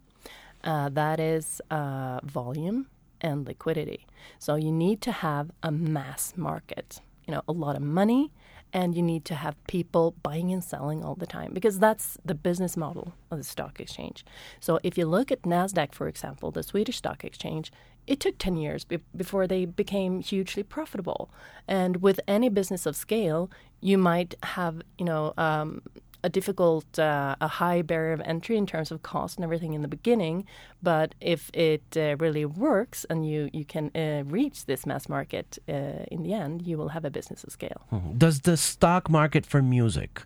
Uh, 0.64 0.88
that 0.90 1.18
is 1.20 1.60
uh, 1.70 2.20
volume 2.22 2.86
and 3.20 3.46
liquidity. 3.46 4.06
So 4.38 4.54
you 4.54 4.72
need 4.72 5.00
to 5.02 5.12
have 5.12 5.50
a 5.62 5.70
mass 5.70 6.34
market, 6.36 7.00
you 7.26 7.32
know, 7.34 7.42
a 7.48 7.52
lot 7.52 7.76
of 7.76 7.82
money, 7.82 8.32
and 8.72 8.94
you 8.94 9.02
need 9.02 9.24
to 9.24 9.34
have 9.34 9.54
people 9.66 10.14
buying 10.22 10.52
and 10.52 10.62
selling 10.62 11.04
all 11.04 11.14
the 11.14 11.26
time 11.26 11.52
because 11.54 11.78
that's 11.78 12.18
the 12.24 12.34
business 12.34 12.76
model 12.76 13.14
of 13.30 13.38
the 13.38 13.44
stock 13.44 13.80
exchange. 13.80 14.24
So 14.60 14.78
if 14.82 14.98
you 14.98 15.06
look 15.06 15.32
at 15.32 15.42
Nasdaq, 15.42 15.94
for 15.94 16.06
example, 16.06 16.50
the 16.50 16.62
Swedish 16.62 16.98
stock 16.98 17.24
exchange, 17.24 17.72
it 18.08 18.20
took 18.20 18.38
10 18.38 18.56
years 18.56 18.84
be- 18.84 18.98
before 19.14 19.46
they 19.46 19.66
became 19.66 20.20
hugely 20.20 20.62
profitable. 20.62 21.30
And 21.68 21.98
with 22.02 22.18
any 22.26 22.48
business 22.48 22.86
of 22.86 22.96
scale, 22.96 23.50
you 23.80 23.98
might 23.98 24.34
have, 24.42 24.82
you 24.98 25.04
know, 25.04 25.34
um, 25.36 25.82
a 26.24 26.28
difficult, 26.28 26.98
uh, 26.98 27.36
a 27.40 27.46
high 27.46 27.82
barrier 27.82 28.12
of 28.12 28.20
entry 28.22 28.56
in 28.56 28.66
terms 28.66 28.90
of 28.90 29.02
cost 29.02 29.36
and 29.36 29.44
everything 29.44 29.74
in 29.74 29.82
the 29.82 29.88
beginning. 29.88 30.44
But 30.82 31.14
if 31.20 31.50
it 31.54 31.84
uh, 31.96 32.16
really 32.18 32.44
works 32.44 33.06
and 33.08 33.28
you, 33.28 33.50
you 33.52 33.64
can 33.64 33.90
uh, 33.94 34.24
reach 34.26 34.66
this 34.66 34.84
mass 34.84 35.08
market 35.08 35.58
uh, 35.68 36.04
in 36.10 36.22
the 36.24 36.32
end, 36.32 36.66
you 36.66 36.76
will 36.76 36.88
have 36.88 37.04
a 37.04 37.10
business 37.10 37.44
of 37.44 37.52
scale. 37.52 37.82
Mm-hmm. 37.92 38.18
Does 38.18 38.40
the 38.40 38.56
stock 38.56 39.08
market 39.08 39.46
for 39.46 39.62
music 39.62 40.22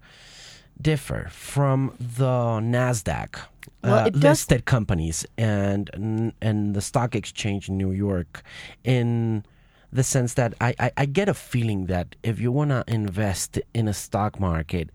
differ 0.80 1.28
from 1.30 1.94
the 1.98 2.60
NASDAQ? 2.74 3.51
Well, 3.82 4.06
uh, 4.06 4.10
listed 4.12 4.64
companies 4.64 5.26
and 5.36 6.32
and 6.40 6.74
the 6.74 6.80
stock 6.80 7.14
exchange 7.14 7.68
in 7.68 7.76
New 7.76 7.92
York 7.92 8.42
in 8.84 9.44
the 9.92 10.02
sense 10.02 10.34
that 10.34 10.54
I, 10.60 10.74
I, 10.78 10.92
I 10.96 11.04
get 11.04 11.28
a 11.28 11.34
feeling 11.34 11.86
that 11.86 12.16
if 12.22 12.40
you 12.40 12.50
want 12.50 12.70
to 12.70 12.82
invest 12.86 13.58
in 13.74 13.88
a 13.88 13.92
stock 13.92 14.40
market, 14.40 14.88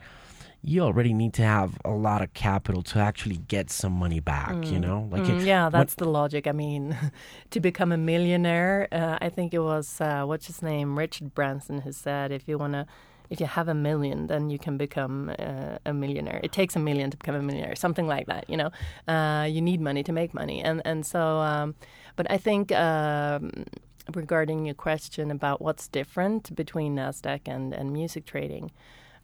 you 0.64 0.82
already 0.82 1.14
need 1.14 1.34
to 1.36 1.44
have 1.44 1.78
a 1.86 1.92
lot 1.92 2.22
of 2.22 2.34
capital 2.34 2.82
to 2.82 3.00
actually 3.00 3.38
get 3.38 3.70
some 3.70 3.94
money 3.94 4.20
back, 4.20 4.50
mm. 4.50 4.72
you 4.72 4.80
know? 4.80 5.08
Like 5.12 5.24
mm, 5.24 5.40
it, 5.40 5.46
yeah, 5.46 5.70
that's 5.70 5.94
what, 5.94 5.98
the 6.00 6.10
logic. 6.10 6.48
I 6.48 6.52
mean, 6.52 6.98
to 7.52 7.60
become 7.60 7.92
a 7.92 7.98
millionaire, 7.98 8.88
uh, 8.92 9.20
I 9.22 9.30
think 9.30 9.54
it 9.54 9.60
was, 9.60 10.02
uh, 10.02 10.24
what's 10.26 10.48
his 10.48 10.64
name, 10.64 10.98
Richard 10.98 11.36
Branson, 11.36 11.82
who 11.82 11.92
said 11.92 12.32
if 12.32 12.48
you 12.48 12.58
want 12.58 12.74
to 12.74 12.88
if 13.30 13.40
you 13.40 13.46
have 13.46 13.68
a 13.68 13.74
million, 13.74 14.28
then 14.28 14.50
you 14.50 14.60
can 14.60 14.78
become 14.78 15.32
uh, 15.40 15.78
a 15.86 15.94
millionaire. 15.94 16.40
It 16.44 16.52
takes 16.52 16.76
a 16.76 16.80
million 16.80 17.12
to 17.12 17.18
become 17.18 17.36
a 17.36 17.42
millionaire, 17.42 17.76
something 17.76 18.08
like 18.08 18.28
that. 18.28 18.50
You 18.50 18.58
know, 18.58 18.72
uh, 19.08 19.46
you 19.46 19.62
need 19.62 19.82
money 19.82 20.04
to 20.04 20.12
make 20.12 20.34
money, 20.34 20.62
and 20.62 20.82
and 20.86 21.06
so. 21.06 21.40
Um, 21.40 21.76
but 22.16 22.30
I 22.32 22.38
think 22.38 22.72
um, 22.72 23.66
regarding 24.14 24.66
your 24.66 24.76
question 24.76 25.32
about 25.32 25.62
what's 25.62 25.88
different 25.88 26.56
between 26.56 26.96
Nasdaq 26.96 27.42
and 27.46 27.74
and 27.74 27.92
music 27.92 28.26
trading. 28.26 28.72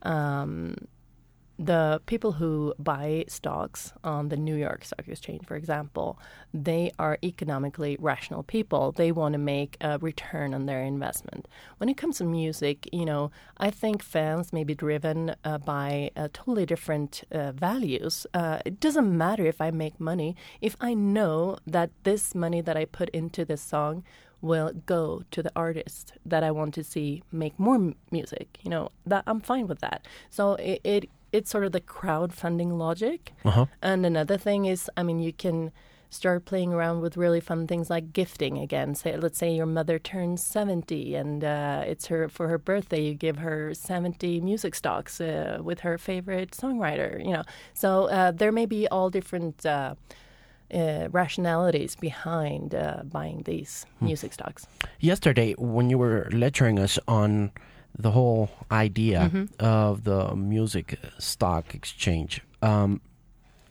Um, 0.04 0.76
the 1.60 2.02
people 2.06 2.34
who 2.34 2.74
buy 2.80 3.26
stocks 3.28 3.94
on 4.04 4.30
the 4.30 4.38
New 4.38 4.56
York 4.56 4.84
Stock 4.84 5.08
Exchange, 5.08 5.46
for 5.46 5.56
example, 5.56 6.20
they 6.54 6.92
are 6.98 7.20
economically 7.24 7.96
rational 8.00 8.44
people. 8.44 8.92
They 8.92 9.12
want 9.12 9.34
to 9.34 9.40
make 9.40 9.78
a 9.80 10.00
return 10.00 10.54
on 10.54 10.66
their 10.66 10.84
investment. 10.84 11.48
When 11.78 11.90
it 11.90 11.98
comes 11.98 12.18
to 12.18 12.24
music, 12.24 12.90
you 12.92 13.06
know, 13.06 13.32
I 13.58 13.70
think 13.70 14.02
fans 14.02 14.52
may 14.52 14.64
be 14.64 14.76
driven 14.76 15.36
uh, 15.44 15.60
by 15.60 16.12
uh, 16.16 16.30
totally 16.34 16.66
different 16.66 17.24
uh, 17.32 17.52
values. 17.52 18.26
Uh, 18.34 18.60
it 18.66 18.80
doesn't 18.80 19.16
matter 19.16 19.46
if 19.46 19.62
I 19.62 19.72
make 19.72 20.00
money 20.00 20.36
if 20.62 20.76
I 20.80 20.94
know 20.94 21.58
that 21.68 21.92
this 22.04 22.34
money 22.34 22.62
that 22.62 22.78
I 22.78 22.86
put 22.86 23.10
into 23.10 23.46
this 23.46 23.62
song 23.62 24.04
will 24.42 24.74
go 24.86 25.24
to 25.32 25.42
the 25.42 25.52
artist 25.56 26.14
that 26.26 26.44
I 26.44 26.52
want 26.52 26.74
to 26.76 26.84
see 26.84 27.24
make 27.32 27.58
more 27.60 27.94
music. 28.12 28.60
You 28.62 28.70
know, 28.70 28.90
that 29.06 29.24
I'm 29.28 29.40
fine 29.40 29.68
with 29.68 29.80
that. 29.80 30.06
So 30.30 30.56
it, 30.56 30.82
it 30.84 31.10
it's 31.34 31.50
sort 31.50 31.66
of 31.66 31.74
the 31.74 31.82
crowdfunding 31.82 32.78
logic. 32.78 33.34
Uh-huh. 33.44 33.66
And 33.82 34.06
another 34.06 34.38
thing 34.38 34.66
is, 34.66 34.90
I 34.96 35.04
mean, 35.04 35.20
you 35.20 35.34
can 35.34 35.72
start 36.12 36.46
playing 36.46 36.72
around 36.72 37.02
with 37.02 37.18
really 37.18 37.40
fun 37.40 37.66
things 37.66 37.90
like 37.90 38.14
gifting 38.14 38.60
again. 38.60 38.94
Say, 38.94 39.18
let's 39.18 39.40
say 39.40 39.52
your 39.52 39.66
mother 39.66 39.98
turns 39.98 40.46
70 40.46 41.16
and 41.16 41.44
uh, 41.44 41.84
it's 41.88 42.06
her 42.06 42.30
for 42.30 42.48
her 42.48 42.60
birthday. 42.60 43.02
You 43.02 43.16
give 43.16 43.38
her 43.40 43.74
70 43.74 44.40
music 44.42 44.76
stocks 44.76 45.20
uh, 45.20 45.58
with 45.62 45.80
her 45.80 45.98
favorite 45.98 46.52
songwriter. 46.52 47.20
You 47.26 47.34
know, 47.34 47.44
so 47.74 48.06
uh, 48.10 48.32
there 48.32 48.52
may 48.52 48.68
be 48.68 48.88
all 48.90 49.10
different 49.10 49.66
uh, 49.66 49.96
uh, 50.72 51.08
rationalities 51.12 51.96
behind 51.96 52.76
uh, 52.76 53.02
buying 53.06 53.42
these 53.46 53.86
music 54.00 54.34
stocks. 54.34 54.68
Yesterday, 55.00 55.54
when 55.58 55.90
you 55.90 55.98
were 55.98 56.30
lecturing 56.32 56.78
us 56.78 57.00
on 57.08 57.52
the 57.98 58.12
whole 58.12 58.50
idea 58.72 59.48
of 59.60 60.04
the 60.04 60.36
music 60.36 61.00
stock 61.20 61.74
exchange, 61.76 62.42
um, 62.62 63.02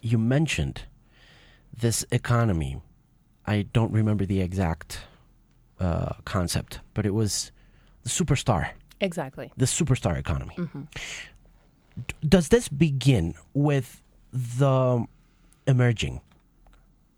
you 0.00 0.18
mentioned 0.18 0.82
this 1.76 2.04
economy. 2.11 2.80
I 3.46 3.62
don't 3.72 3.92
remember 3.92 4.24
the 4.24 4.40
exact 4.40 5.00
uh, 5.80 6.14
concept, 6.24 6.80
but 6.94 7.04
it 7.06 7.14
was 7.14 7.50
the 8.04 8.08
superstar, 8.08 8.70
Exactly. 9.00 9.50
the 9.56 9.64
superstar 9.66 10.16
economy. 10.16 10.56
D- 12.06 12.14
Does 12.28 12.48
this 12.48 12.68
begin 12.68 13.35
with 13.54 14.00
the 14.32 15.04
emerging 15.66 16.20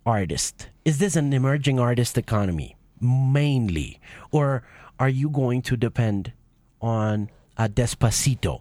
artist? 0.07 0.69
Is 0.85 0.99
this 0.99 1.17
an 1.17 1.33
emerging 1.33 1.79
artist 1.79 2.17
economy 2.19 2.77
mainly, 3.01 4.01
or 4.31 4.63
are 4.99 5.09
you 5.11 5.29
going 5.29 5.61
to 5.63 5.77
depend 5.77 6.33
on 6.81 7.31
a 7.57 7.69
Despacito 7.69 8.61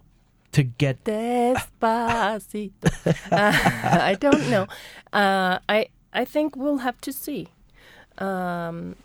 to 0.52 0.62
get? 0.62 1.04
Despacito. 1.04 2.72
Uh, 3.06 3.12
I 3.32 4.16
don't 4.18 4.48
know. 4.50 4.66
Uh, 5.12 5.58
I 5.68 5.88
I 6.12 6.24
think 6.24 6.56
we'll 6.56 6.78
have 6.78 7.00
to 7.02 7.12
see. 7.12 7.48
Um, 8.18 8.96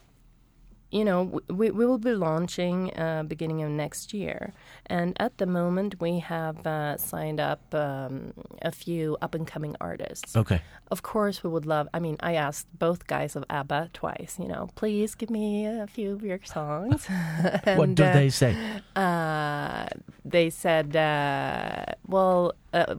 you 0.91 1.05
know, 1.05 1.41
we, 1.49 1.69
we 1.69 1.85
will 1.85 1.99
be 1.99 2.13
launching 2.13 2.91
uh, 2.97 3.23
beginning 3.23 3.61
of 3.61 3.69
next 3.69 4.13
year, 4.13 4.53
and 4.87 5.15
at 5.19 5.37
the 5.37 5.45
moment 5.45 5.95
we 6.01 6.19
have 6.19 6.65
uh, 6.65 6.97
signed 6.97 7.39
up 7.39 7.61
um, 7.75 8.33
a 8.63 8.71
few 8.71 9.15
up 9.21 9.35
and 9.35 9.45
coming 9.45 9.75
artists. 9.79 10.35
Okay. 10.35 10.61
Of 10.89 11.03
course, 11.03 11.43
we 11.43 11.49
would 11.51 11.65
love. 11.67 11.87
I 11.93 11.99
mean, 11.99 12.17
I 12.21 12.33
asked 12.33 12.67
both 12.77 13.05
guys 13.05 13.35
of 13.35 13.43
ABBA 13.49 13.91
twice. 13.93 14.37
You 14.39 14.47
know, 14.47 14.69
please 14.75 15.13
give 15.13 15.29
me 15.29 15.65
a 15.67 15.85
few 15.85 16.13
of 16.13 16.23
your 16.23 16.39
songs. 16.43 17.05
what 17.63 17.67
And, 17.67 17.95
do 17.95 18.03
uh, 18.03 18.13
they 18.13 18.29
say? 18.29 18.55
uh, 18.95 19.85
they 20.25 20.49
said, 20.49 20.95
uh, 20.95 21.85
well, 22.07 22.53
uh, 22.73 22.95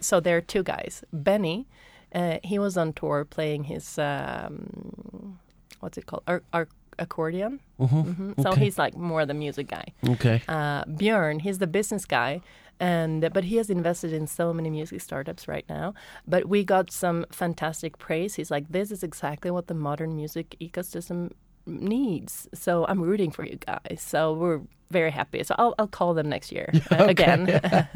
so 0.00 0.20
there 0.20 0.36
are 0.36 0.42
two 0.42 0.62
guys. 0.62 1.02
Benny, 1.12 1.66
uh, 2.14 2.38
he 2.44 2.58
was 2.58 2.76
on 2.76 2.92
tour 2.92 3.24
playing 3.24 3.64
his, 3.64 3.98
um, 3.98 5.38
what's 5.80 5.96
it 5.98 6.04
called? 6.06 6.22
Ar- 6.26 6.42
ar- 6.52 6.68
accordion. 6.98 7.60
hmm 7.78 8.32
So 8.42 8.50
Okay. 8.50 8.64
he's 8.64 8.78
like 8.78 8.96
more 8.96 9.26
the 9.26 9.34
music 9.34 9.68
guy. 9.68 9.86
Okay. 10.08 10.42
Uh, 10.48 10.84
Björn, 10.84 11.40
he's 11.40 11.58
the 11.58 11.66
business 11.66 12.04
guy. 12.04 12.40
And 12.78 13.30
but 13.32 13.44
he 13.44 13.56
has 13.56 13.70
invested 13.70 14.12
in 14.12 14.26
so 14.26 14.52
many 14.52 14.68
music 14.70 15.00
startups 15.00 15.48
right 15.48 15.64
now. 15.68 15.94
But 16.26 16.46
we 16.46 16.62
got 16.64 16.90
some 16.90 17.24
fantastic 17.30 17.96
praise. 17.96 18.34
He's 18.34 18.50
like, 18.50 18.66
"This 18.68 18.90
is 18.90 19.02
exactly 19.02 19.50
what 19.50 19.66
the 19.66 19.74
modern 19.74 20.14
music 20.14 20.56
ecosystem 20.60 21.30
needs." 21.66 22.48
So 22.54 22.86
I'm 22.88 23.00
rooting 23.00 23.30
for 23.30 23.44
you 23.44 23.56
guys. 23.56 24.00
So 24.00 24.32
we're 24.32 24.60
very 24.90 25.10
happy. 25.10 25.42
So 25.42 25.54
I'll 25.58 25.74
I'll 25.78 25.88
call 25.88 26.14
them 26.14 26.28
next 26.28 26.52
year 26.52 26.72
uh, 26.90 27.04
again, 27.04 27.50
uh, 27.70 27.88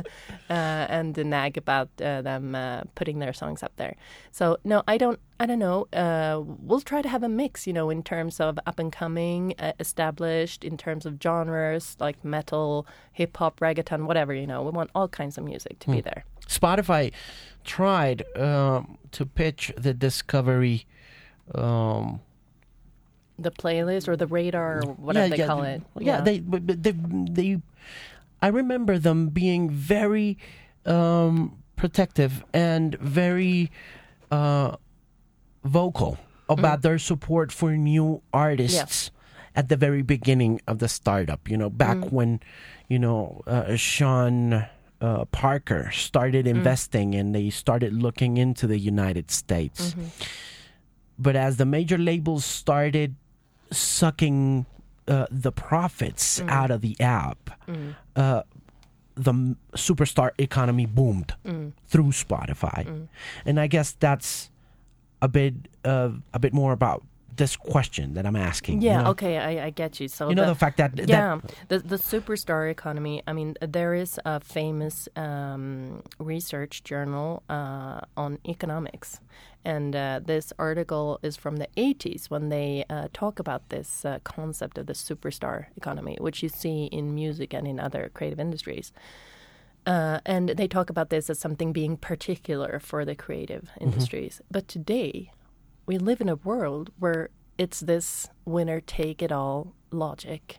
and 0.48 1.16
nag 1.16 1.56
about 1.56 1.88
uh, 2.00 2.22
them 2.22 2.54
uh, 2.54 2.82
putting 2.94 3.18
their 3.18 3.32
songs 3.32 3.62
up 3.62 3.72
there. 3.76 3.96
So 4.32 4.56
no, 4.64 4.82
I 4.88 4.98
don't. 4.98 5.20
I 5.38 5.46
don't 5.46 5.58
know. 5.58 5.86
Uh, 5.92 6.42
we'll 6.44 6.82
try 6.82 7.00
to 7.00 7.08
have 7.08 7.22
a 7.22 7.28
mix, 7.28 7.66
you 7.66 7.72
know, 7.72 7.88
in 7.88 8.02
terms 8.02 8.40
of 8.40 8.58
up 8.66 8.78
and 8.78 8.92
coming, 8.92 9.54
uh, 9.58 9.72
established, 9.80 10.64
in 10.64 10.76
terms 10.76 11.06
of 11.06 11.18
genres 11.22 11.96
like 11.98 12.22
metal, 12.24 12.86
hip 13.12 13.36
hop, 13.36 13.60
reggaeton, 13.60 14.06
whatever. 14.06 14.34
You 14.34 14.46
know, 14.46 14.62
we 14.62 14.70
want 14.70 14.90
all 14.94 15.08
kinds 15.08 15.38
of 15.38 15.44
music 15.44 15.78
to 15.80 15.90
be 15.90 16.00
there. 16.00 16.24
Spotify 16.46 17.12
tried 17.64 18.24
um, 18.36 18.98
to 19.12 19.24
pitch 19.24 19.72
the 19.76 19.94
Discovery. 19.94 20.86
Um, 21.54 22.20
The 23.40 23.50
playlist 23.50 24.06
or 24.08 24.16
the 24.16 24.26
radar 24.26 24.82
or 24.84 24.92
whatever 24.92 25.34
they 25.36 25.46
call 25.46 25.62
it. 25.62 25.82
Yeah, 25.98 26.20
they, 26.20 26.40
but, 26.40 26.66
but 26.66 26.82
they, 26.82 26.92
they, 26.92 27.60
I 28.42 28.48
remember 28.48 28.98
them 28.98 29.28
being 29.28 29.70
very 29.70 30.36
um, 30.84 31.56
protective 31.76 32.44
and 32.52 32.94
very 32.98 33.70
uh, 34.30 34.76
vocal 35.64 36.18
about 36.48 36.82
their 36.82 36.98
support 36.98 37.50
for 37.52 37.72
new 37.76 38.20
artists 38.32 39.10
at 39.56 39.68
the 39.68 39.76
very 39.76 40.02
beginning 40.02 40.60
of 40.66 40.78
the 40.78 40.88
startup. 40.88 41.48
You 41.48 41.56
know, 41.56 41.70
back 41.70 41.96
when, 42.12 42.40
you 42.88 42.98
know, 42.98 43.42
uh, 43.46 43.76
Sean. 43.76 44.66
Uh, 45.00 45.24
Parker 45.32 45.90
started 45.92 46.46
investing 46.46 47.14
and 47.14 47.34
they 47.34 47.48
started 47.48 47.94
looking 47.94 48.36
into 48.36 48.66
the 48.66 48.76
United 48.76 49.30
States. 49.30 49.96
But 51.18 51.36
as 51.36 51.56
the 51.56 51.64
major 51.64 51.96
labels 51.96 52.44
started 52.44 53.16
sucking 53.72 54.66
uh, 55.08 55.26
the 55.30 55.52
profits 55.52 56.40
out 56.48 56.70
of 56.70 56.80
the 56.80 56.96
app, 57.00 57.50
uh, 58.16 58.42
the 59.14 59.56
superstar 59.74 60.30
economy 60.38 60.86
boomed 60.86 61.34
through 61.88 62.12
Spotify, 62.12 63.08
and 63.44 63.60
I 63.60 63.66
guess 63.66 63.92
that's 63.92 64.50
a 65.22 65.28
bit 65.28 65.54
uh, 65.84 66.10
a 66.32 66.38
bit 66.38 66.52
more 66.52 66.72
about 66.72 67.04
this 67.40 67.56
question 67.56 68.14
that 68.14 68.26
I'm 68.26 68.36
asking. 68.36 68.82
Yeah, 68.82 68.98
you 68.98 69.04
know? 69.04 69.10
okay, 69.10 69.38
I, 69.38 69.66
I 69.66 69.70
get 69.70 69.98
you. 69.98 70.08
So 70.08 70.28
You 70.28 70.34
know 70.34 70.46
the, 70.46 70.54
fact 70.54 70.76
that, 70.76 70.94
that 70.96 71.08
yeah, 71.08 71.40
the 71.68 71.78
the 71.78 71.96
superstar 71.96 72.70
economy. 72.70 73.22
I 73.26 73.32
mean, 73.32 73.56
there 73.60 73.94
is 73.94 74.20
a 74.24 74.40
famous 74.40 75.08
um, 75.16 76.02
research 76.18 76.84
journal 76.84 77.42
uh, 77.48 78.00
on 78.16 78.38
economics, 78.46 79.20
and 79.64 79.94
uh, 79.94 80.20
this 80.24 80.52
article 80.58 81.18
is 81.22 81.36
from 81.36 81.56
the 81.56 81.68
80s 81.76 82.30
when 82.30 82.48
they 82.48 82.84
uh, 82.88 83.08
talk 83.12 83.38
about 83.38 83.68
this 83.68 84.04
uh, 84.04 84.18
concept 84.24 84.78
of 84.78 84.86
the 84.86 84.94
superstar 84.94 85.66
economy, 85.76 86.16
which 86.20 86.42
you 86.42 86.48
see 86.48 86.86
in 86.86 87.14
music 87.14 87.52
and 87.52 87.66
in 87.66 87.78
other 87.78 88.10
creative 88.14 88.40
industries. 88.40 88.92
Uh, 89.86 90.20
and 90.24 90.50
they 90.50 90.68
talk 90.68 90.90
about 90.90 91.10
this 91.10 91.28
as 91.28 91.38
something 91.38 91.72
being 91.72 91.96
particular 91.96 92.78
for 92.80 93.04
the 93.04 93.14
creative 93.14 93.70
industries. 93.80 94.40
But 94.50 94.68
today, 94.68 95.30
we 95.86 95.98
live 95.98 96.20
in 96.20 96.28
a 96.28 96.36
world 96.36 96.90
where 96.98 97.30
it's 97.58 97.80
this 97.80 98.28
winner 98.44 98.80
take 98.80 99.22
it 99.22 99.32
all 99.32 99.74
logic 99.90 100.58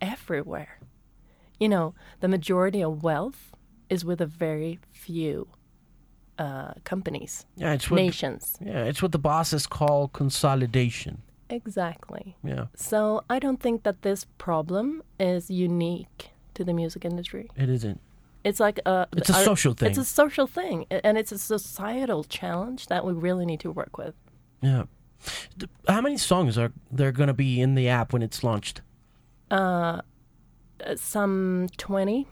everywhere. 0.00 0.78
You 1.58 1.68
know, 1.68 1.94
the 2.20 2.28
majority 2.28 2.82
of 2.82 3.02
wealth 3.02 3.52
is 3.88 4.04
with 4.04 4.20
a 4.20 4.26
very 4.26 4.78
few 4.92 5.48
uh, 6.38 6.72
companies, 6.84 7.44
yeah, 7.56 7.72
it's 7.74 7.90
what 7.90 7.96
nations. 8.00 8.56
yeah, 8.60 8.84
it's 8.84 9.02
what 9.02 9.12
the 9.12 9.18
bosses 9.18 9.66
call 9.66 10.08
consolidation. 10.08 11.22
Exactly. 11.50 12.36
Yeah, 12.44 12.66
So 12.76 13.22
I 13.30 13.38
don't 13.38 13.58
think 13.60 13.82
that 13.82 14.02
this 14.02 14.26
problem 14.36 15.02
is 15.18 15.50
unique 15.50 16.30
to 16.54 16.62
the 16.64 16.72
music 16.72 17.04
industry. 17.04 17.48
it 17.56 17.68
isn't. 17.70 18.00
It's 18.44 18.60
like 18.60 18.78
a 18.86 19.06
It's 19.16 19.30
a 19.30 19.34
our- 19.36 19.44
social 19.44 19.74
thing. 19.74 19.88
It's 19.88 19.98
a 19.98 20.04
social 20.04 20.46
thing, 20.46 20.86
and 20.90 21.18
it's 21.18 21.32
a 21.32 21.38
societal 21.38 22.22
challenge 22.24 22.86
that 22.86 23.04
we 23.04 23.12
really 23.14 23.46
need 23.46 23.60
to 23.60 23.70
work 23.72 23.98
with. 23.98 24.14
Yeah. 24.62 24.84
How 25.88 26.00
many 26.00 26.16
songs 26.18 26.56
are 26.58 26.72
there 26.92 27.12
going 27.12 27.26
to 27.28 27.34
be 27.34 27.60
in 27.60 27.74
the 27.74 27.88
app 27.88 28.12
when 28.12 28.22
it's 28.22 28.44
launched? 28.44 28.82
Uh, 29.50 30.02
some 30.96 31.66
20 31.78 32.26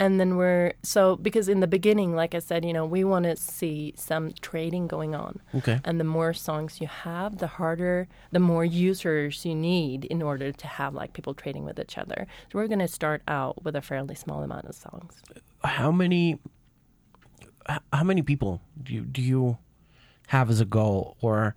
and 0.00 0.18
then 0.18 0.36
we're 0.36 0.72
so 0.82 1.14
because 1.16 1.46
in 1.48 1.60
the 1.60 1.66
beginning 1.66 2.14
like 2.16 2.34
i 2.34 2.38
said 2.38 2.64
you 2.64 2.72
know 2.72 2.86
we 2.86 3.04
want 3.04 3.24
to 3.26 3.36
see 3.36 3.92
some 3.96 4.32
trading 4.40 4.86
going 4.88 5.14
on 5.14 5.38
Okay. 5.54 5.78
and 5.84 6.00
the 6.00 6.04
more 6.04 6.32
songs 6.32 6.80
you 6.80 6.86
have 6.88 7.38
the 7.38 7.46
harder 7.46 8.08
the 8.32 8.40
more 8.40 8.64
users 8.64 9.44
you 9.44 9.54
need 9.54 10.06
in 10.06 10.22
order 10.22 10.50
to 10.52 10.66
have 10.66 10.94
like 10.94 11.12
people 11.12 11.34
trading 11.34 11.64
with 11.64 11.78
each 11.78 11.96
other 11.98 12.26
so 12.50 12.58
we're 12.58 12.66
going 12.74 12.78
to 12.80 12.88
start 12.88 13.20
out 13.28 13.62
with 13.62 13.76
a 13.76 13.82
fairly 13.82 14.14
small 14.14 14.42
amount 14.42 14.64
of 14.66 14.74
songs 14.74 15.22
How 15.62 15.92
many? 15.92 16.38
How 17.92 18.02
many 18.02 18.22
people 18.22 18.60
do 18.82 18.94
you, 18.94 19.02
do 19.02 19.20
you 19.22 19.58
have 20.28 20.48
as 20.50 20.60
a 20.60 20.64
goal, 20.64 21.16
or 21.20 21.54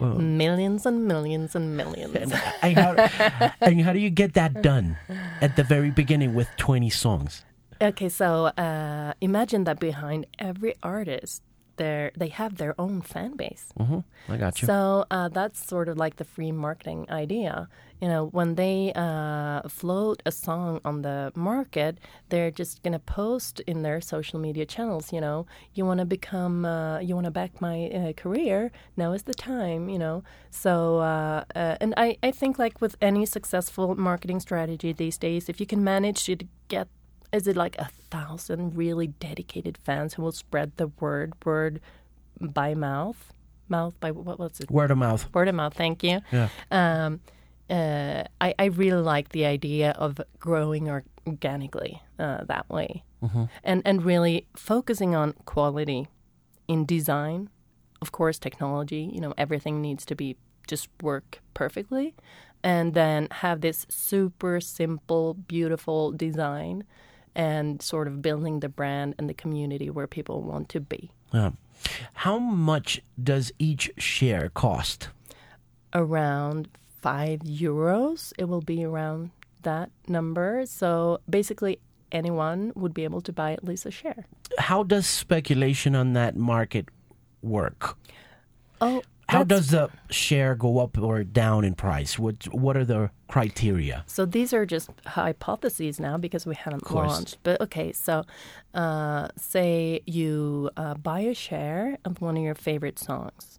millions 0.00 0.86
and 0.86 1.06
millions 1.06 1.54
and 1.54 1.76
millions 1.76 2.14
and 2.62 2.76
how, 2.76 2.94
and 3.60 3.80
how 3.82 3.92
do 3.92 3.98
you 3.98 4.10
get 4.10 4.34
that 4.34 4.62
done 4.62 4.96
at 5.40 5.56
the 5.56 5.64
very 5.64 5.90
beginning 5.90 6.34
with 6.34 6.48
twenty 6.56 6.90
songs? 6.90 7.44
Okay, 7.80 8.08
so 8.08 8.46
uh, 8.56 9.12
imagine 9.20 9.64
that 9.64 9.78
behind 9.78 10.26
every 10.38 10.74
artist, 10.82 11.42
there 11.76 12.10
they 12.16 12.28
have 12.28 12.56
their 12.56 12.74
own 12.78 13.02
fan 13.02 13.36
base. 13.36 13.66
hmm 13.76 14.00
I 14.28 14.36
got 14.36 14.60
you. 14.60 14.66
So 14.66 15.04
uh, 15.10 15.28
that's 15.28 15.64
sort 15.64 15.88
of 15.88 15.96
like 15.96 16.16
the 16.16 16.24
free 16.24 16.52
marketing 16.52 17.06
idea. 17.10 17.68
You 18.00 18.08
know, 18.08 18.26
when 18.26 18.56
they 18.56 18.92
uh, 18.94 19.62
float 19.68 20.22
a 20.26 20.32
song 20.32 20.80
on 20.84 21.02
the 21.02 21.32
market, 21.34 21.98
they're 22.28 22.50
just 22.50 22.82
gonna 22.82 22.98
post 22.98 23.60
in 23.60 23.82
their 23.82 24.00
social 24.00 24.38
media 24.38 24.66
channels. 24.66 25.12
You 25.12 25.20
know, 25.20 25.46
you 25.74 25.86
want 25.86 26.00
to 26.00 26.04
become, 26.04 26.64
uh, 26.66 26.98
you 26.98 27.14
want 27.14 27.24
to 27.24 27.30
back 27.30 27.60
my 27.60 27.88
uh, 27.88 28.12
career. 28.12 28.70
Now 28.96 29.12
is 29.12 29.22
the 29.22 29.34
time. 29.34 29.88
You 29.88 29.98
know, 29.98 30.24
so 30.50 30.98
uh, 30.98 31.44
uh, 31.54 31.76
and 31.80 31.94
I 31.96 32.18
I 32.22 32.30
think 32.32 32.58
like 32.58 32.80
with 32.80 32.96
any 33.00 33.24
successful 33.26 33.94
marketing 33.94 34.40
strategy 34.40 34.92
these 34.92 35.16
days, 35.18 35.48
if 35.48 35.60
you 35.60 35.66
can 35.66 35.82
manage 35.82 36.24
to 36.24 36.36
get 36.68 36.88
is 37.36 37.46
it 37.46 37.56
like 37.56 37.76
a 37.78 37.88
thousand 38.10 38.76
really 38.76 39.08
dedicated 39.08 39.78
fans 39.78 40.14
who 40.14 40.22
will 40.22 40.32
spread 40.32 40.72
the 40.76 40.88
word 40.88 41.34
word 41.44 41.80
by 42.40 42.74
mouth 42.74 43.32
mouth 43.68 43.98
by 44.00 44.10
what 44.10 44.38
was 44.38 44.60
it? 44.60 44.70
Word 44.70 44.90
of 44.90 44.98
mouth. 44.98 45.32
Word 45.34 45.48
of 45.48 45.54
mouth. 45.54 45.74
Thank 45.74 46.02
you. 46.02 46.20
Yeah. 46.32 46.48
Um, 46.70 47.20
uh, 47.68 48.24
I, 48.40 48.54
I 48.58 48.64
really 48.66 49.02
like 49.02 49.30
the 49.30 49.44
idea 49.44 49.90
of 49.92 50.20
growing 50.38 50.88
organically 51.26 52.00
uh, 52.18 52.44
that 52.44 52.68
way, 52.68 53.02
and 53.64 53.82
and 53.84 54.04
really 54.04 54.46
focusing 54.56 55.14
on 55.14 55.34
quality 55.44 56.08
in 56.68 56.86
design. 56.86 57.50
Of 58.00 58.12
course, 58.12 58.38
technology. 58.38 59.10
You 59.12 59.20
know, 59.20 59.34
everything 59.36 59.80
needs 59.80 60.04
to 60.06 60.14
be 60.14 60.36
just 60.68 60.88
work 61.02 61.40
perfectly, 61.54 62.14
and 62.62 62.94
then 62.94 63.28
have 63.30 63.62
this 63.62 63.86
super 63.88 64.60
simple, 64.60 65.34
beautiful 65.34 66.12
design, 66.12 66.84
and 67.36 67.80
sort 67.80 68.08
of 68.08 68.20
building 68.22 68.60
the 68.60 68.68
brand 68.68 69.14
and 69.18 69.28
the 69.28 69.34
community 69.34 69.90
where 69.90 70.08
people 70.08 70.42
want 70.42 70.68
to 70.70 70.80
be. 70.80 71.10
Yeah. 71.32 71.50
How 72.14 72.38
much 72.38 73.00
does 73.22 73.52
each 73.58 73.92
share 73.98 74.48
cost? 74.48 75.10
around 75.96 76.68
five 77.00 77.40
euros. 77.40 78.32
It 78.38 78.44
will 78.44 78.60
be 78.60 78.84
around 78.84 79.30
that 79.62 79.90
number. 80.06 80.64
So 80.66 81.18
basically, 81.28 81.80
anyone 82.12 82.72
would 82.76 82.94
be 82.94 83.04
able 83.04 83.22
to 83.22 83.32
buy 83.32 83.52
at 83.52 83.64
least 83.64 83.86
a 83.86 83.90
share. 83.90 84.26
How 84.58 84.82
does 84.82 85.06
speculation 85.06 85.96
on 85.96 86.12
that 86.12 86.36
market 86.36 86.88
work? 87.42 87.96
Oh, 88.80 89.02
How 89.28 89.42
does 89.42 89.70
the 89.70 89.90
share 90.08 90.54
go 90.54 90.78
up 90.78 90.96
or 90.98 91.24
down 91.24 91.64
in 91.64 91.74
price? 91.74 92.18
What 92.18 92.44
what 92.54 92.76
are 92.76 92.84
the 92.84 93.10
criteria? 93.28 94.04
So 94.06 94.24
these 94.24 94.52
are 94.52 94.64
just 94.64 94.90
hypotheses 95.04 95.98
now 95.98 96.16
because 96.16 96.46
we 96.46 96.54
haven't 96.54 96.88
launched. 96.90 97.38
But 97.42 97.60
okay, 97.60 97.92
so 97.92 98.24
uh, 98.72 99.28
say 99.36 100.00
you 100.06 100.70
uh, 100.76 100.94
buy 100.94 101.20
a 101.20 101.34
share 101.34 101.98
of 102.04 102.20
one 102.20 102.36
of 102.36 102.42
your 102.42 102.54
favorite 102.54 102.98
songs. 102.98 103.58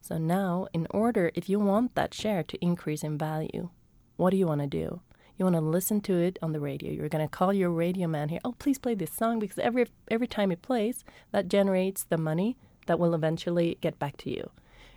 So 0.00 0.18
now, 0.18 0.68
in 0.72 0.86
order, 0.90 1.30
if 1.34 1.48
you 1.48 1.58
want 1.58 1.94
that 1.94 2.12
share 2.12 2.42
to 2.42 2.58
increase 2.62 3.02
in 3.02 3.16
value, 3.16 3.70
what 4.16 4.30
do 4.30 4.36
you 4.36 4.46
want 4.46 4.60
to 4.60 4.66
do? 4.66 5.00
You 5.36 5.44
want 5.44 5.56
to 5.56 5.60
listen 5.62 6.00
to 6.02 6.14
it 6.18 6.38
on 6.40 6.52
the 6.52 6.60
radio. 6.60 6.92
You're 6.92 7.08
going 7.08 7.26
to 7.26 7.30
call 7.30 7.52
your 7.52 7.70
radio 7.70 8.06
man 8.06 8.28
here. 8.28 8.40
Oh, 8.44 8.52
please 8.52 8.78
play 8.78 8.94
this 8.94 9.12
song 9.12 9.38
because 9.38 9.58
every 9.58 9.86
every 10.10 10.28
time 10.28 10.52
it 10.52 10.62
plays, 10.62 11.04
that 11.32 11.48
generates 11.48 12.04
the 12.04 12.18
money 12.18 12.56
that 12.86 12.98
will 12.98 13.14
eventually 13.14 13.76
get 13.80 13.98
back 13.98 14.16
to 14.18 14.30
you. 14.30 14.50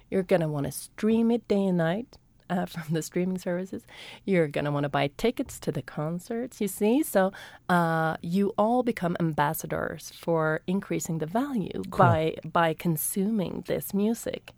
You're 0.09 0.23
going 0.23 0.41
to 0.41 0.47
want 0.47 0.65
to 0.65 0.71
stream 0.71 1.31
it 1.31 1.47
day 1.47 1.65
and 1.65 1.77
night 1.77 2.17
uh, 2.49 2.65
from 2.73 2.93
the 2.93 3.01
streaming 3.01 3.37
services. 3.37 3.83
You're 4.25 4.47
going 4.47 4.65
to 4.65 4.71
want 4.71 4.83
to 4.85 4.89
buy 4.89 5.11
tickets 5.17 5.59
to 5.61 5.71
the 5.71 5.81
concerts, 5.81 6.61
you 6.61 6.67
see? 6.67 7.03
So 7.03 7.31
uh, 7.69 8.17
you 8.21 8.53
all 8.57 8.83
become 8.83 9.17
ambassadors 9.19 10.11
for 10.19 10.61
increasing 10.67 11.17
the 11.19 11.25
value 11.25 11.83
by, 11.89 12.35
by 12.45 12.73
consuming 12.73 13.63
this 13.67 13.93
music. 13.93 14.51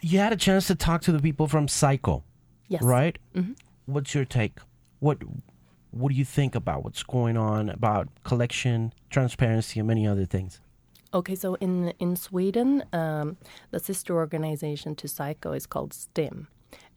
You 0.00 0.18
had 0.18 0.32
a 0.32 0.36
chance 0.36 0.66
to 0.68 0.74
talk 0.74 1.02
to 1.02 1.12
the 1.12 1.18
people 1.20 1.48
from 1.48 1.66
SAYCO, 1.66 2.22
Yes. 2.68 2.82
right? 2.82 3.18
What's 3.86 4.14
your 4.14 4.24
take? 4.24 4.58
What 5.00 5.18
what 5.90 6.08
do 6.08 6.14
you 6.16 6.24
think 6.24 6.56
about 6.56 6.82
what's 6.82 7.04
going 7.04 7.36
on 7.36 7.68
about 7.68 8.08
collection, 8.24 8.92
transparency, 9.10 9.78
and 9.78 9.86
many 9.86 10.06
other 10.08 10.24
things? 10.24 10.60
Okay, 11.14 11.36
so 11.36 11.54
in 11.54 11.94
in 12.00 12.16
Sweden, 12.16 12.82
um, 12.92 13.36
the 13.70 13.78
sister 13.78 14.16
organization 14.16 14.96
to 14.96 15.06
SAYCO 15.06 15.56
is 15.56 15.64
called 15.64 15.92
STIM, 15.94 16.48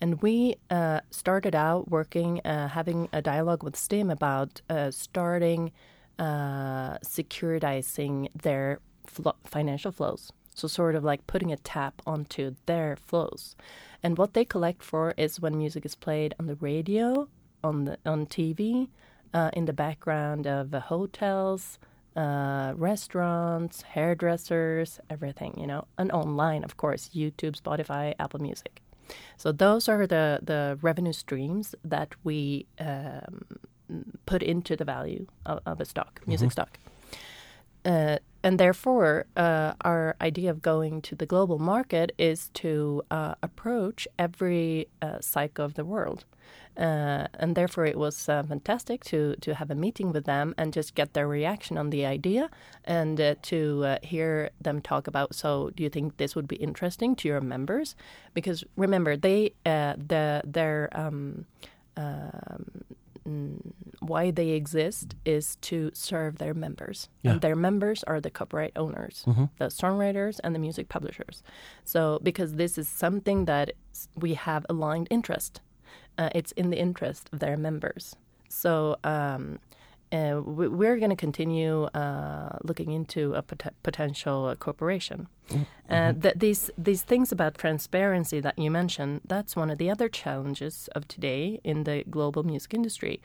and 0.02 0.20
we 0.24 0.56
uh, 0.72 1.02
started 1.12 1.54
out 1.54 1.92
working, 1.92 2.42
uh, 2.44 2.68
having 2.70 3.10
a 3.14 3.22
dialogue 3.22 3.62
with 3.64 3.76
STIM 3.76 4.10
about 4.10 4.62
uh, 4.72 4.90
starting 4.90 5.72
uh, 6.18 6.98
securitizing 7.06 8.30
their 8.34 8.80
flo- 9.06 9.36
financial 9.46 9.92
flows. 9.92 10.32
So 10.56 10.68
sort 10.68 10.96
of 10.96 11.04
like 11.04 11.28
putting 11.28 11.52
a 11.52 11.58
tap 11.58 12.02
onto 12.08 12.56
their 12.66 12.96
flows, 12.96 13.56
and 14.02 14.18
what 14.18 14.34
they 14.34 14.46
collect 14.46 14.82
for 14.82 15.14
is 15.16 15.40
when 15.40 15.60
music 15.60 15.86
is 15.86 15.94
played 15.94 16.34
on 16.40 16.48
the 16.48 16.56
radio, 16.56 17.28
on 17.64 17.86
the 17.86 18.00
on 18.04 18.26
TV, 18.26 18.90
uh, 19.36 19.52
in 19.54 19.66
the 19.66 19.74
background 19.74 20.48
of 20.48 20.72
hotels 20.74 21.78
uh, 22.18 22.74
restaurants, 22.76 23.84
hairdressers, 23.84 25.00
everything, 25.10 25.54
you 25.58 25.68
know, 25.68 25.86
and 25.98 26.12
online, 26.12 26.64
of 26.64 26.76
course, 26.76 27.12
YouTube, 27.14 27.56
Spotify, 27.62 28.14
Apple 28.20 28.42
Music. 28.42 28.82
So 29.38 29.52
those 29.52 29.88
are 29.88 30.06
the, 30.08 30.40
the 30.42 30.78
revenue 30.82 31.14
streams 31.14 31.76
that 31.84 32.16
we 32.24 32.66
um, 32.80 33.46
put 34.26 34.44
into 34.44 34.76
the 34.76 34.84
value 34.84 35.28
of, 35.46 35.60
of 35.66 35.80
a 35.80 35.86
stock, 35.86 36.22
music 36.26 36.52
stock. 36.52 36.78
Uh, 37.86 38.18
and 38.44 38.60
therefore, 38.60 39.26
uh, 39.38 39.74
our 39.82 40.16
idea 40.20 40.50
of 40.50 40.62
going 40.62 41.02
to 41.04 41.16
the 41.16 41.26
global 41.26 41.60
market 41.60 42.12
is 42.18 42.50
to 42.56 43.02
uh, 43.12 43.36
approach 43.42 44.08
every 44.20 44.88
uh, 45.02 45.20
SAYCO 45.20 45.64
of 45.64 45.74
the 45.76 45.86
world. 45.86 46.26
Uh, 46.78 47.28
and 47.40 47.56
therefore, 47.56 47.86
it 47.86 47.98
was 47.98 48.30
uh, 48.30 48.44
fantastic 48.44 49.04
to, 49.06 49.36
to 49.42 49.56
have 49.56 49.72
a 49.72 49.76
meeting 49.76 50.12
with 50.12 50.26
them 50.26 50.54
and 50.58 50.72
just 50.72 50.94
get 50.94 51.14
their 51.14 51.28
reaction 51.28 51.78
on 51.78 51.90
the 51.90 52.06
idea 52.06 52.50
and 52.86 53.20
uh, 53.20 53.34
to 53.42 53.84
uh, 53.84 53.98
hear 54.04 54.52
them 54.62 54.80
talk 54.82 55.08
about. 55.08 55.34
So, 55.34 55.72
do 55.76 55.82
you 55.82 55.90
think 55.90 56.18
this 56.18 56.36
would 56.36 56.48
be 56.48 56.58
interesting 56.58 57.16
to 57.18 57.28
your 57.28 57.42
members? 57.42 57.96
Because 58.36 58.64
remember, 58.76 59.18
they 59.18 59.54
uh, 59.66 59.96
the 59.98 60.44
their 60.46 60.90
um, 60.94 61.46
um, 61.96 62.66
mm, 63.28 63.60
why 64.00 64.30
they 64.30 64.50
exist 64.50 65.16
is 65.26 65.56
to 65.62 65.90
serve 65.94 66.38
their 66.38 66.54
members. 66.54 67.10
Yeah. 67.24 67.32
And 67.32 67.42
their 67.42 67.56
members 67.56 68.04
are 68.04 68.22
the 68.22 68.30
copyright 68.30 68.74
owners, 68.76 69.24
the 69.58 69.66
songwriters, 69.66 70.40
and 70.44 70.54
the 70.54 70.60
music 70.60 70.90
publishers. 70.90 71.42
So, 71.86 72.20
because 72.22 72.54
this 72.54 72.78
is 72.78 72.88
something 72.88 73.46
that 73.46 73.72
we 74.16 74.36
have 74.36 74.64
aligned 74.70 75.08
interest, 75.10 75.62
uh, 76.18 76.30
it's 76.36 76.52
in 76.54 76.70
the 76.70 76.78
interest 76.80 77.30
of 77.34 77.40
their 77.40 77.58
members. 77.58 78.16
So, 78.50 78.96
um, 79.04 79.60
uh, 80.12 80.40
we- 80.46 80.70
we're 80.70 80.98
going 80.98 81.10
to 81.10 81.16
continue 81.18 81.84
uh, 81.94 82.58
looking 82.64 82.92
into 82.92 83.34
a 83.34 83.42
pot- 83.42 83.74
potential 83.84 84.46
uh, 84.46 84.56
cooperation. 84.56 85.28
Uh, 85.90 86.14
th- 86.22 86.36
these 86.38 86.72
these 86.78 87.04
things 87.04 87.32
about 87.32 87.54
transparency 87.58 88.40
that 88.42 88.58
you 88.58 88.70
mentioned, 88.72 89.22
that's 89.28 89.56
one 89.56 89.70
of 89.74 89.78
the 89.78 89.90
other 89.92 90.10
challenges 90.10 90.90
of 90.96 91.08
today 91.08 91.60
in 91.64 91.84
the 91.84 92.04
global 92.10 92.44
music 92.44 92.74
industry. 92.74 93.22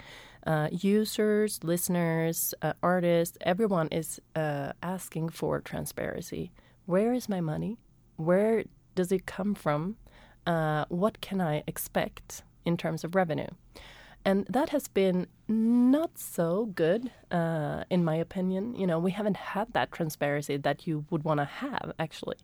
Uh, 0.47 0.69
users, 0.71 1.61
listeners, 1.65 2.55
uh, 2.63 2.73
artists, 2.83 3.37
everyone 3.41 3.89
is 3.91 4.21
uh, 4.37 4.73
asking 4.83 5.29
for 5.31 5.61
transparency. 5.61 6.51
Where 6.87 7.13
is 7.13 7.29
my 7.29 7.41
money? 7.41 7.77
Where 8.17 8.65
does 8.95 9.13
it 9.13 9.25
come 9.27 9.55
from? 9.55 9.97
Uh, 10.47 10.85
what 10.89 11.21
can 11.21 11.41
I 11.41 11.63
expect 11.67 12.43
in 12.65 12.77
terms 12.77 13.05
of 13.05 13.15
revenue? 13.15 13.49
And 14.25 14.47
that 14.49 14.69
has 14.69 14.87
been 14.87 15.27
not 15.49 16.17
so 16.17 16.67
good, 16.67 17.11
uh, 17.31 17.85
in 17.91 18.05
my 18.05 18.15
opinion. 18.15 18.77
You 18.77 18.87
know, 18.87 18.99
we 18.99 19.11
haven't 19.11 19.37
had 19.37 19.73
that 19.73 19.91
transparency 19.91 20.57
that 20.59 20.87
you 20.87 21.05
would 21.11 21.25
want 21.25 21.39
to 21.41 21.45
have, 21.45 21.93
actually. 21.99 22.37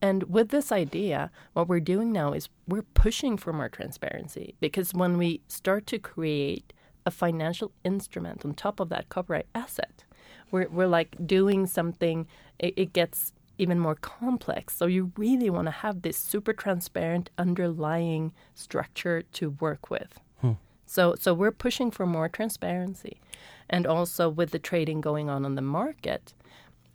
And 0.00 0.24
with 0.24 0.50
this 0.50 0.70
idea, 0.70 1.30
what 1.54 1.68
we're 1.68 1.80
doing 1.80 2.12
now 2.12 2.32
is 2.32 2.48
we're 2.68 2.82
pushing 2.82 3.36
for 3.36 3.52
more 3.52 3.68
transparency 3.68 4.54
because 4.60 4.92
when 4.92 5.16
we 5.18 5.40
start 5.48 5.86
to 5.88 5.98
create 5.98 6.72
a 7.04 7.10
financial 7.10 7.72
instrument 7.82 8.44
on 8.44 8.54
top 8.54 8.78
of 8.78 8.88
that 8.90 9.08
copyright 9.08 9.46
asset, 9.54 10.04
we're, 10.50 10.68
we're 10.68 10.86
like 10.86 11.16
doing 11.26 11.66
something, 11.66 12.26
it, 12.58 12.74
it 12.76 12.92
gets 12.92 13.32
even 13.58 13.78
more 13.78 13.94
complex. 13.94 14.76
So 14.76 14.86
you 14.86 15.12
really 15.16 15.50
want 15.50 15.66
to 15.66 15.72
have 15.72 16.02
this 16.02 16.16
super 16.16 16.52
transparent 16.52 17.30
underlying 17.38 18.32
structure 18.54 19.22
to 19.22 19.50
work 19.50 19.90
with. 19.90 20.20
So, 20.86 21.16
so 21.18 21.34
we're 21.34 21.50
pushing 21.50 21.90
for 21.90 22.06
more 22.06 22.28
transparency, 22.28 23.20
and 23.68 23.86
also 23.86 24.28
with 24.28 24.52
the 24.52 24.60
trading 24.60 25.00
going 25.00 25.28
on 25.28 25.44
on 25.44 25.56
the 25.56 25.62
market, 25.62 26.32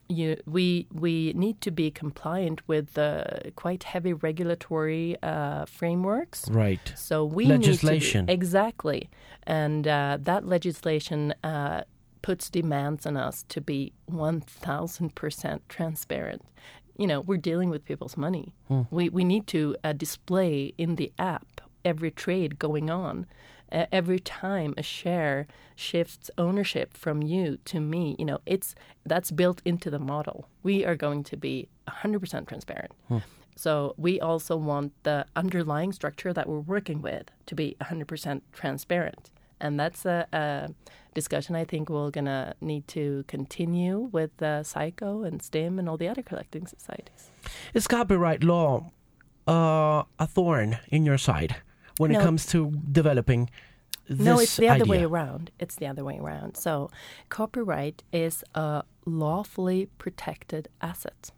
you, 0.07 0.37
we 0.45 0.87
we 0.91 1.33
need 1.33 1.59
to 1.61 1.71
be 1.71 1.91
compliant 1.91 2.65
with 2.67 2.93
the 2.93 3.51
quite 3.55 3.83
heavy 3.83 4.13
regulatory 4.13 5.17
uh, 5.21 5.65
frameworks. 5.65 6.49
Right. 6.49 6.93
So 6.95 7.25
we 7.25 7.45
Legislation. 7.45 8.25
need 8.25 8.27
to 8.27 8.33
exactly, 8.33 9.09
and 9.43 9.85
uh, 9.87 10.17
that 10.21 10.45
legislation 10.45 11.33
uh, 11.43 11.83
puts 12.21 12.49
demands 12.49 13.05
on 13.05 13.17
us 13.17 13.43
to 13.49 13.61
be 13.61 13.93
one 14.05 14.41
thousand 14.41 15.15
percent 15.15 15.67
transparent. 15.69 16.43
You 16.97 17.07
know, 17.07 17.21
we're 17.21 17.37
dealing 17.37 17.69
with 17.69 17.85
people's 17.85 18.17
money. 18.17 18.53
We 18.91 19.09
we 19.09 19.23
need 19.23 19.47
to 19.47 19.75
uh, 19.83 19.93
display 19.93 20.73
in 20.77 20.95
the 20.95 21.11
app 21.17 21.61
every 21.83 22.11
trade 22.11 22.59
going 22.59 22.89
on. 22.89 23.25
Uh, 23.71 23.85
every 23.91 24.19
time 24.19 24.73
a 24.77 24.83
share 24.83 25.47
shifts 25.77 26.29
ownership 26.37 26.95
from 26.97 27.23
you 27.23 27.57
to 27.63 27.79
me, 27.79 28.17
you 28.19 28.25
know, 28.25 28.39
it's 28.45 28.75
that's 29.05 29.31
built 29.31 29.61
into 29.63 29.89
the 29.89 29.97
model. 29.99 30.47
We 30.61 30.83
are 30.85 30.97
going 30.97 31.23
to 31.23 31.37
be 31.37 31.69
100% 31.87 32.47
transparent. 32.47 32.91
So 33.55 33.93
we 33.97 34.19
also 34.19 34.57
want 34.57 34.91
the 35.03 35.25
underlying 35.37 35.93
structure 35.93 36.33
that 36.33 36.47
we're 36.49 36.59
working 36.59 37.01
with 37.01 37.31
to 37.45 37.55
be 37.55 37.75
100% 37.81 38.41
transparent. 38.51 39.31
And 39.61 39.79
that's 39.79 40.05
a, 40.05 40.27
a 40.33 40.69
discussion 41.13 41.55
I 41.55 41.65
think 41.65 41.89
we're 41.89 42.09
gonna 42.11 42.55
need 42.61 42.87
to 42.89 43.23
continue 43.27 44.09
with 44.11 44.31
uh, 44.41 44.63
SAYCO 44.63 45.25
and 45.27 45.41
STIM 45.41 45.79
and 45.79 45.87
all 45.87 45.97
the 45.97 46.07
other 46.09 46.23
collecting 46.23 46.65
societies. 46.67 47.29
Is 47.73 47.87
copyright 47.87 48.43
law 48.43 48.91
uh, 49.47 50.03
a 50.19 50.27
thorn 50.27 50.79
in 50.89 51.05
your 51.05 51.17
side 51.17 51.55
when 51.97 52.11
No. 52.11 52.19
it 52.19 52.23
comes 52.23 52.45
to 52.47 52.71
developing 52.91 53.49
this 54.07 54.19
no, 54.25 54.39
it's 54.39 54.57
the 54.57 54.67
other 54.67 54.85
way 54.85 55.03
around. 55.03 55.51
It's 55.59 55.75
the 55.75 55.87
other 55.87 56.03
way 56.03 56.17
around. 56.17 56.57
So, 56.57 56.89
copyright 57.29 58.03
is 58.11 58.43
a 58.55 58.83
lawfully 59.05 59.87
protected 59.97 60.67
asset. 60.81 61.31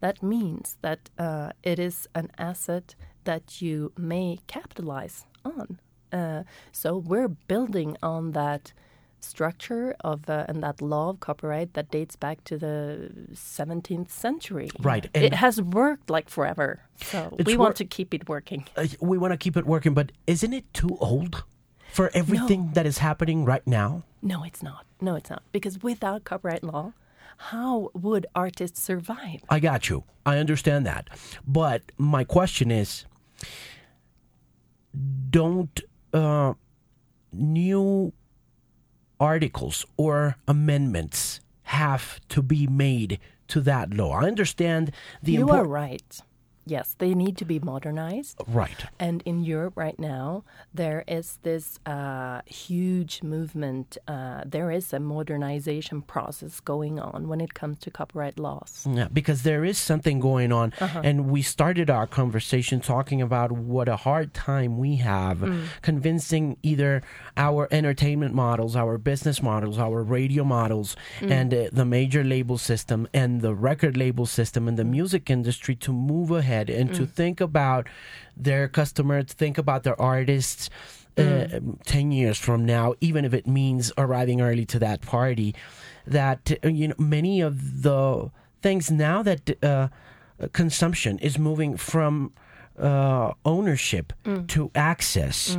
That 0.00 0.22
means 0.22 0.76
that 0.82 1.08
uh, 1.18 1.50
it 1.62 1.78
is 1.78 2.06
an 2.14 2.30
asset 2.36 2.94
that 3.24 3.62
you 3.62 3.92
may 3.96 4.38
capitalize 4.46 5.24
on. 5.44 5.78
Uh, 6.14 6.44
so, 6.72 6.96
we're 6.96 7.28
building 7.28 7.96
on 8.02 8.32
that 8.32 8.72
structure 9.20 9.96
of 10.00 10.28
uh, 10.28 10.44
and 10.48 10.62
that 10.62 10.80
law 10.80 11.10
of 11.10 11.18
copyright 11.18 11.72
that 11.74 11.90
dates 11.90 12.14
back 12.14 12.44
to 12.44 12.58
the 12.58 13.10
17th 13.32 14.10
century. 14.10 14.70
Right, 14.78 15.08
it 15.14 15.34
has 15.34 15.60
worked 15.60 16.10
like 16.10 16.28
forever. 16.28 16.82
So, 17.02 17.34
we 17.44 17.56
want 17.56 17.76
to 17.76 17.84
keep 17.84 18.14
it 18.14 18.28
working. 18.28 18.64
Uh, 18.76 18.86
we 19.00 19.18
want 19.18 19.32
to 19.32 19.38
keep 19.38 19.56
it 19.56 19.66
working, 19.66 19.92
but 19.94 20.12
isn't 20.26 20.52
it 20.52 20.72
too 20.72 20.96
old 21.00 21.42
for 21.92 22.10
everything 22.14 22.70
that 22.74 22.86
is 22.86 22.98
happening 22.98 23.44
right 23.44 23.66
now? 23.66 24.04
No, 24.22 24.44
it's 24.44 24.62
not. 24.62 24.86
No, 25.00 25.16
it's 25.16 25.30
not. 25.30 25.42
Because 25.52 25.82
without 25.82 26.24
copyright 26.24 26.62
law, 26.62 26.92
how 27.36 27.90
would 27.94 28.26
artists 28.34 28.80
survive? 28.80 29.40
I 29.48 29.58
got 29.60 29.88
you. 29.88 30.04
I 30.24 30.38
understand 30.38 30.86
that. 30.86 31.08
But 31.46 31.82
my 31.98 32.24
question 32.24 32.70
is 32.70 33.04
don't 35.30 35.80
uh, 36.14 36.54
new 37.32 38.12
articles 39.20 39.84
or 39.96 40.36
amendments 40.48 41.40
have 41.64 42.20
to 42.28 42.42
be 42.42 42.66
made 42.66 43.18
to 43.48 43.60
that 43.60 43.92
law? 43.92 44.12
I 44.20 44.26
understand 44.26 44.92
the 45.22 45.32
you 45.32 45.46
impor- 45.46 45.58
are 45.58 45.64
right. 45.66 46.20
Yes, 46.66 46.94
they 46.98 47.12
need 47.14 47.36
to 47.38 47.44
be 47.44 47.58
modernized. 47.58 48.40
right. 48.48 48.84
And 48.98 49.22
in 49.26 49.44
Europe 49.44 49.74
right 49.76 49.98
now, 49.98 50.44
there 50.72 51.04
is 51.06 51.38
this 51.42 51.78
uh, 51.86 52.40
huge 52.46 53.22
movement. 53.22 53.98
Uh, 54.08 54.42
there 54.46 54.70
is 54.70 54.92
a 54.92 55.00
modernization 55.00 56.00
process 56.02 56.60
going 56.60 56.98
on 56.98 57.28
when 57.28 57.40
it 57.40 57.52
comes 57.60 57.78
to 57.80 57.90
copyright 57.90 58.38
laws. 58.38 58.86
Yeah, 58.90 59.08
because 59.12 59.42
there 59.42 59.64
is 59.64 59.76
something 59.90 60.20
going 60.20 60.52
on. 60.52 60.72
Uh-huh. 60.80 61.00
And 61.04 61.16
we 61.34 61.42
started 61.42 61.90
our 61.90 62.06
conversation 62.06 62.80
talking 62.80 63.20
about 63.20 63.52
what 63.52 63.88
a 63.88 63.96
hard 63.96 64.32
time 64.32 64.78
we 64.78 64.96
have 64.96 65.38
Mm. 65.44 65.64
convincing 65.82 66.56
either 66.62 67.02
our 67.36 67.68
entertainment 67.70 68.34
models, 68.34 68.74
our 68.76 68.96
business 69.10 69.42
models, 69.42 69.76
our 69.78 70.02
radio 70.02 70.44
models, 70.44 70.96
Mm. 71.20 71.30
and 71.38 71.48
uh, 71.54 71.58
the 71.80 71.84
major 71.98 72.22
label 72.24 72.56
system 72.70 73.06
and 73.12 73.30
the 73.42 73.54
record 73.70 73.96
label 74.04 74.26
system 74.26 74.64
Mm. 74.64 74.68
and 74.68 74.76
the 74.78 74.84
music 74.98 75.24
industry 75.28 75.74
to 75.86 75.92
move 75.92 76.30
ahead 76.30 76.53
and 76.70 76.94
to 76.94 77.06
think 77.06 77.40
about 77.40 77.88
their 78.36 78.68
customers, 78.68 79.26
think 79.32 79.58
about 79.58 79.82
their 79.82 80.00
artists. 80.00 80.70
Uh, 81.16 81.46
10 81.86 82.10
years 82.10 82.38
from 82.38 82.64
now, 82.66 82.94
even 83.00 83.24
if 83.24 83.32
it 83.32 83.46
means 83.46 83.92
arriving 83.96 84.40
early 84.40 84.64
to 84.66 84.80
that 84.80 85.00
party, 85.00 85.54
that, 86.08 86.50
uh, 86.64 86.68
you 86.68 86.88
know, 86.88 86.94
many 86.98 87.40
of 87.40 87.82
the 87.82 88.30
things 88.62 88.90
now 88.90 89.22
that 89.22 89.42
uh, 89.62 89.86
consumption 90.52 91.18
is 91.20 91.38
moving 91.38 91.76
from 91.76 92.32
uh, 92.76 93.30
ownership 93.44 94.12
to 94.48 94.70
access. 94.74 95.56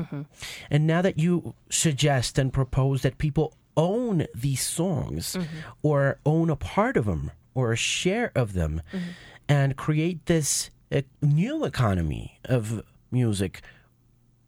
And 0.69 0.85
now 0.85 1.01
that 1.01 1.17
you 1.17 1.53
suggest 1.69 2.37
and 2.37 2.51
propose 2.51 3.01
that 3.03 3.17
people 3.17 3.53
own 3.77 4.27
these 4.35 4.61
songs 4.61 5.37
or 5.83 6.19
own 6.25 6.49
a 6.49 6.57
part 6.57 6.97
of 6.97 7.05
them 7.05 7.31
or 7.53 7.71
a 7.71 7.77
share 7.77 8.33
of 8.35 8.51
them 8.51 8.81
and 9.47 9.77
create 9.77 10.25
this 10.25 10.69
uh, 10.91 11.01
new 11.21 11.65
economy 11.65 12.39
of 12.45 12.83
music, 13.11 13.61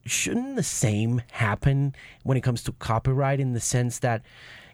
shouldn't 0.05 0.55
the 0.55 0.63
same 0.63 1.21
happen 1.31 1.95
when 2.23 2.37
it 2.37 2.41
comes 2.41 2.63
to 2.63 2.71
copyright 2.73 3.39
in 3.39 3.53
the 3.53 3.59
sense 3.59 3.99
that 3.99 4.21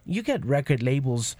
you 0.05 0.22
get 0.22 0.45
record 0.45 0.84
labels 0.84 1.36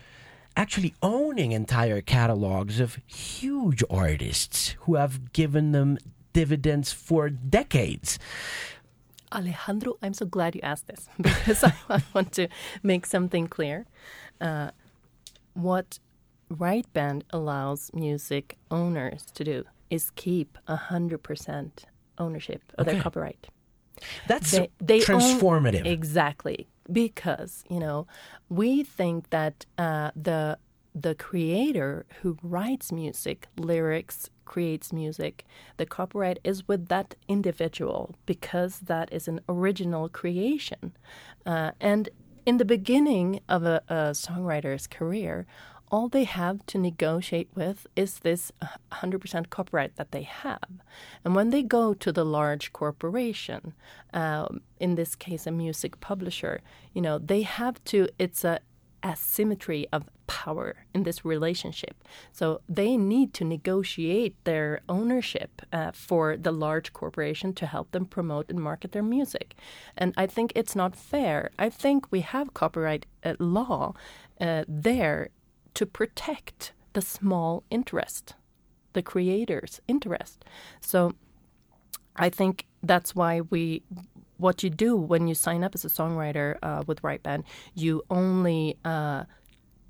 actually 0.55 0.93
owning 1.01 1.51
entire 1.51 2.01
catalogs 2.01 2.80
of 2.80 2.99
huge 3.07 3.84
artists 3.89 4.76
who 4.82 4.95
have 4.95 5.34
given 5.34 5.71
them 5.71 5.97
dividends 6.32 6.91
for 6.91 7.30
decades. 7.30 8.19
Alejandro, 9.32 9.97
I'm 10.01 10.13
so 10.13 10.26
glad 10.26 10.55
you 10.55 10.61
asked 10.61 10.88
this 10.88 11.09
because 11.21 11.63
I, 11.63 11.74
I 11.89 12.03
want 12.13 12.32
to 12.34 12.47
make 12.84 13.05
something 13.05 13.47
clear. 13.47 13.86
Uh, 14.39 14.71
what 15.53 15.99
Right 16.49 16.91
Band 16.93 17.24
allows 17.32 17.91
music 17.93 18.57
owners 18.69 19.26
to 19.34 19.43
do 19.43 19.65
is 19.96 20.04
keep 20.26 20.58
100% 20.68 21.86
ownership 22.18 22.62
of 22.78 22.82
Okay. 22.88 22.94
their 22.94 23.02
copyright. 23.04 23.44
That's 24.28 24.52
They, 24.52 24.70
they 24.89 25.00
own- 25.00 25.06
transformative. 25.10 25.86
exactly. 25.86 26.60
Because, 26.91 27.64
you 27.74 27.80
know, 27.86 28.00
we 28.50 28.70
think 28.84 29.30
that 29.30 29.56
uh, 29.78 30.12
the 30.30 30.58
the 31.08 31.16
creator 31.16 32.06
who 32.22 32.38
writes 32.44 32.91
music, 32.91 33.48
lyrics, 33.58 34.30
creates 34.46 34.94
music, 34.94 35.44
the 35.78 35.88
copyright 35.88 36.38
is 36.44 36.68
with 36.68 36.84
that 36.94 37.16
individual 37.28 38.02
because 38.28 38.74
that 38.91 39.08
is 39.12 39.28
an 39.28 39.39
original 39.50 40.08
creation. 40.22 40.84
Uh, 41.48 41.72
and 41.91 42.04
in 42.46 42.58
the 42.58 42.66
beginning 42.78 43.39
of 43.56 43.62
a, 43.64 43.78
a 43.89 44.14
songwriter's 44.26 44.86
career, 45.00 45.48
all 45.94 46.10
they 46.10 46.24
have 46.24 46.66
to 46.66 46.80
negotiate 46.80 47.50
with 47.54 47.86
is 47.96 48.18
this 48.20 48.52
100% 48.91 49.52
copyright 49.52 49.96
that 49.96 50.12
they 50.12 50.24
have. 50.24 50.68
And 51.24 51.36
when 51.36 51.52
they 51.52 51.62
go 51.62 51.94
to 51.94 52.12
the 52.12 52.26
large 52.26 52.74
corporation, 52.74 53.76
um, 54.12 54.62
in 54.80 54.96
this 54.96 55.14
case 55.14 55.46
a 55.46 55.52
music 55.52 56.00
publisher, 56.00 56.62
you 56.94 57.02
know, 57.02 57.20
they 57.20 57.44
have 57.44 57.76
to, 57.86 58.10
it's 58.18 58.44
a 58.44 58.60
asymmetry 59.06 59.86
of 59.94 60.10
power 60.26 60.86
in 60.96 61.04
this 61.04 61.24
relationship. 61.24 62.04
So 62.32 62.62
they 62.68 62.98
need 62.98 63.34
to 63.36 63.44
negotiate 63.44 64.36
their 64.46 64.80
ownership 64.89 65.62
uh, 65.72 65.91
for 65.91 66.38
the 66.38 66.52
large 66.52 66.91
corporation 66.94 67.54
to 67.54 67.68
help 67.68 67.91
them 67.91 68.06
promote 68.06 68.50
and 68.50 68.60
market 68.60 68.94
their 68.94 69.04
music. 69.04 69.54
And 69.96 70.12
I 70.18 70.26
think 70.26 70.54
it's 70.56 70.76
not 70.76 70.96
fair. 70.96 71.52
I 71.60 71.70
think 71.70 72.12
we 72.12 72.22
have 72.22 72.56
copyright 72.56 73.06
uh, 73.24 73.36
law 73.38 73.94
uh, 74.41 74.64
there 74.68 75.30
to 75.74 75.86
protect 75.86 76.74
the 76.93 77.01
small 77.01 77.63
interest, 77.69 78.36
the 78.93 79.01
creator's 79.01 79.82
interest. 79.88 80.45
So 80.82 81.13
I 82.15 82.30
think 82.30 82.65
that's 82.82 83.15
why 83.15 83.41
we, 83.41 83.84
what 84.38 84.63
you 84.63 84.69
do 84.69 84.95
when 84.95 85.28
you 85.28 85.36
sign 85.36 85.63
up 85.63 85.74
as 85.74 85.86
a 85.86 85.89
songwriter 85.89 86.57
uh, 86.61 86.84
with 86.86 87.03
Right 87.03 87.24
Band, 87.24 87.43
you 87.74 88.03
only 88.09 88.78
uh, 88.86 89.24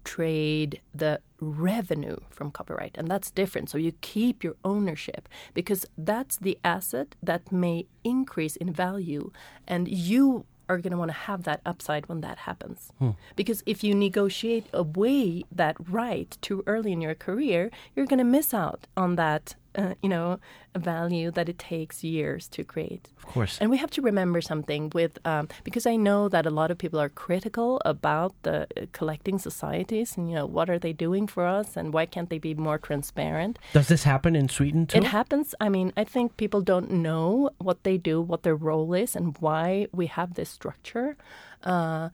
trade 0.04 0.82
the 0.94 1.20
revenue 1.40 2.18
from 2.30 2.52
copyright, 2.52 2.96
and 2.98 3.08
that's 3.08 3.32
different. 3.32 3.70
So 3.70 3.78
you 3.78 3.94
keep 4.02 4.44
your 4.44 4.56
ownership 4.64 5.28
because 5.54 5.86
that's 5.98 6.38
the 6.38 6.58
asset 6.64 7.16
that 7.22 7.52
may 7.52 7.88
increase 8.04 8.56
in 8.56 8.72
value, 8.72 9.32
and 9.68 9.88
you 9.88 10.46
are 10.70 10.78
going 10.78 10.92
to 10.92 10.98
want 10.98 11.10
to 11.10 11.18
have 11.18 11.44
that 11.44 11.62
upside 11.66 12.08
when 12.08 12.22
that 12.22 12.40
happens. 12.40 12.92
Hmm. 13.00 13.12
Because 13.36 13.64
if 13.66 13.84
you 13.84 13.94
negotiate 13.96 14.68
away 14.74 15.44
that 15.52 15.76
right 15.90 16.38
too 16.42 16.64
early 16.68 16.92
in 16.92 17.02
your 17.02 17.16
career, 17.16 17.72
you're 17.96 18.06
going 18.06 18.20
to 18.20 18.24
miss 18.24 18.54
out 18.54 18.88
on 18.96 19.16
that, 19.16 19.56
uh, 19.76 19.94
you 20.02 20.10
know, 20.10 20.40
a 20.76 20.80
value 20.80 21.32
that 21.32 21.50
it 21.50 21.58
takes 21.58 22.04
years 22.04 22.48
to 22.50 22.64
create. 22.64 23.10
of 23.18 23.26
course. 23.26 23.58
And 23.60 23.70
we 23.70 23.78
have 23.78 23.92
to 23.92 24.02
remember 24.02 24.42
something 24.42 24.92
with, 24.94 25.20
um, 25.26 25.48
because 25.64 25.86
I 25.86 25.96
know 25.96 26.30
that 26.30 26.46
a 26.46 26.50
lot 26.50 26.72
of 26.72 26.78
people 26.78 27.00
are 27.00 27.10
critical 27.10 27.82
about 27.86 28.34
the 28.44 28.62
uh, 28.64 28.86
collecting 28.92 29.40
societies 29.40 30.18
and, 30.18 30.30
you 30.30 30.36
know, 30.36 30.46
what 30.46 30.70
are 30.70 30.80
they 30.80 30.94
doing 30.94 31.28
for 31.28 31.46
us 31.46 31.76
and 31.78 31.94
why 31.94 32.06
can't 32.06 32.30
they 32.30 32.40
be 32.40 32.54
more 32.54 32.78
transparent? 32.78 33.60
Does 33.74 33.88
this 33.88 34.04
happen 34.04 34.36
in 34.36 34.50
Sweden 34.50 34.86
too? 34.88 34.98
It 34.98 35.06
happens. 35.06 35.56
I 35.60 35.70
mean, 35.70 35.94
I 35.98 36.04
think 36.04 36.38
people 36.38 36.62
don't 36.62 36.92
know 36.92 37.50
what 37.58 37.84
they 37.84 37.98
do, 37.98 38.22
what 38.22 38.44
their 38.44 38.56
role 38.56 38.94
is, 38.94 39.16
and 39.16 39.36
why 39.40 39.88
we 39.92 40.08
have 40.08 40.36
this 40.36 40.50
structure. 40.50 41.18
Uh, 41.64 42.10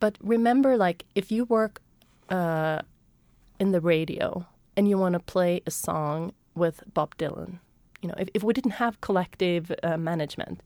but 0.00 0.16
remember, 0.20 0.76
like, 0.76 1.04
if 1.14 1.30
you 1.30 1.44
work 1.44 1.80
uh, 2.28 2.80
in 3.58 3.72
the 3.72 3.80
radio 3.80 4.46
and 4.76 4.88
you 4.88 4.98
want 4.98 5.12
to 5.14 5.20
play 5.20 5.62
a 5.66 5.70
song 5.70 6.32
with 6.54 6.82
Bob 6.92 7.16
Dylan, 7.16 7.58
you 8.02 8.08
know, 8.08 8.14
if, 8.18 8.28
if 8.34 8.42
we 8.42 8.52
didn't 8.52 8.72
have 8.72 9.00
collective 9.00 9.72
uh, 9.82 9.96
management, 9.96 10.60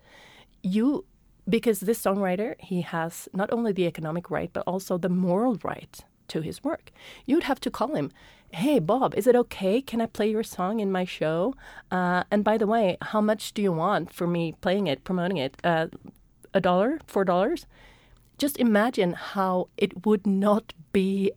you 0.63 1.05
because 1.49 1.81
this 1.81 2.03
songwriter 2.03 2.55
he 2.61 2.83
has 2.83 3.29
not 3.33 3.51
only 3.53 3.73
the 3.73 3.87
economic 3.87 4.31
right 4.31 4.51
but 4.53 4.65
also 4.67 4.99
the 4.99 5.09
moral 5.09 5.57
right 5.63 6.05
to 6.29 6.43
his 6.43 6.63
work. 6.63 6.91
You'd 7.25 7.45
have 7.45 7.61
to 7.61 7.71
call 7.71 7.95
him 7.95 8.11
hey 8.53 8.79
bob 8.79 9.15
is 9.15 9.27
it 9.27 9.37
okay? 9.37 9.81
Can 9.81 10.01
i 10.01 10.07
play 10.07 10.31
your 10.31 10.43
song 10.43 10.81
in 10.81 10.91
my 10.93 11.05
show? 11.05 11.55
Uh, 11.91 12.25
and 12.31 12.45
by 12.45 12.59
the 12.59 12.67
way 12.67 12.99
how 13.01 13.21
much 13.21 13.55
do 13.55 13.63
you 13.63 13.73
want 13.73 14.13
for 14.13 14.27
me 14.27 14.55
playing 14.61 14.87
it 14.89 15.05
promoting 15.05 15.39
it? 15.39 15.57
Uh, 15.65 15.87
a 16.53 16.61
dollar? 16.61 16.99
Four 17.07 17.25
dollars? 17.25 17.67
Just 18.37 18.59
imagine 18.59 19.13
how 19.15 19.69
it 19.77 20.07
would 20.07 20.27
not 20.27 20.73
be 20.93 21.33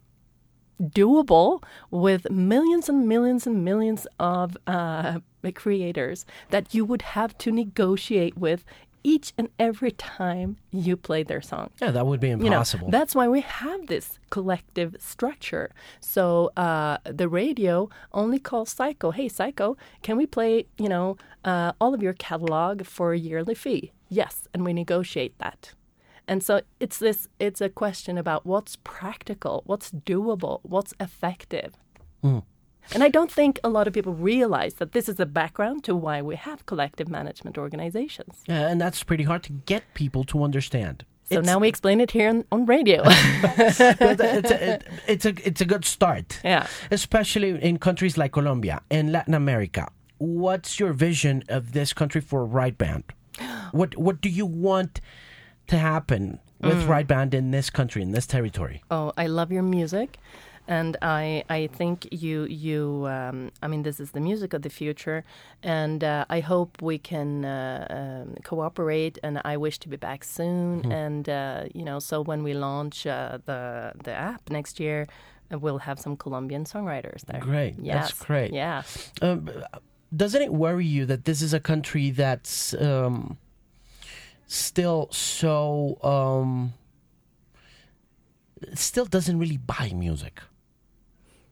doable 0.81 1.63
with 1.89 2.29
millions 2.29 2.89
and 2.89 3.07
millions 3.07 3.45
and 3.47 3.63
millions 3.63 4.07
of 4.19 4.57
uh, 4.67 5.19
creators 5.55 6.25
that 6.49 6.73
you 6.73 6.85
would 6.85 7.01
have 7.01 7.37
to 7.39 7.51
negotiate 7.51 8.37
with 8.37 8.63
each 9.03 9.33
and 9.37 9.49
every 9.57 9.91
time 9.91 10.57
you 10.71 10.95
play 10.95 11.23
their 11.23 11.41
song. 11.41 11.71
Yeah, 11.81 11.91
that 11.91 12.05
would 12.05 12.19
be 12.19 12.29
impossible. 12.29 12.87
You 12.87 12.91
know, 12.91 12.97
that's 12.99 13.15
why 13.15 13.27
we 13.27 13.41
have 13.41 13.87
this 13.87 14.19
collective 14.29 14.95
structure. 14.99 15.71
So 15.99 16.51
uh, 16.57 16.97
the 17.05 17.27
radio 17.27 17.89
only 18.13 18.39
calls 18.39 18.73
SAYCO, 18.73 19.13
hey, 19.13 19.27
SAYCO, 19.27 19.75
can 20.03 20.17
we 20.17 20.25
play, 20.25 20.67
you 20.77 20.89
know, 20.89 21.17
uh, 21.43 21.73
all 21.81 21.93
of 21.93 22.03
your 22.03 22.13
catalog 22.13 22.85
for 22.85 23.13
a 23.13 23.17
yearly 23.17 23.55
fee? 23.55 23.91
Yes, 24.09 24.47
and 24.53 24.63
we 24.65 24.73
negotiate 24.73 25.37
that. 25.39 25.73
And 26.27 26.43
so 26.43 26.61
it's 26.79 26.99
this 26.99 27.27
it's 27.39 27.61
a 27.61 27.69
question 27.69 28.17
about 28.17 28.45
what's 28.45 28.77
practical, 28.77 29.63
what's 29.65 29.91
doable, 29.91 30.59
what's 30.63 30.93
effective. 30.99 31.73
Mm. 32.23 32.43
And 32.93 33.03
I 33.03 33.09
don't 33.09 33.31
think 33.31 33.59
a 33.63 33.69
lot 33.69 33.87
of 33.87 33.93
people 33.93 34.13
realize 34.13 34.75
that 34.75 34.91
this 34.91 35.07
is 35.07 35.15
the 35.15 35.25
background 35.25 35.83
to 35.85 35.95
why 35.95 36.21
we 36.21 36.35
have 36.35 36.65
collective 36.65 37.07
management 37.09 37.57
organizations. 37.57 38.43
Yeah, 38.47 38.67
and 38.67 38.81
that's 38.81 39.03
pretty 39.03 39.23
hard 39.23 39.43
to 39.43 39.53
get 39.53 39.83
people 39.93 40.23
to 40.25 40.43
understand. 40.43 41.05
So 41.31 41.39
it's, 41.39 41.47
now 41.47 41.59
we 41.59 41.69
explain 41.69 42.01
it 42.01 42.11
here 42.11 42.29
on, 42.29 42.43
on 42.51 42.65
radio. 42.65 43.03
it's, 43.05 43.79
a, 43.79 44.73
it, 44.73 44.83
it's, 45.07 45.25
a, 45.25 45.47
it's 45.47 45.61
a 45.61 45.65
good 45.65 45.85
start. 45.85 46.39
Yeah. 46.43 46.67
Especially 46.89 47.61
in 47.61 47.77
countries 47.77 48.17
like 48.17 48.33
Colombia 48.33 48.81
and 48.89 49.11
Latin 49.11 49.33
America. 49.33 49.87
What's 50.17 50.79
your 50.79 50.91
vision 50.91 51.43
of 51.47 51.71
this 51.71 51.93
country 51.93 52.19
for 52.19 52.45
Right 52.45 52.77
Band? 52.77 53.05
What 53.71 53.97
what 53.97 54.21
do 54.21 54.29
you 54.29 54.45
want 54.45 54.99
to 55.71 55.77
happen 55.77 56.39
with 56.61 56.83
mm. 56.83 56.87
Right 56.87 57.07
Band 57.07 57.33
in 57.33 57.51
this 57.51 57.69
country, 57.69 58.01
in 58.01 58.11
this 58.11 58.27
territory? 58.27 58.83
Oh, 58.91 59.11
I 59.17 59.27
love 59.27 59.51
your 59.51 59.63
music 59.63 60.19
and 60.67 60.97
I 61.01 61.43
I 61.49 61.67
think 61.67 62.07
you 62.11 62.43
you 62.45 63.05
um, 63.07 63.51
I 63.61 63.67
mean 63.67 63.83
this 63.83 63.99
is 63.99 64.11
the 64.11 64.19
music 64.19 64.53
of 64.53 64.61
the 64.61 64.69
future, 64.69 65.23
and 65.63 66.03
uh, 66.03 66.25
I 66.29 66.39
hope 66.39 66.81
we 66.81 66.97
can 66.97 67.45
uh, 67.45 67.87
um, 67.89 68.35
cooperate. 68.43 69.17
And 69.23 69.41
I 69.43 69.57
wish 69.57 69.79
to 69.79 69.89
be 69.89 69.97
back 69.97 70.23
soon. 70.23 70.83
Mm. 70.83 70.93
And 70.93 71.29
uh, 71.29 71.63
you 71.73 71.83
know, 71.83 71.99
so 71.99 72.21
when 72.21 72.43
we 72.43 72.53
launch 72.53 73.05
uh, 73.05 73.39
the 73.45 73.93
the 74.03 74.13
app 74.13 74.49
next 74.49 74.79
year, 74.79 75.07
we'll 75.49 75.79
have 75.79 75.99
some 75.99 76.15
Colombian 76.15 76.63
songwriters 76.65 77.25
there. 77.25 77.41
Great, 77.41 77.75
yes. 77.79 77.95
that's 77.95 78.25
great. 78.25 78.53
Yeah. 78.53 78.83
Um, 79.21 79.49
doesn't 80.15 80.41
it 80.41 80.53
worry 80.53 80.85
you 80.85 81.05
that 81.05 81.25
this 81.25 81.41
is 81.41 81.53
a 81.53 81.59
country 81.59 82.11
that's 82.11 82.73
um, 82.75 83.37
still 84.51 85.07
so 85.11 85.97
um, 86.03 86.73
still 88.73 89.05
doesn't 89.05 89.39
really 89.39 89.57
buy 89.57 89.91
music? 89.95 90.41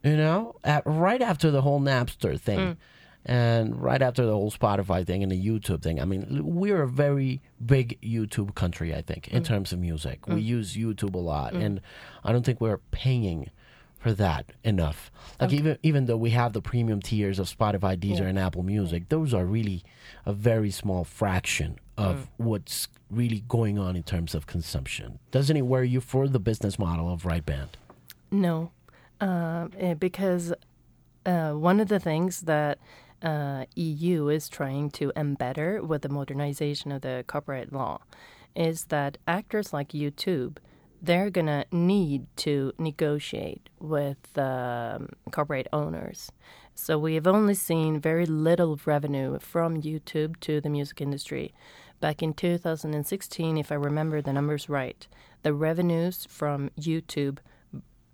You 0.03 0.17
know, 0.17 0.55
at, 0.63 0.83
right 0.85 1.21
after 1.21 1.51
the 1.51 1.61
whole 1.61 1.79
Napster 1.79 2.39
thing. 2.39 2.59
Mm. 2.59 2.77
And 3.25 3.81
right 3.81 4.01
after 4.01 4.25
the 4.25 4.31
whole 4.31 4.49
Spotify 4.49 5.05
thing 5.05 5.23
and 5.23 5.31
the 5.31 5.45
YouTube 5.45 5.81
thing, 5.83 5.99
I 5.99 6.05
mean, 6.05 6.41
we're 6.41 6.81
a 6.81 6.87
very 6.87 7.41
big 7.63 7.99
YouTube 8.01 8.55
country, 8.55 8.95
I 8.95 9.01
think, 9.01 9.27
in 9.27 9.43
mm. 9.43 9.45
terms 9.45 9.73
of 9.73 9.79
music. 9.79 10.25
We 10.25 10.35
mm. 10.35 10.43
use 10.43 10.75
YouTube 10.75 11.15
a 11.15 11.19
lot, 11.19 11.53
mm. 11.53 11.61
and 11.61 11.81
I 12.23 12.31
don't 12.31 12.45
think 12.45 12.61
we're 12.61 12.79
paying 12.91 13.51
for 13.97 14.13
that 14.13 14.53
enough. 14.63 15.11
Like 15.39 15.49
okay. 15.49 15.57
even 15.57 15.77
even 15.83 16.05
though 16.05 16.17
we 16.17 16.29
have 16.29 16.53
the 16.53 16.61
premium 16.61 17.01
tiers 17.01 17.39
of 17.39 17.47
Spotify, 17.47 17.97
Deezer, 17.99 18.21
yeah. 18.21 18.27
and 18.27 18.39
Apple 18.39 18.63
Music, 18.63 19.09
those 19.09 19.33
are 19.33 19.45
really 19.45 19.83
a 20.25 20.31
very 20.31 20.71
small 20.71 21.03
fraction 21.03 21.77
of 21.99 22.15
mm. 22.15 22.27
what's 22.37 22.87
really 23.09 23.43
going 23.47 23.77
on 23.77 23.95
in 23.95 24.03
terms 24.03 24.33
of 24.33 24.47
consumption. 24.47 25.19
Doesn't 25.31 25.57
it 25.57 25.63
worry 25.63 25.89
you 25.89 26.01
for 26.01 26.27
the 26.27 26.39
business 26.39 26.79
model 26.79 27.11
of 27.11 27.25
Right 27.25 27.45
Band? 27.45 27.77
No, 28.31 28.71
uh, 29.19 29.67
because 29.99 30.53
uh, 31.25 31.51
one 31.51 31.79
of 31.79 31.87
the 31.87 31.99
things 31.99 32.41
that 32.41 32.79
uh, 33.21 33.65
EU 33.75 34.29
is 34.29 34.47
trying 34.47 34.91
to 34.91 35.11
embed 35.15 35.85
with 35.85 36.03
the 36.03 36.09
modernization 36.09 36.91
of 36.91 37.01
the 37.01 37.23
copyright 37.27 37.73
law 37.73 37.99
is 38.55 38.85
that 38.85 39.17
actors 39.27 39.73
like 39.73 39.89
YouTube 39.89 40.57
they're 41.01 41.29
gonna 41.29 41.65
need 41.71 42.25
to 42.35 42.73
negotiate 42.77 43.69
with 43.79 44.37
um, 44.37 45.09
copyright 45.31 45.67
owners. 45.71 46.31
So 46.75 46.97
we 46.97 47.15
have 47.15 47.27
only 47.27 47.55
seen 47.55 47.99
very 47.99 48.25
little 48.25 48.79
revenue 48.85 49.39
from 49.39 49.81
YouTube 49.81 50.39
to 50.41 50.61
the 50.61 50.69
music 50.69 51.01
industry. 51.01 51.53
Back 51.99 52.23
in 52.23 52.33
2016, 52.33 53.57
if 53.57 53.71
I 53.71 53.75
remember 53.75 54.21
the 54.21 54.33
numbers 54.33 54.69
right, 54.69 55.05
the 55.43 55.53
revenues 55.53 56.25
from 56.29 56.71
YouTube 56.79 57.39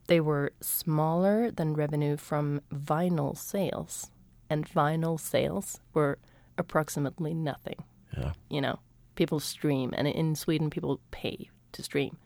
they 0.07 0.19
were 0.19 0.53
smaller 0.61 1.51
than 1.51 1.73
revenue 1.73 2.17
from 2.17 2.61
vinyl 2.73 3.37
sales, 3.37 4.11
and 4.49 4.69
vinyl 4.69 5.19
sales 5.19 5.79
were 5.93 6.19
approximately 6.57 7.33
nothing. 7.33 7.83
Yeah. 8.15 8.33
You 8.49 8.61
know, 8.61 8.79
people 9.15 9.39
stream, 9.39 9.93
and 9.97 10.07
in 10.07 10.35
Sweden, 10.35 10.69
people 10.69 10.99
pay 11.11 11.49
to 11.71 11.83
stream. 11.83 12.17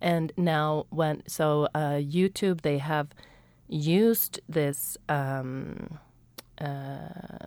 And 0.00 0.32
now, 0.36 0.86
when 0.90 1.22
so 1.28 1.68
uh, 1.74 2.00
YouTube, 2.00 2.62
they 2.62 2.78
have 2.78 3.08
used 3.68 4.40
this. 4.48 4.96
Um, 5.08 5.98
uh, 6.60 7.46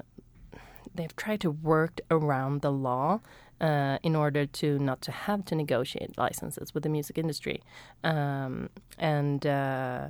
they've 0.93 1.16
tried 1.18 1.41
to 1.41 1.51
work 1.51 1.99
around 2.10 2.62
the 2.62 2.72
law 2.72 3.20
uh, 3.62 3.97
in 4.03 4.16
order 4.16 4.45
to 4.45 4.80
not 4.80 5.01
to 5.01 5.12
have 5.12 5.45
to 5.45 5.56
negotiate 5.56 6.18
licenses 6.18 6.74
with 6.74 6.84
the 6.84 6.89
music 6.89 7.18
industry, 7.18 7.62
um, 8.03 8.70
and 8.97 9.45
uh, 9.45 10.08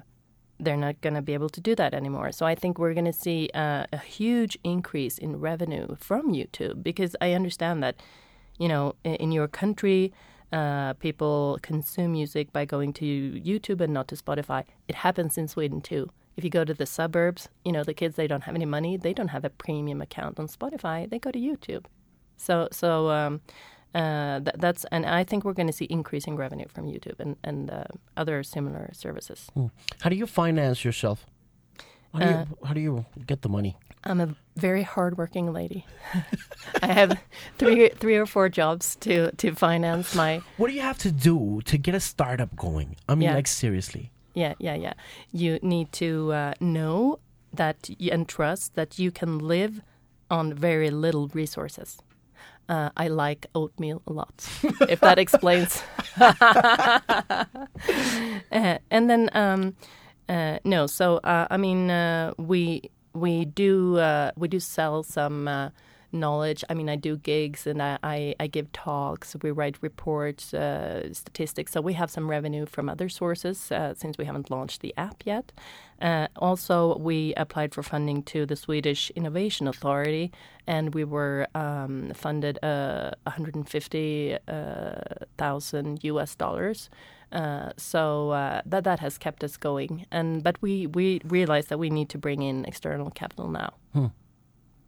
they're 0.60 0.78
not 0.78 1.00
going 1.02 1.14
to 1.14 1.22
be 1.22 1.34
able 1.34 1.50
to 1.50 1.62
do 1.62 1.76
that 1.76 1.94
anymore. 1.94 2.32
So 2.32 2.46
I 2.46 2.56
think 2.56 2.80
we're 2.80 2.94
going 2.94 3.06
to 3.06 3.14
see 3.14 3.50
uh, 3.54 3.86
a 3.92 3.98
huge 3.98 4.58
increase 4.64 5.18
in 5.18 5.40
revenue 5.40 5.96
from 5.98 6.34
YouTube 6.34 6.82
because 6.82 7.16
I 7.22 7.34
understand 7.34 7.84
that, 7.84 8.02
you 8.58 8.68
know, 8.68 8.96
in, 9.04 9.16
in 9.16 9.32
your 9.32 9.48
country. 9.48 10.14
Uh, 10.54 10.94
people 10.94 11.60
consume 11.64 12.14
music 12.14 12.54
by 12.54 12.64
going 12.64 12.94
to 12.94 13.04
YouTube 13.44 13.82
and 13.82 13.92
not 13.92 14.08
to 14.08 14.16
Spotify. 14.16 14.64
It 14.88 14.96
happens 14.96 15.38
in 15.38 15.48
Sweden 15.50 15.82
too. 15.82 16.10
If 16.38 16.44
you 16.44 16.50
go 16.50 16.64
to 16.64 16.74
the 16.74 16.86
suburbs, 16.86 17.50
you 17.66 17.72
know, 17.72 17.84
the 17.84 17.94
kids, 17.94 18.16
they 18.16 18.28
don't 18.28 18.44
have 18.44 18.56
any 18.56 18.66
money. 18.66 18.96
They 18.96 19.14
don't 19.14 19.30
have 19.30 19.44
a 19.44 19.50
premium 19.50 20.02
account 20.02 20.40
on 20.40 20.48
Spotify. 20.48 21.10
They 21.10 21.20
go 21.20 21.32
to 21.32 21.40
YouTube. 21.40 21.86
So 22.38 22.68
so 22.72 23.10
um, 23.10 23.42
uh, 23.94 24.40
th- 24.40 24.56
that's 24.58 24.86
and 24.92 25.06
I 25.06 25.24
think 25.24 25.46
we're 25.46 25.54
going 25.54 25.68
to 25.68 25.74
see 25.74 25.88
increasing 25.90 26.36
revenue 26.36 26.68
from 26.68 26.86
YouTube 26.86 27.20
and 27.20 27.36
and 27.44 27.70
uh, 27.70 27.84
other 28.18 28.44
similar 28.44 28.90
services. 28.94 29.50
Mm. 29.56 29.72
How 30.02 30.10
do 30.10 30.16
you 30.16 30.28
finance 30.28 30.84
yourself? 30.84 31.26
How 32.14 32.20
do, 32.20 32.26
you, 32.26 32.32
uh, 32.32 32.46
how 32.68 32.74
do 32.74 32.80
you 32.80 33.06
get 33.28 33.42
the 33.42 33.50
money? 33.50 33.76
I'm 34.06 34.22
a 34.22 34.36
very 34.56 34.84
hardworking 34.84 35.52
lady. 35.52 35.86
I 36.82 36.94
have 36.94 37.18
three 37.58 37.90
three 37.90 38.16
or 38.16 38.26
four 38.26 38.50
jobs 38.50 38.96
to 38.98 39.32
to 39.32 39.56
finance 39.56 40.16
my. 40.16 40.42
What 40.58 40.70
do 40.70 40.74
you 40.74 40.82
have 40.82 40.98
to 41.00 41.12
do 41.12 41.62
to 41.66 41.78
get 41.78 41.96
a 41.96 42.00
startup 42.00 42.56
going? 42.56 42.96
I 43.10 43.16
mean, 43.16 43.30
yeah. 43.30 43.36
like 43.36 43.48
seriously. 43.48 44.12
Yeah, 44.34 44.54
yeah, 44.60 44.76
yeah. 44.76 44.94
You 45.32 45.60
need 45.62 45.92
to 45.94 46.34
uh, 46.34 46.54
know 46.60 47.20
that 47.54 47.90
and 48.12 48.28
trust 48.28 48.76
that 48.76 49.00
you 49.00 49.12
can 49.12 49.40
live 49.40 49.82
on 50.30 50.54
very 50.54 50.90
little 50.90 51.28
resources 51.30 51.98
uh, 52.70 52.90
I 52.98 53.08
like 53.08 53.48
oatmeal 53.56 54.02
a 54.08 54.14
lot, 54.14 54.48
if 54.90 55.00
that 55.02 55.20
explains. 55.20 55.84
uh, 56.20 57.46
and 58.52 59.10
then, 59.10 59.30
um, 59.34 59.76
uh, 60.30 60.60
no, 60.64 60.88
so 60.88 61.18
uh, 61.18 61.48
I 61.50 61.58
mean, 61.58 61.90
uh, 61.90 62.34
we 62.38 62.90
we 63.14 63.46
do 63.46 63.98
uh, 63.98 64.32
we 64.36 64.48
do 64.48 64.60
sell 64.60 65.04
some 65.04 65.48
knowledge. 66.16 66.64
I 66.70 66.74
mean, 66.74 66.90
I 66.90 66.96
do 66.96 67.18
gigs 67.18 67.68
and 67.68 67.82
I, 67.82 67.98
I, 68.04 68.36
I 68.40 68.48
give 68.48 68.72
talks, 68.72 69.36
we 69.42 69.52
write 69.52 69.78
reports, 69.82 70.54
uh, 70.54 71.14
statistics. 71.14 71.72
So 71.72 71.82
we 71.82 71.94
have 71.94 72.10
some 72.10 72.30
revenue 72.30 72.66
from 72.66 72.90
other 72.90 73.10
sources 73.10 73.72
uh, 73.72 73.94
since 73.96 74.18
we 74.18 74.26
haven't 74.26 74.50
launched 74.50 74.82
the 74.82 74.94
app 74.98 75.24
yet. 75.26 75.52
Uh, 76.02 76.28
also, 76.36 76.98
we 76.98 77.34
applied 77.36 77.74
for 77.74 77.84
funding 77.84 78.22
to 78.24 78.46
the 78.46 78.56
Swedish 78.56 79.10
Innovation 79.12 79.68
Authority 79.68 80.32
and 80.68 80.94
we 80.94 81.04
were 81.04 81.48
um, 81.56 82.12
funded 82.14 82.60
uh, 82.64 83.12
150,000 83.24 86.04
US 86.04 86.36
dollars. 86.36 86.90
Uh, 87.32 87.72
so 87.76 88.30
uh, 88.32 88.62
that 88.66 88.84
that 88.84 89.00
has 89.00 89.18
kept 89.18 89.44
us 89.44 89.58
going, 89.58 90.06
and 90.12 90.44
but 90.44 90.62
we 90.62 90.86
we 90.88 91.20
realized 91.26 91.70
that 91.70 91.80
we 91.80 91.90
need 91.90 92.08
to 92.08 92.20
bring 92.20 92.44
in 92.44 92.66
external 92.66 93.10
capital 93.10 93.50
now. 93.50 93.74
Hmm 93.94 94.08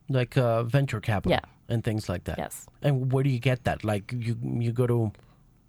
like 0.09 0.37
uh, 0.37 0.63
venture 0.63 0.99
capital 0.99 1.31
yeah. 1.31 1.73
and 1.73 1.83
things 1.83 2.09
like 2.09 2.23
that. 2.25 2.37
Yes. 2.37 2.67
And 2.81 3.11
where 3.11 3.23
do 3.23 3.29
you 3.29 3.39
get 3.39 3.63
that? 3.65 3.83
Like 3.83 4.13
you 4.15 4.37
you 4.41 4.71
go 4.71 4.87
to 4.87 5.11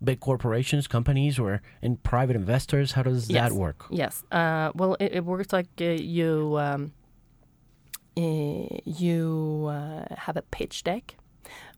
big 0.02 0.20
corporations, 0.20 0.86
companies, 0.86 1.38
or 1.38 1.60
in 1.82 1.96
private 1.96 2.36
investors? 2.36 2.92
How 2.92 3.02
does 3.02 3.28
yes. 3.28 3.48
that 3.50 3.56
work? 3.56 3.86
Yes. 3.90 4.22
Uh, 4.30 4.70
well, 4.74 4.96
it, 5.00 5.12
it, 5.14 5.24
works 5.24 5.52
like 5.52 5.68
uh, 5.80 5.84
you 5.84 6.56
um, 6.58 6.92
uh, 8.16 8.78
you 8.84 9.68
uh, 9.70 10.14
have 10.16 10.36
a 10.36 10.42
pitch 10.42 10.84
deck 10.84 11.16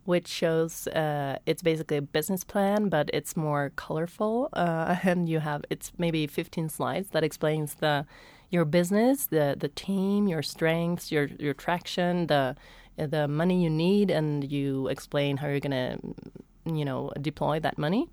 which 0.05 0.27
shows 0.27 0.87
uh, 0.89 1.37
it's 1.47 1.63
basically 1.63 1.97
a 1.97 2.03
business 2.03 2.43
plan, 2.43 2.89
but 2.89 3.11
it's 3.13 3.37
more 3.37 3.71
colorful, 3.77 4.49
uh, 4.55 4.97
and 5.05 5.29
you 5.29 5.41
have 5.41 5.65
it's 5.71 5.93
maybe 5.99 6.27
15 6.27 6.69
slides 6.69 7.11
that 7.11 7.23
explains 7.23 7.75
the 7.75 8.07
your 8.51 8.65
business, 8.65 9.27
the 9.27 9.57
the 9.59 9.69
team, 9.69 10.29
your 10.29 10.43
strengths, 10.43 11.11
your 11.11 11.27
your 11.39 11.55
traction, 11.55 12.27
the 12.27 12.57
the 12.97 13.27
money 13.29 13.63
you 13.63 13.71
need, 13.71 14.11
and 14.11 14.51
you 14.51 14.89
explain 14.89 15.39
how 15.39 15.49
you're 15.49 15.61
gonna 15.61 15.99
you 16.67 16.85
know 16.85 17.11
deploy 17.21 17.61
that 17.61 17.79
money 17.79 18.09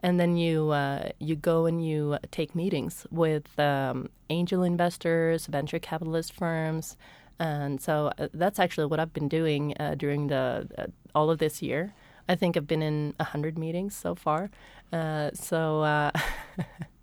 and 0.00 0.20
then 0.20 0.36
you 0.36 0.70
uh, 0.70 1.08
you 1.18 1.36
go 1.36 1.66
and 1.66 1.84
you 1.84 2.18
take 2.30 2.54
meetings 2.54 3.06
with 3.10 3.58
um, 3.58 4.08
angel 4.30 4.62
investors, 4.62 5.46
venture 5.46 5.78
capitalist 5.78 6.32
firms, 6.32 6.96
and 7.38 7.80
so 7.80 8.12
uh, 8.18 8.28
that's 8.32 8.58
actually 8.58 8.86
what 8.86 9.00
I've 9.00 9.12
been 9.12 9.28
doing 9.28 9.74
uh, 9.80 9.94
during 9.96 10.28
the 10.28 10.68
uh, 10.78 10.86
all 11.14 11.30
of 11.30 11.38
this 11.38 11.62
year. 11.62 11.94
I 12.28 12.34
think 12.34 12.56
I've 12.56 12.66
been 12.66 12.82
in 12.82 13.14
hundred 13.20 13.58
meetings 13.58 13.96
so 13.96 14.14
far. 14.14 14.50
Uh, 14.92 15.30
so 15.34 15.82
uh, 15.82 16.10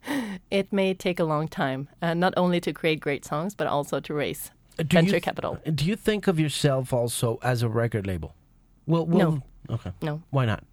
it 0.52 0.72
may 0.72 0.94
take 0.94 1.20
a 1.20 1.24
long 1.24 1.48
time, 1.48 1.90
not 2.02 2.34
only 2.38 2.60
to 2.62 2.74
create 2.74 3.00
great 3.00 3.26
songs, 3.26 3.56
but 3.56 3.68
also 3.68 4.00
to 4.00 4.14
raise 4.14 4.52
do 4.78 4.84
venture 4.86 5.16
you, 5.16 5.22
capital. 5.22 5.58
Do 5.74 5.86
you 5.86 5.96
think 5.96 6.28
of 6.28 6.40
yourself 6.40 6.94
also 6.94 7.40
as 7.44 7.62
a 7.62 7.70
record 7.70 8.08
label? 8.08 8.36
Well, 8.88 9.06
well 9.06 9.32
no. 9.70 9.76
Okay. 9.76 9.92
No. 10.02 10.22
Why 10.30 10.46
not? 10.46 10.64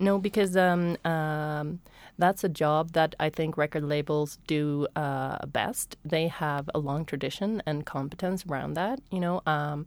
No, 0.00 0.18
because 0.18 0.56
um, 0.56 0.96
um, 1.04 1.80
that's 2.18 2.44
a 2.44 2.48
job 2.48 2.92
that 2.92 3.14
I 3.18 3.30
think 3.30 3.56
record 3.56 3.84
labels 3.84 4.38
do 4.46 4.86
uh, 4.94 5.44
best. 5.46 5.96
They 6.04 6.28
have 6.28 6.70
a 6.74 6.78
long 6.78 7.04
tradition 7.04 7.62
and 7.66 7.84
competence 7.84 8.44
around 8.48 8.74
that. 8.74 9.00
You 9.10 9.20
know, 9.20 9.42
um, 9.46 9.86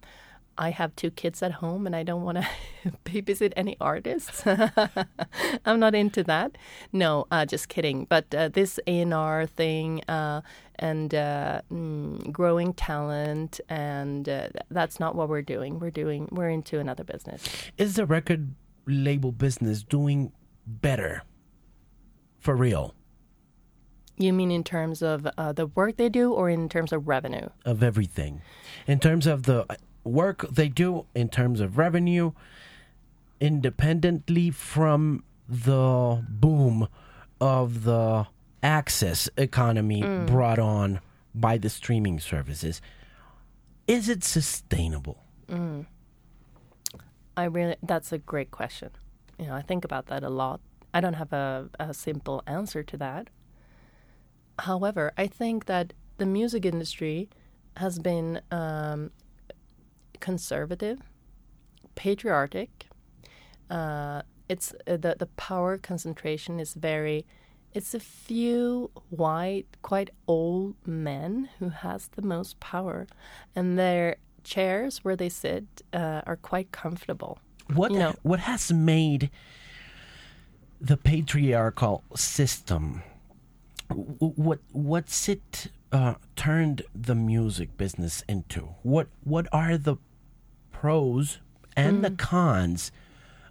I 0.61 0.69
have 0.69 0.95
two 0.95 1.09
kids 1.09 1.41
at 1.41 1.53
home 1.53 1.87
and 1.87 1.95
I 1.95 2.03
don't 2.03 2.21
want 2.21 2.37
to 2.37 2.47
babysit 3.05 3.51
any 3.55 3.75
artists. 3.81 4.43
I'm 5.65 5.79
not 5.79 5.95
into 5.95 6.23
that. 6.25 6.55
No, 6.93 7.25
uh, 7.31 7.47
just 7.47 7.67
kidding. 7.67 8.05
But 8.05 8.33
uh, 8.35 8.49
this 8.49 8.79
A&R 8.85 9.47
thing 9.47 10.03
uh, 10.07 10.41
and 10.75 11.15
uh, 11.15 11.61
mm, 11.71 12.31
growing 12.31 12.73
talent 12.73 13.59
and 13.69 14.29
uh, 14.29 14.49
that's 14.69 14.99
not 14.99 15.15
what 15.15 15.29
we're 15.29 15.41
doing. 15.41 15.79
We're 15.79 15.89
doing 15.89 16.29
we're 16.31 16.49
into 16.49 16.77
another 16.77 17.03
business. 17.03 17.43
Is 17.79 17.95
the 17.95 18.05
record 18.05 18.53
label 18.85 19.31
business 19.31 19.81
doing 19.81 20.31
better 20.67 21.23
for 22.39 22.55
real? 22.55 22.93
You 24.15 24.31
mean 24.31 24.51
in 24.51 24.63
terms 24.63 25.01
of 25.01 25.27
uh, 25.39 25.53
the 25.53 25.65
work 25.65 25.97
they 25.97 26.09
do 26.09 26.31
or 26.31 26.51
in 26.51 26.69
terms 26.69 26.93
of 26.93 27.07
revenue? 27.07 27.49
Of 27.65 27.81
everything. 27.81 28.43
In 28.85 28.99
terms 28.99 29.25
of 29.25 29.43
the 29.43 29.65
work 30.03 30.47
they 30.49 30.69
do, 30.69 31.05
in 31.13 31.29
terms 31.29 31.61
of 31.61 31.77
revenue, 31.77 32.31
independently 33.39 34.51
from 34.51 35.23
the 35.47 36.23
boom 36.29 36.87
of 37.39 37.83
the 37.83 38.27
access 38.63 39.29
economy 39.37 40.01
mm. 40.01 40.27
brought 40.27 40.59
on 40.59 40.99
by 41.33 41.57
the 41.57 41.69
streaming 41.69 42.19
services. 42.19 42.81
Is 43.87 44.07
it 44.09 44.23
sustainable? 44.23 45.23
Mm. 45.49 45.85
I 47.35 47.45
really, 47.45 47.75
that's 47.81 48.11
a 48.11 48.17
great 48.17 48.51
question. 48.51 48.91
You 49.39 49.47
know, 49.47 49.55
I 49.55 49.61
think 49.61 49.83
about 49.83 50.07
that 50.07 50.23
a 50.23 50.29
lot. 50.29 50.61
I 50.93 51.01
don't 51.01 51.15
have 51.15 51.33
a, 51.33 51.69
a 51.79 51.93
simple 51.93 52.43
answer 52.45 52.83
to 52.83 52.97
that. 52.97 53.29
However, 54.59 55.13
I 55.17 55.27
think 55.27 55.65
that 55.65 55.93
the 56.17 56.25
music 56.25 56.65
industry 56.65 57.29
has 57.77 57.97
been 57.97 58.41
um, 58.51 59.11
conservative, 60.21 60.99
patriotic. 61.95 62.87
Uh, 63.69 64.21
it's 64.47 64.73
uh, 64.87 64.97
the 64.97 65.15
the 65.17 65.27
power 65.37 65.77
concentration 65.77 66.59
is 66.59 66.73
very. 66.73 67.25
It's 67.73 67.93
a 67.93 68.01
few 68.01 68.91
white, 69.09 69.65
quite 69.81 70.09
old 70.27 70.75
men 70.85 71.49
who 71.59 71.69
has 71.69 72.09
the 72.09 72.21
most 72.21 72.59
power, 72.59 73.07
and 73.55 73.79
they're 73.79 74.17
chairs 74.43 75.03
where 75.03 75.15
they 75.15 75.29
sit 75.29 75.65
uh, 75.93 76.21
are 76.25 76.35
quite 76.35 76.71
comfortable. 76.71 77.39
What 77.73 77.91
you 77.91 77.99
know, 77.99 78.15
what 78.23 78.41
has 78.41 78.71
made 78.71 79.29
the 80.79 80.97
patriarchal 80.97 82.03
system? 82.15 83.03
What 83.89 84.59
what's 84.71 85.29
it 85.29 85.67
uh, 85.91 86.15
turned 86.35 86.83
the 86.95 87.15
music 87.15 87.77
business 87.77 88.23
into? 88.27 88.75
What 88.83 89.07
what 89.23 89.47
are 89.51 89.77
the 89.77 89.97
pros 90.81 91.37
and 91.75 91.99
mm. 91.99 92.01
the 92.01 92.09
cons 92.09 92.91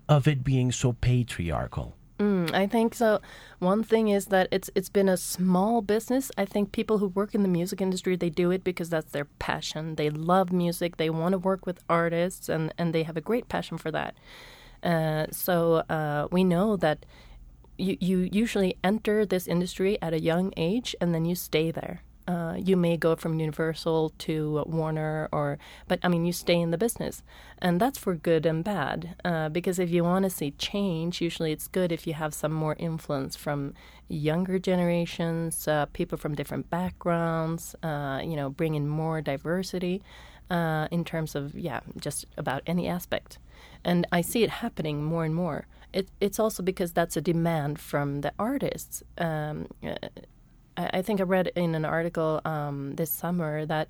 of 0.09 0.27
it 0.27 0.43
being 0.43 0.73
so 0.73 0.93
patriarchal? 0.95 1.97
Mm, 2.19 2.53
I 2.53 2.67
think 2.67 2.93
so. 2.93 3.21
One 3.61 3.85
thing 3.85 4.09
is 4.09 4.27
that 4.27 4.49
it's 4.51 4.69
it's 4.75 4.89
been 4.89 5.09
a 5.09 5.17
small 5.17 5.81
business. 5.81 6.33
I 6.37 6.45
think 6.45 6.73
people 6.73 6.99
who 6.99 7.07
work 7.07 7.35
in 7.35 7.43
the 7.43 7.49
music 7.49 7.81
industry 7.81 8.17
they 8.17 8.31
do 8.31 8.51
it 8.51 8.65
because 8.65 8.91
that's 8.91 9.13
their 9.13 9.27
passion. 9.39 9.95
They 9.95 10.11
love 10.11 10.53
music. 10.53 10.97
They 10.97 11.09
want 11.09 11.33
to 11.33 11.39
work 11.39 11.67
with 11.67 11.85
artists, 11.89 12.49
and 12.49 12.75
and 12.77 12.93
they 12.93 13.05
have 13.05 13.17
a 13.17 13.23
great 13.31 13.49
passion 13.49 13.79
for 13.79 13.93
that. 13.93 14.15
Uh, 14.83 15.27
so 15.31 15.85
uh, 15.89 16.27
we 16.33 16.43
know 16.43 16.77
that 16.77 17.07
you 17.79 17.97
you 18.01 18.29
usually 18.33 18.75
enter 18.83 19.25
this 19.25 19.47
industry 19.47 19.97
at 20.03 20.13
a 20.13 20.21
young 20.21 20.53
age, 20.57 20.97
and 21.01 21.15
then 21.15 21.25
you 21.25 21.37
stay 21.37 21.71
there. 21.71 22.03
Uh, 22.31 22.55
you 22.55 22.77
may 22.77 22.97
go 22.97 23.17
from 23.17 23.41
Universal 23.41 24.13
to 24.19 24.63
Warner, 24.67 25.29
or 25.33 25.59
but 25.89 25.99
I 26.05 26.09
mean, 26.09 26.25
you 26.25 26.33
stay 26.33 26.61
in 26.61 26.71
the 26.71 26.79
business, 26.79 27.25
and 27.59 27.81
that's 27.81 27.99
for 27.99 28.15
good 28.15 28.47
and 28.47 28.63
bad. 28.63 29.17
Uh, 29.25 29.49
because 29.49 29.81
if 29.81 29.91
you 29.91 30.05
want 30.05 30.23
to 30.25 30.31
see 30.31 30.53
change, 30.53 31.21
usually 31.21 31.51
it's 31.51 31.67
good 31.67 31.91
if 31.91 32.07
you 32.07 32.15
have 32.15 32.33
some 32.33 32.53
more 32.53 32.77
influence 32.79 33.35
from 33.35 33.75
younger 34.09 34.61
generations, 34.61 35.67
uh, 35.67 35.87
people 35.93 36.17
from 36.19 36.37
different 36.37 36.71
backgrounds. 36.71 37.75
Uh, 37.83 38.21
you 38.23 38.37
know, 38.37 38.49
bring 38.49 38.77
in 38.77 38.87
more 38.89 39.21
diversity 39.21 40.01
uh, 40.51 40.87
in 40.93 41.05
terms 41.05 41.35
of 41.35 41.55
yeah, 41.59 41.81
just 41.99 42.27
about 42.37 42.63
any 42.65 42.87
aspect. 42.87 43.39
And 43.85 44.07
I 44.13 44.21
see 44.21 44.45
it 44.45 44.51
happening 44.51 45.03
more 45.03 45.25
and 45.25 45.35
more. 45.35 45.67
It, 45.93 46.09
it's 46.21 46.39
also 46.39 46.63
because 46.63 46.93
that's 46.93 47.17
a 47.17 47.21
demand 47.21 47.81
from 47.81 48.21
the 48.21 48.33
artists. 48.39 49.03
Um, 49.19 49.67
I 50.77 51.03
think 51.03 51.21
I 51.21 51.25
read 51.25 51.49
in 51.55 51.75
an 51.75 51.85
article 51.85 52.41
um, 52.45 52.95
this 52.97 53.11
summer 53.11 53.67
that 53.67 53.89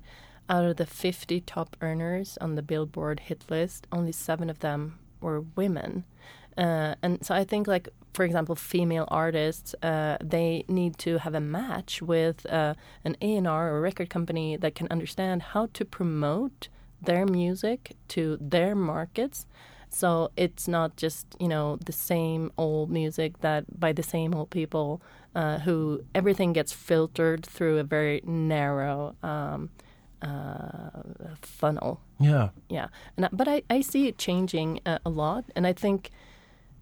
out 0.49 0.65
of 0.65 0.77
the 0.77 0.85
50 0.85 1.41
top 1.41 1.77
earners 1.81 2.37
on 2.41 2.55
the 2.55 2.61
Billboard 2.61 3.21
hit 3.21 3.45
list, 3.49 3.87
only 3.91 4.11
seven 4.11 4.49
of 4.49 4.59
them 4.59 4.99
were 5.21 5.41
women. 5.55 6.03
Uh, 6.57 6.95
and 7.01 7.25
so 7.25 7.33
I 7.33 7.43
think, 7.43 7.67
like 7.67 7.89
for 8.13 8.25
example, 8.25 8.55
female 8.55 9.07
artists, 9.07 9.73
uh, 9.81 10.17
they 10.21 10.65
need 10.67 10.97
to 10.99 11.19
have 11.19 11.33
a 11.33 11.39
match 11.39 12.01
with 12.01 12.45
uh, 12.47 12.73
an 13.05 13.15
A&R 13.21 13.73
or 13.73 13.79
record 13.79 14.09
company 14.09 14.57
that 14.57 14.75
can 14.75 14.87
understand 14.91 15.41
how 15.41 15.67
to 15.73 15.85
promote 15.85 16.67
their 17.01 17.25
music 17.25 17.95
to 18.09 18.37
their 18.41 18.75
markets. 18.75 19.47
So 19.89 20.31
it's 20.37 20.67
not 20.67 20.95
just 20.95 21.27
you 21.39 21.47
know 21.47 21.77
the 21.85 21.91
same 21.91 22.51
old 22.57 22.89
music 22.89 23.39
that 23.41 23.79
by 23.79 23.91
the 23.91 24.03
same 24.03 24.33
old 24.33 24.49
people 24.49 25.01
uh, 25.35 25.59
who 25.59 26.03
everything 26.13 26.53
gets 26.53 26.73
filtered 26.73 27.45
through 27.45 27.77
a 27.77 27.83
very 27.83 28.21
narrow 28.25 29.15
um, 29.23 29.69
uh, 30.21 30.89
funnel. 31.41 32.01
Yeah, 32.19 32.49
yeah. 32.69 32.87
And 33.17 33.29
but 33.31 33.47
I, 33.47 33.63
I 33.69 33.81
see 33.81 34.07
it 34.07 34.17
changing 34.17 34.79
uh, 34.85 34.99
a 35.05 35.09
lot, 35.09 35.45
and 35.55 35.67
I 35.67 35.73
think. 35.73 36.09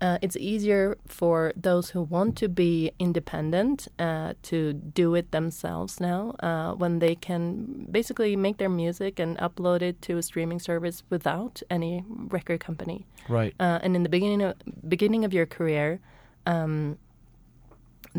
Uh, 0.02 0.18
it's 0.22 0.38
easier 0.38 0.98
for 1.06 1.52
those 1.58 1.90
who 1.90 2.02
want 2.02 2.38
to 2.38 2.48
be 2.48 2.90
independent 3.00 3.86
uh, 4.00 4.34
to 4.42 4.72
do 4.72 5.14
it 5.14 5.32
themselves 5.32 6.00
now 6.00 6.34
uh, 6.40 6.72
when 6.72 7.00
they 7.00 7.16
can 7.16 7.86
basically 7.92 8.38
make 8.38 8.60
their 8.60 8.70
music 8.70 9.20
and 9.20 9.38
upload 9.40 9.82
it 9.82 10.02
to 10.02 10.18
a 10.18 10.22
streaming 10.22 10.58
service 10.58 11.04
without 11.10 11.62
any 11.70 12.06
record 12.08 12.62
company. 12.62 13.06
Right. 13.28 13.54
Uh, 13.60 13.80
and 13.84 13.94
in 13.94 14.04
the 14.04 14.10
beginning 14.10 14.42
of, 14.42 14.56
beginning 14.88 15.26
of 15.26 15.34
your 15.34 15.46
career, 15.46 16.00
um, 16.46 16.98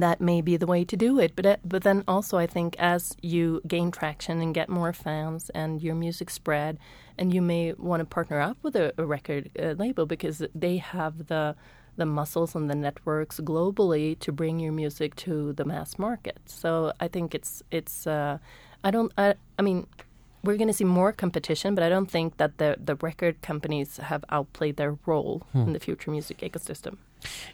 that 0.03 0.21
may 0.21 0.41
be 0.41 0.57
the 0.57 0.67
way 0.67 0.85
to 0.85 0.97
do 0.97 1.19
it. 1.19 1.33
But 1.37 1.47
uh, 1.47 1.57
but 1.65 1.83
then 1.83 2.05
also, 2.07 2.39
I 2.39 2.47
think 2.47 2.77
as 2.79 3.17
you 3.23 3.61
gain 3.67 3.91
traction 3.91 4.41
and 4.41 4.55
get 4.55 4.69
more 4.69 4.93
fans 4.93 5.51
and 5.51 5.83
your 5.83 5.95
music 5.95 6.31
spread, 6.31 6.79
and 7.19 7.33
you 7.33 7.43
may 7.43 7.73
want 7.75 8.01
to 8.01 8.05
partner 8.05 8.41
up 8.41 8.59
with 8.63 8.77
a, 8.77 8.93
a 8.99 9.05
record 9.05 9.51
uh, 9.59 9.75
label 9.79 10.07
because 10.07 10.43
they 10.55 10.79
have 10.79 11.27
the 11.29 11.57
the 11.97 12.07
muscles 12.07 12.55
and 12.55 12.71
the 12.71 12.75
networks 12.75 13.41
globally 13.41 14.19
to 14.21 14.33
bring 14.33 14.59
your 14.59 14.73
music 14.73 15.15
to 15.17 15.53
the 15.53 15.65
mass 15.65 15.99
market. 15.99 16.39
So 16.47 16.93
I 17.01 17.09
think 17.09 17.35
it's 17.35 17.63
it's. 17.71 18.07
Uh, 18.07 18.39
I 18.85 18.91
don't. 18.91 19.13
I, 19.17 19.35
I 19.59 19.63
mean. 19.63 19.87
We're 20.43 20.57
going 20.57 20.69
to 20.69 20.73
see 20.73 20.85
more 20.85 21.13
competition, 21.13 21.75
but 21.75 21.85
I 21.85 21.91
don't 21.91 22.11
think 22.11 22.39
that 22.39 22.57
the, 22.57 22.75
the 22.83 22.95
record 23.03 23.43
companies 23.43 23.99
have 23.99 24.25
outplayed 24.31 24.77
their 24.77 24.97
role 25.05 25.43
hmm. 25.53 25.59
in 25.59 25.73
the 25.75 25.79
future 25.79 26.11
music 26.11 26.39
ecosystem. 26.39 26.97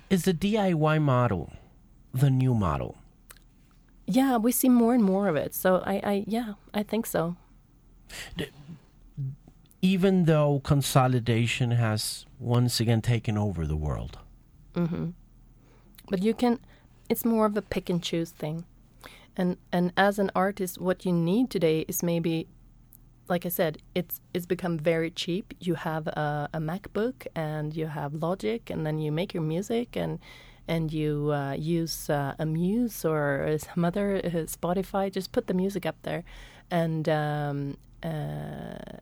Is 0.08 0.22
the 0.22 0.32
DIY 0.32 1.02
model 1.02 1.50
the 2.12 2.30
new 2.30 2.54
model? 2.54 2.96
Yeah, 4.06 4.36
we 4.36 4.52
see 4.52 4.68
more 4.68 4.94
and 4.94 5.02
more 5.02 5.28
of 5.28 5.36
it. 5.36 5.54
So 5.54 5.82
I, 5.84 5.94
I 6.04 6.24
yeah, 6.26 6.54
I 6.72 6.82
think 6.82 7.06
so. 7.06 7.36
even 9.82 10.24
though 10.24 10.60
consolidation 10.64 11.70
has 11.72 12.26
once 12.38 12.80
again 12.80 13.00
taken 13.02 13.36
over 13.38 13.66
the 13.66 13.76
world. 13.76 14.18
Mm-hmm. 14.74 15.10
but 16.10 16.22
you 16.22 16.34
can 16.34 16.58
it's 17.08 17.24
more 17.24 17.46
of 17.46 17.56
a 17.56 17.62
pick 17.62 17.88
and 17.88 18.02
choose 18.02 18.30
thing 18.30 18.64
and 19.36 19.56
and 19.72 19.90
as 19.96 20.18
an 20.18 20.30
artist 20.34 20.78
what 20.78 21.06
you 21.06 21.12
need 21.12 21.48
today 21.50 21.86
is 21.88 22.02
maybe 22.02 22.46
like 23.28 23.46
i 23.46 23.48
said 23.48 23.78
it's 23.94 24.20
it's 24.34 24.44
become 24.44 24.78
very 24.78 25.10
cheap 25.10 25.54
you 25.60 25.74
have 25.76 26.06
a, 26.08 26.48
a 26.52 26.58
macbook 26.58 27.26
and 27.34 27.74
you 27.74 27.86
have 27.86 28.12
logic 28.14 28.68
and 28.68 28.84
then 28.86 28.98
you 28.98 29.10
make 29.10 29.32
your 29.32 29.42
music 29.42 29.96
and 29.96 30.18
and 30.68 30.92
you 30.92 31.30
uh, 31.32 31.52
use 31.52 32.10
uh, 32.10 32.34
a 32.38 32.46
muse 32.46 33.04
or 33.04 33.56
some 33.58 33.84
other 33.84 34.16
uh, 34.16 34.28
spotify 34.46 35.12
just 35.12 35.32
put 35.32 35.46
the 35.46 35.54
music 35.54 35.86
up 35.86 35.96
there 36.02 36.24
and 36.70 37.08
um, 37.08 37.76
uh, 38.02 38.98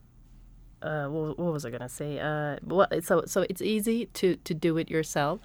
uh, 0.82 1.06
what, 1.08 1.38
what 1.38 1.52
was 1.52 1.64
I 1.64 1.70
gonna 1.70 1.88
say? 1.88 2.18
Uh, 2.18 2.56
well, 2.62 2.86
so 3.00 3.24
so 3.26 3.46
it's 3.48 3.62
easy 3.62 4.06
to 4.06 4.36
to 4.36 4.54
do 4.54 4.76
it 4.76 4.90
yourself, 4.90 5.40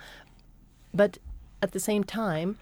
but 0.94 1.18
at 1.62 1.72
the 1.72 1.80
same 1.80 2.04
time, 2.04 2.58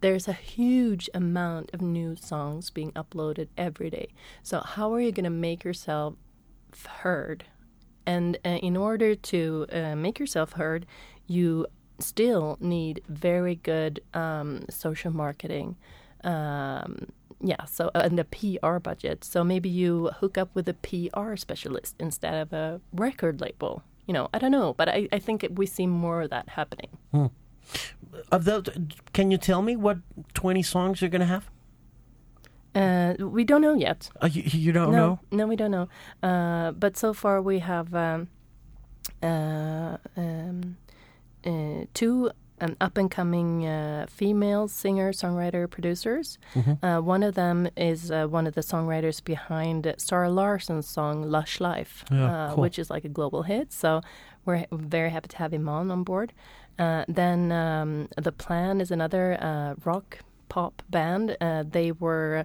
there's 0.00 0.26
a 0.26 0.32
huge 0.32 1.10
amount 1.14 1.70
of 1.74 1.80
new 1.80 2.16
songs 2.16 2.70
being 2.70 2.92
uploaded 2.92 3.48
every 3.56 3.90
day. 3.90 4.08
So 4.42 4.60
how 4.60 4.92
are 4.94 5.00
you 5.00 5.12
gonna 5.12 5.30
make 5.30 5.64
yourself 5.64 6.14
heard? 7.02 7.44
And 8.06 8.36
in 8.42 8.74
order 8.74 9.14
to 9.14 9.66
make 9.94 10.18
yourself 10.18 10.52
heard, 10.52 10.86
you 11.26 11.66
still 11.98 12.56
need 12.60 13.02
very 13.08 13.56
good 13.56 14.00
um, 14.14 14.64
social 14.70 15.12
marketing. 15.12 15.76
Um, 16.24 17.06
yeah, 17.40 17.64
so 17.66 17.90
and 17.94 18.18
the 18.18 18.24
PR 18.24 18.78
budget. 18.78 19.24
So 19.24 19.44
maybe 19.44 19.68
you 19.68 20.10
hook 20.20 20.36
up 20.36 20.50
with 20.54 20.68
a 20.68 20.74
PR 20.74 21.36
specialist 21.36 21.94
instead 21.98 22.34
of 22.34 22.52
a 22.52 22.80
record 22.92 23.40
label. 23.40 23.82
You 24.06 24.14
know, 24.14 24.28
I 24.32 24.38
don't 24.38 24.50
know, 24.50 24.74
but 24.74 24.88
I, 24.88 25.08
I 25.12 25.18
think 25.18 25.46
we 25.50 25.66
see 25.66 25.86
more 25.86 26.22
of 26.22 26.30
that 26.30 26.48
happening. 26.50 26.88
Of 28.32 28.44
the, 28.44 28.90
can 29.12 29.30
you 29.30 29.36
tell 29.36 29.62
me 29.62 29.76
what 29.76 29.98
20 30.34 30.62
songs 30.62 31.02
you're 31.02 31.10
going 31.10 31.20
to 31.20 31.26
have? 31.26 31.50
Uh, 32.74 33.14
we 33.18 33.44
don't 33.44 33.60
know 33.60 33.74
yet. 33.74 34.10
Uh, 34.22 34.28
you, 34.32 34.42
you 34.44 34.72
don't 34.72 34.92
no, 34.92 34.98
know? 34.98 35.20
no, 35.30 35.46
we 35.46 35.56
don't 35.56 35.70
know. 35.70 35.88
Uh, 36.22 36.72
but 36.72 36.96
so 36.96 37.12
far 37.12 37.42
we 37.42 37.58
have 37.58 37.94
um, 37.94 38.28
uh, 39.22 39.96
um, 40.16 40.76
uh, 40.86 40.87
two 41.94 42.30
um, 42.60 42.76
up 42.80 42.98
and 42.98 43.10
coming 43.10 43.66
uh, 43.66 44.06
female 44.08 44.66
singer, 44.68 45.12
songwriter, 45.12 45.70
producers. 45.70 46.38
Mm-hmm. 46.54 46.84
Uh, 46.84 47.00
one 47.00 47.22
of 47.22 47.34
them 47.34 47.68
is 47.76 48.10
uh, 48.10 48.26
one 48.26 48.46
of 48.48 48.54
the 48.54 48.62
songwriters 48.62 49.22
behind 49.22 49.94
Zara 50.00 50.28
Larsson's 50.30 50.88
song 50.88 51.22
"Lush 51.22 51.60
Life," 51.60 52.04
Yeah, 52.10 52.24
uh, 52.26 52.54
cool. 52.54 52.62
which 52.62 52.78
is 52.78 52.90
like 52.90 53.04
a 53.04 53.08
global 53.08 53.42
hit. 53.44 53.72
So 53.72 54.00
we're 54.44 54.66
very 54.72 55.10
happy 55.10 55.28
to 55.28 55.36
have 55.38 55.52
him 55.52 55.68
on 55.68 55.90
on 55.90 56.02
board. 56.04 56.32
Uh, 56.78 57.04
then 57.08 57.50
um, 57.52 58.08
the 58.16 58.32
Plan 58.32 58.80
is 58.80 58.90
another 58.90 59.36
uh, 59.40 59.74
rock 59.84 60.18
pop 60.48 60.82
band. 60.90 61.36
Uh, 61.40 61.64
they 61.68 61.92
were 61.92 62.44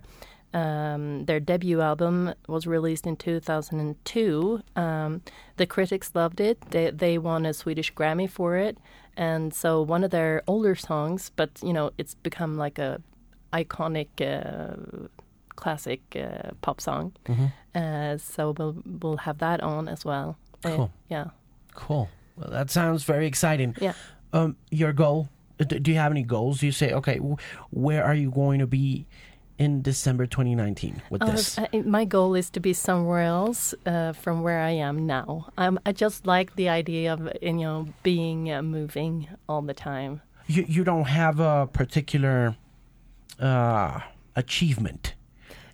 um, 0.53 1.25
their 1.25 1.39
debut 1.39 1.81
album 1.81 2.33
was 2.47 2.65
released 2.67 3.05
in 3.07 3.15
2002. 3.15 4.61
Um, 4.75 5.21
the 5.57 5.65
critics 5.65 6.11
loved 6.13 6.39
it. 6.39 6.59
They 6.71 6.91
they 6.91 7.17
won 7.17 7.45
a 7.45 7.53
Swedish 7.53 7.93
Grammy 7.93 8.29
for 8.29 8.55
it, 8.57 8.77
and 9.17 9.53
so 9.53 9.81
one 9.81 10.03
of 10.03 10.11
their 10.11 10.41
older 10.47 10.75
songs, 10.75 11.31
but 11.35 11.49
you 11.63 11.73
know 11.73 11.91
it's 11.97 12.15
become 12.15 12.57
like 12.57 12.79
a 12.79 13.01
iconic 13.51 14.09
uh, 14.21 15.07
classic 15.55 16.01
uh, 16.15 16.51
pop 16.61 16.81
song. 16.81 17.13
Uh, 17.75 18.17
so 18.17 18.53
we'll 18.57 18.75
we'll 19.01 19.17
have 19.17 19.37
that 19.39 19.61
on 19.61 19.87
as 19.87 20.05
well. 20.05 20.37
Uh, 20.63 20.75
Cool. 20.75 20.91
yeah. 21.09 21.25
Cool. 21.75 22.09
Well, 22.35 22.49
that 22.51 22.69
sounds 22.71 23.03
very 23.03 23.27
exciting. 23.27 23.75
Yeah. 23.81 23.93
Um, 24.33 24.55
your 24.71 24.93
goal? 24.93 25.29
Do 25.57 25.79
do 25.79 25.91
you 25.91 25.97
have 25.97 26.11
any 26.11 26.23
goals? 26.23 26.63
You 26.63 26.71
say, 26.71 26.91
okay, 26.93 27.17
where 27.69 28.03
are 28.03 28.15
you 28.15 28.31
going 28.31 28.59
to 28.59 28.67
be 28.67 29.05
in 29.59 29.81
December 29.81 30.25
2019 30.25 31.01
with 31.09 31.21
Uh, 31.21 31.25
this? 31.31 31.57
I- 31.59 31.69
my 31.85 32.05
goal 32.05 32.33
is 32.35 32.49
to 32.51 32.59
be 32.59 32.73
somewhere 32.73 33.21
else 33.23 33.73
uh, 33.85 34.13
from 34.13 34.41
where 34.43 34.59
I 34.59 34.71
am 34.71 35.05
now. 35.05 35.47
Um, 35.57 35.79
I 35.85 35.91
just 35.91 36.25
like 36.25 36.55
the 36.55 36.69
idea 36.69 37.13
of 37.13 37.29
you 37.41 37.53
know 37.53 37.87
being 38.03 38.51
uh, 38.51 38.61
moving 38.61 39.27
all 39.47 39.61
the 39.61 39.73
time. 39.73 40.21
you, 40.47 40.65
you 40.67 40.83
don't 40.83 41.07
have 41.07 41.39
a 41.39 41.67
particular 41.67 42.55
uh, 43.39 43.99
achievement. 44.35 45.13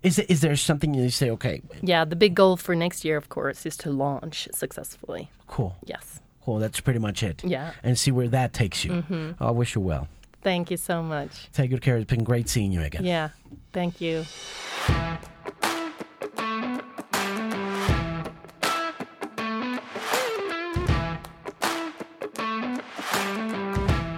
Is, 0.03 0.17
it, 0.19 0.29
is 0.29 0.39
there 0.41 0.55
something 0.55 0.93
you 0.93 1.09
say, 1.09 1.29
okay, 1.31 1.61
Yeah, 1.81 2.05
the 2.05 2.15
big 2.15 2.33
goal 2.35 2.55
for 2.57 2.73
next 2.75 3.03
year, 3.03 3.17
of 3.17 3.27
course, 3.29 3.65
is 3.65 3.75
to 3.77 3.89
launch 3.91 4.47
successfully. 4.53 5.29
cool, 5.47 5.75
Yes. 5.85 6.21
cool, 6.45 6.59
that's 6.59 6.79
pretty 6.79 6.99
much 6.99 7.21
it. 7.23 7.43
Yeah. 7.43 7.71
And 7.83 7.97
see 7.97 8.11
where 8.11 8.29
that 8.29 8.53
takes 8.53 8.85
you. 8.85 9.03
I 9.41 9.51
wish 9.51 9.75
you 9.75 9.81
well. 9.81 10.07
Thank 10.41 10.71
you 10.71 10.77
so 10.77 11.03
much. 11.03 11.49
Take 11.51 11.69
good 11.71 11.81
care. 11.81 11.97
It's 11.97 12.09
been 12.09 12.23
great 12.23 12.47
seeing 12.47 12.71
you 12.71 12.81
again. 12.81 13.03
Yeah. 13.03 13.29
Thank 13.71 13.99
you. 13.99 14.23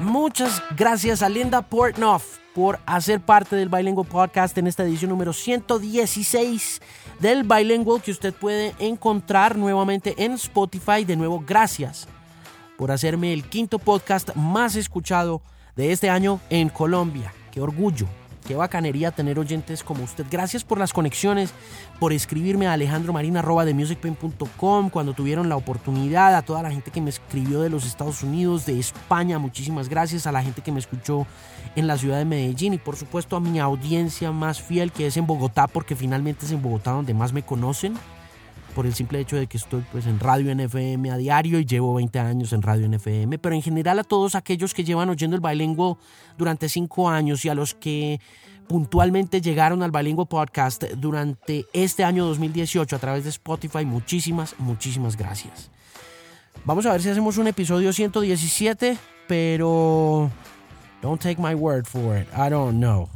Muchas 0.02 0.62
gracias 0.78 1.22
a 1.22 1.30
Linda 1.30 1.62
Portnoff 1.62 2.38
por 2.54 2.80
hacer 2.86 3.20
parte 3.20 3.56
del 3.56 3.70
Bilingual 3.70 4.08
Podcast 4.08 4.58
en 4.58 4.68
esta 4.68 4.84
edición 4.84 5.10
número 5.10 5.34
116 5.34 6.82
del 7.20 7.43
Bilingual 7.43 8.02
que 8.02 8.12
usted 8.12 8.34
puede 8.34 8.74
encontrar 8.80 9.58
nuevamente 9.58 10.16
en 10.24 10.34
Spotify. 10.34 11.06
De 11.06 11.16
nuevo, 11.16 11.43
gracias 11.45 12.08
por 12.78 12.91
hacerme 12.91 13.34
el 13.34 13.43
quinto 13.43 13.80
podcast 13.80 14.36
más 14.36 14.76
escuchado 14.76 15.41
de 15.76 15.91
este 15.91 16.10
año 16.10 16.39
en 16.49 16.70
Colombia. 16.70 17.34
Qué 17.52 17.62
orgullo, 17.62 18.08
qué 18.46 18.56
bacanería 18.56 19.12
tener 19.12 19.39
oyentes 19.39 19.84
como 19.84 20.04
usted. 20.04 20.26
Gracias 20.30 20.64
por 20.64 20.78
las 20.78 20.94
conexiones, 20.94 21.54
por 22.00 22.14
escribirme 22.14 22.68
a 22.68 22.74
alejandromarina.com 22.74 24.89
cuando 24.89 25.14
tuvieron 25.14 25.50
la 25.50 25.56
oportunidad, 25.56 26.36
a 26.36 26.42
toda 26.42 26.64
la 26.64 26.72
gente 26.72 26.92
que 26.92 27.02
me 27.02 27.10
escribió 27.10 27.62
de 27.62 27.70
los 27.70 27.86
Estados 27.86 28.24
Unidos, 28.24 28.66
de 28.66 28.80
España, 28.80 29.39
muchísimas 29.39 29.89
gracias, 29.89 30.28
a 30.28 30.32
la 30.32 30.44
gente 30.44 30.62
que 30.62 30.72
me 30.72 30.80
escuchó 30.80 31.26
en 31.76 31.88
la 31.88 31.98
ciudad 31.98 32.18
de 32.18 32.26
Medellín 32.26 32.74
y 32.74 32.78
por 32.78 32.96
supuesto 32.96 33.36
a 33.36 33.39
mi 33.39 33.60
audiencia 33.60 34.32
más 34.32 34.62
fiel 34.62 34.92
que 34.92 35.08
es 35.08 35.18
en 35.18 35.28
Bogotá, 35.28 35.68
porque 35.68 35.96
finalmente 35.96 36.46
es 36.46 36.52
en 36.52 36.62
Bogotá 36.62 36.92
donde 36.92 37.14
más 37.14 37.34
me 37.34 37.44
conocen 37.44 37.96
por 38.76 38.86
el 38.86 38.93
simple 38.93 39.19
hecho 39.19 39.36
de 39.36 39.47
que 39.47 39.57
estoy 39.57 39.84
pues 39.91 40.05
en 40.05 40.19
Radio 40.19 40.53
NFM 40.55 41.11
a 41.11 41.17
diario 41.17 41.59
y 41.59 41.65
llevo 41.65 41.93
20 41.93 42.19
años 42.19 42.53
en 42.53 42.61
Radio 42.61 42.88
NFM, 42.88 43.38
pero 43.38 43.55
en 43.55 43.61
general 43.61 43.99
a 43.99 44.03
todos 44.03 44.36
aquellos 44.36 44.74
que 44.74 44.84
llevan 44.84 45.09
oyendo 45.09 45.36
el 45.36 45.41
Bilingual 45.41 45.97
durante 46.38 46.69
5 46.69 47.09
años 47.09 47.43
y 47.45 47.49
a 47.49 47.55
los 47.55 47.74
que 47.74 48.19
puntualmente 48.67 49.41
llegaron 49.41 49.84
al 49.84 49.91
Bilingual 49.91 50.28
Podcast 50.28 50.84
durante 50.97 51.65
este 51.74 52.03
año 52.03 52.26
2018 52.26 52.95
a 52.95 52.99
través 52.99 53.24
de 53.24 53.30
Spotify, 53.32 53.86
muchísimas, 53.86 54.55
muchísimas 54.57 55.17
gracias. 55.17 55.69
Vamos 56.63 56.86
a 56.86 56.91
ver 56.91 57.01
si 57.01 57.09
hacemos 57.09 57.38
un 57.38 57.47
episodio 57.47 57.91
117, 57.91 58.97
pero 59.28 60.30
don't 61.01 61.22
take 61.22 61.41
my 61.41 61.53
word 61.53 61.86
for 61.86 62.17
it, 62.17 62.28
I 62.34 62.49
don't 62.49 62.78
know. 62.78 63.09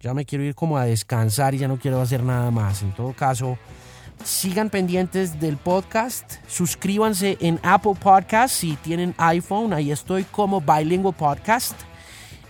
Ya 0.00 0.14
me 0.14 0.24
quiero 0.24 0.44
ir 0.44 0.54
como 0.54 0.78
a 0.78 0.84
descansar 0.84 1.54
y 1.54 1.58
ya 1.58 1.68
no 1.68 1.78
quiero 1.78 2.00
hacer 2.00 2.22
nada 2.22 2.50
más. 2.50 2.82
En 2.82 2.92
todo 2.92 3.12
caso, 3.12 3.58
sigan 4.24 4.70
pendientes 4.70 5.40
del 5.40 5.56
podcast, 5.56 6.34
suscríbanse 6.48 7.36
en 7.40 7.60
Apple 7.62 7.94
Podcast 8.00 8.54
si 8.54 8.76
tienen 8.76 9.14
iPhone, 9.18 9.72
ahí 9.72 9.90
estoy 9.90 10.24
como 10.24 10.60
Bilingual 10.60 11.14
Podcast. 11.14 11.74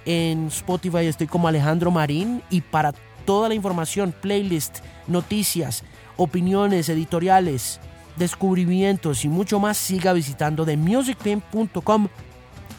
En 0.04 0.46
Spotify 0.46 1.06
estoy 1.06 1.26
como 1.26 1.48
Alejandro 1.48 1.90
Marín 1.90 2.42
y 2.48 2.60
para 2.60 2.92
toda 3.24 3.48
la 3.48 3.54
información, 3.54 4.14
playlist, 4.20 4.78
noticias, 5.08 5.82
opiniones, 6.16 6.88
editoriales, 6.88 7.80
descubrimientos 8.16 9.24
y 9.24 9.28
mucho 9.28 9.58
más, 9.58 9.76
siga 9.76 10.12
visitando 10.12 10.64
themusicpimp.com, 10.64 12.08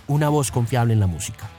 una 0.08 0.30
voz 0.30 0.52
confiable 0.52 0.94
en 0.94 1.02
la 1.02 1.08
música. 1.08 1.57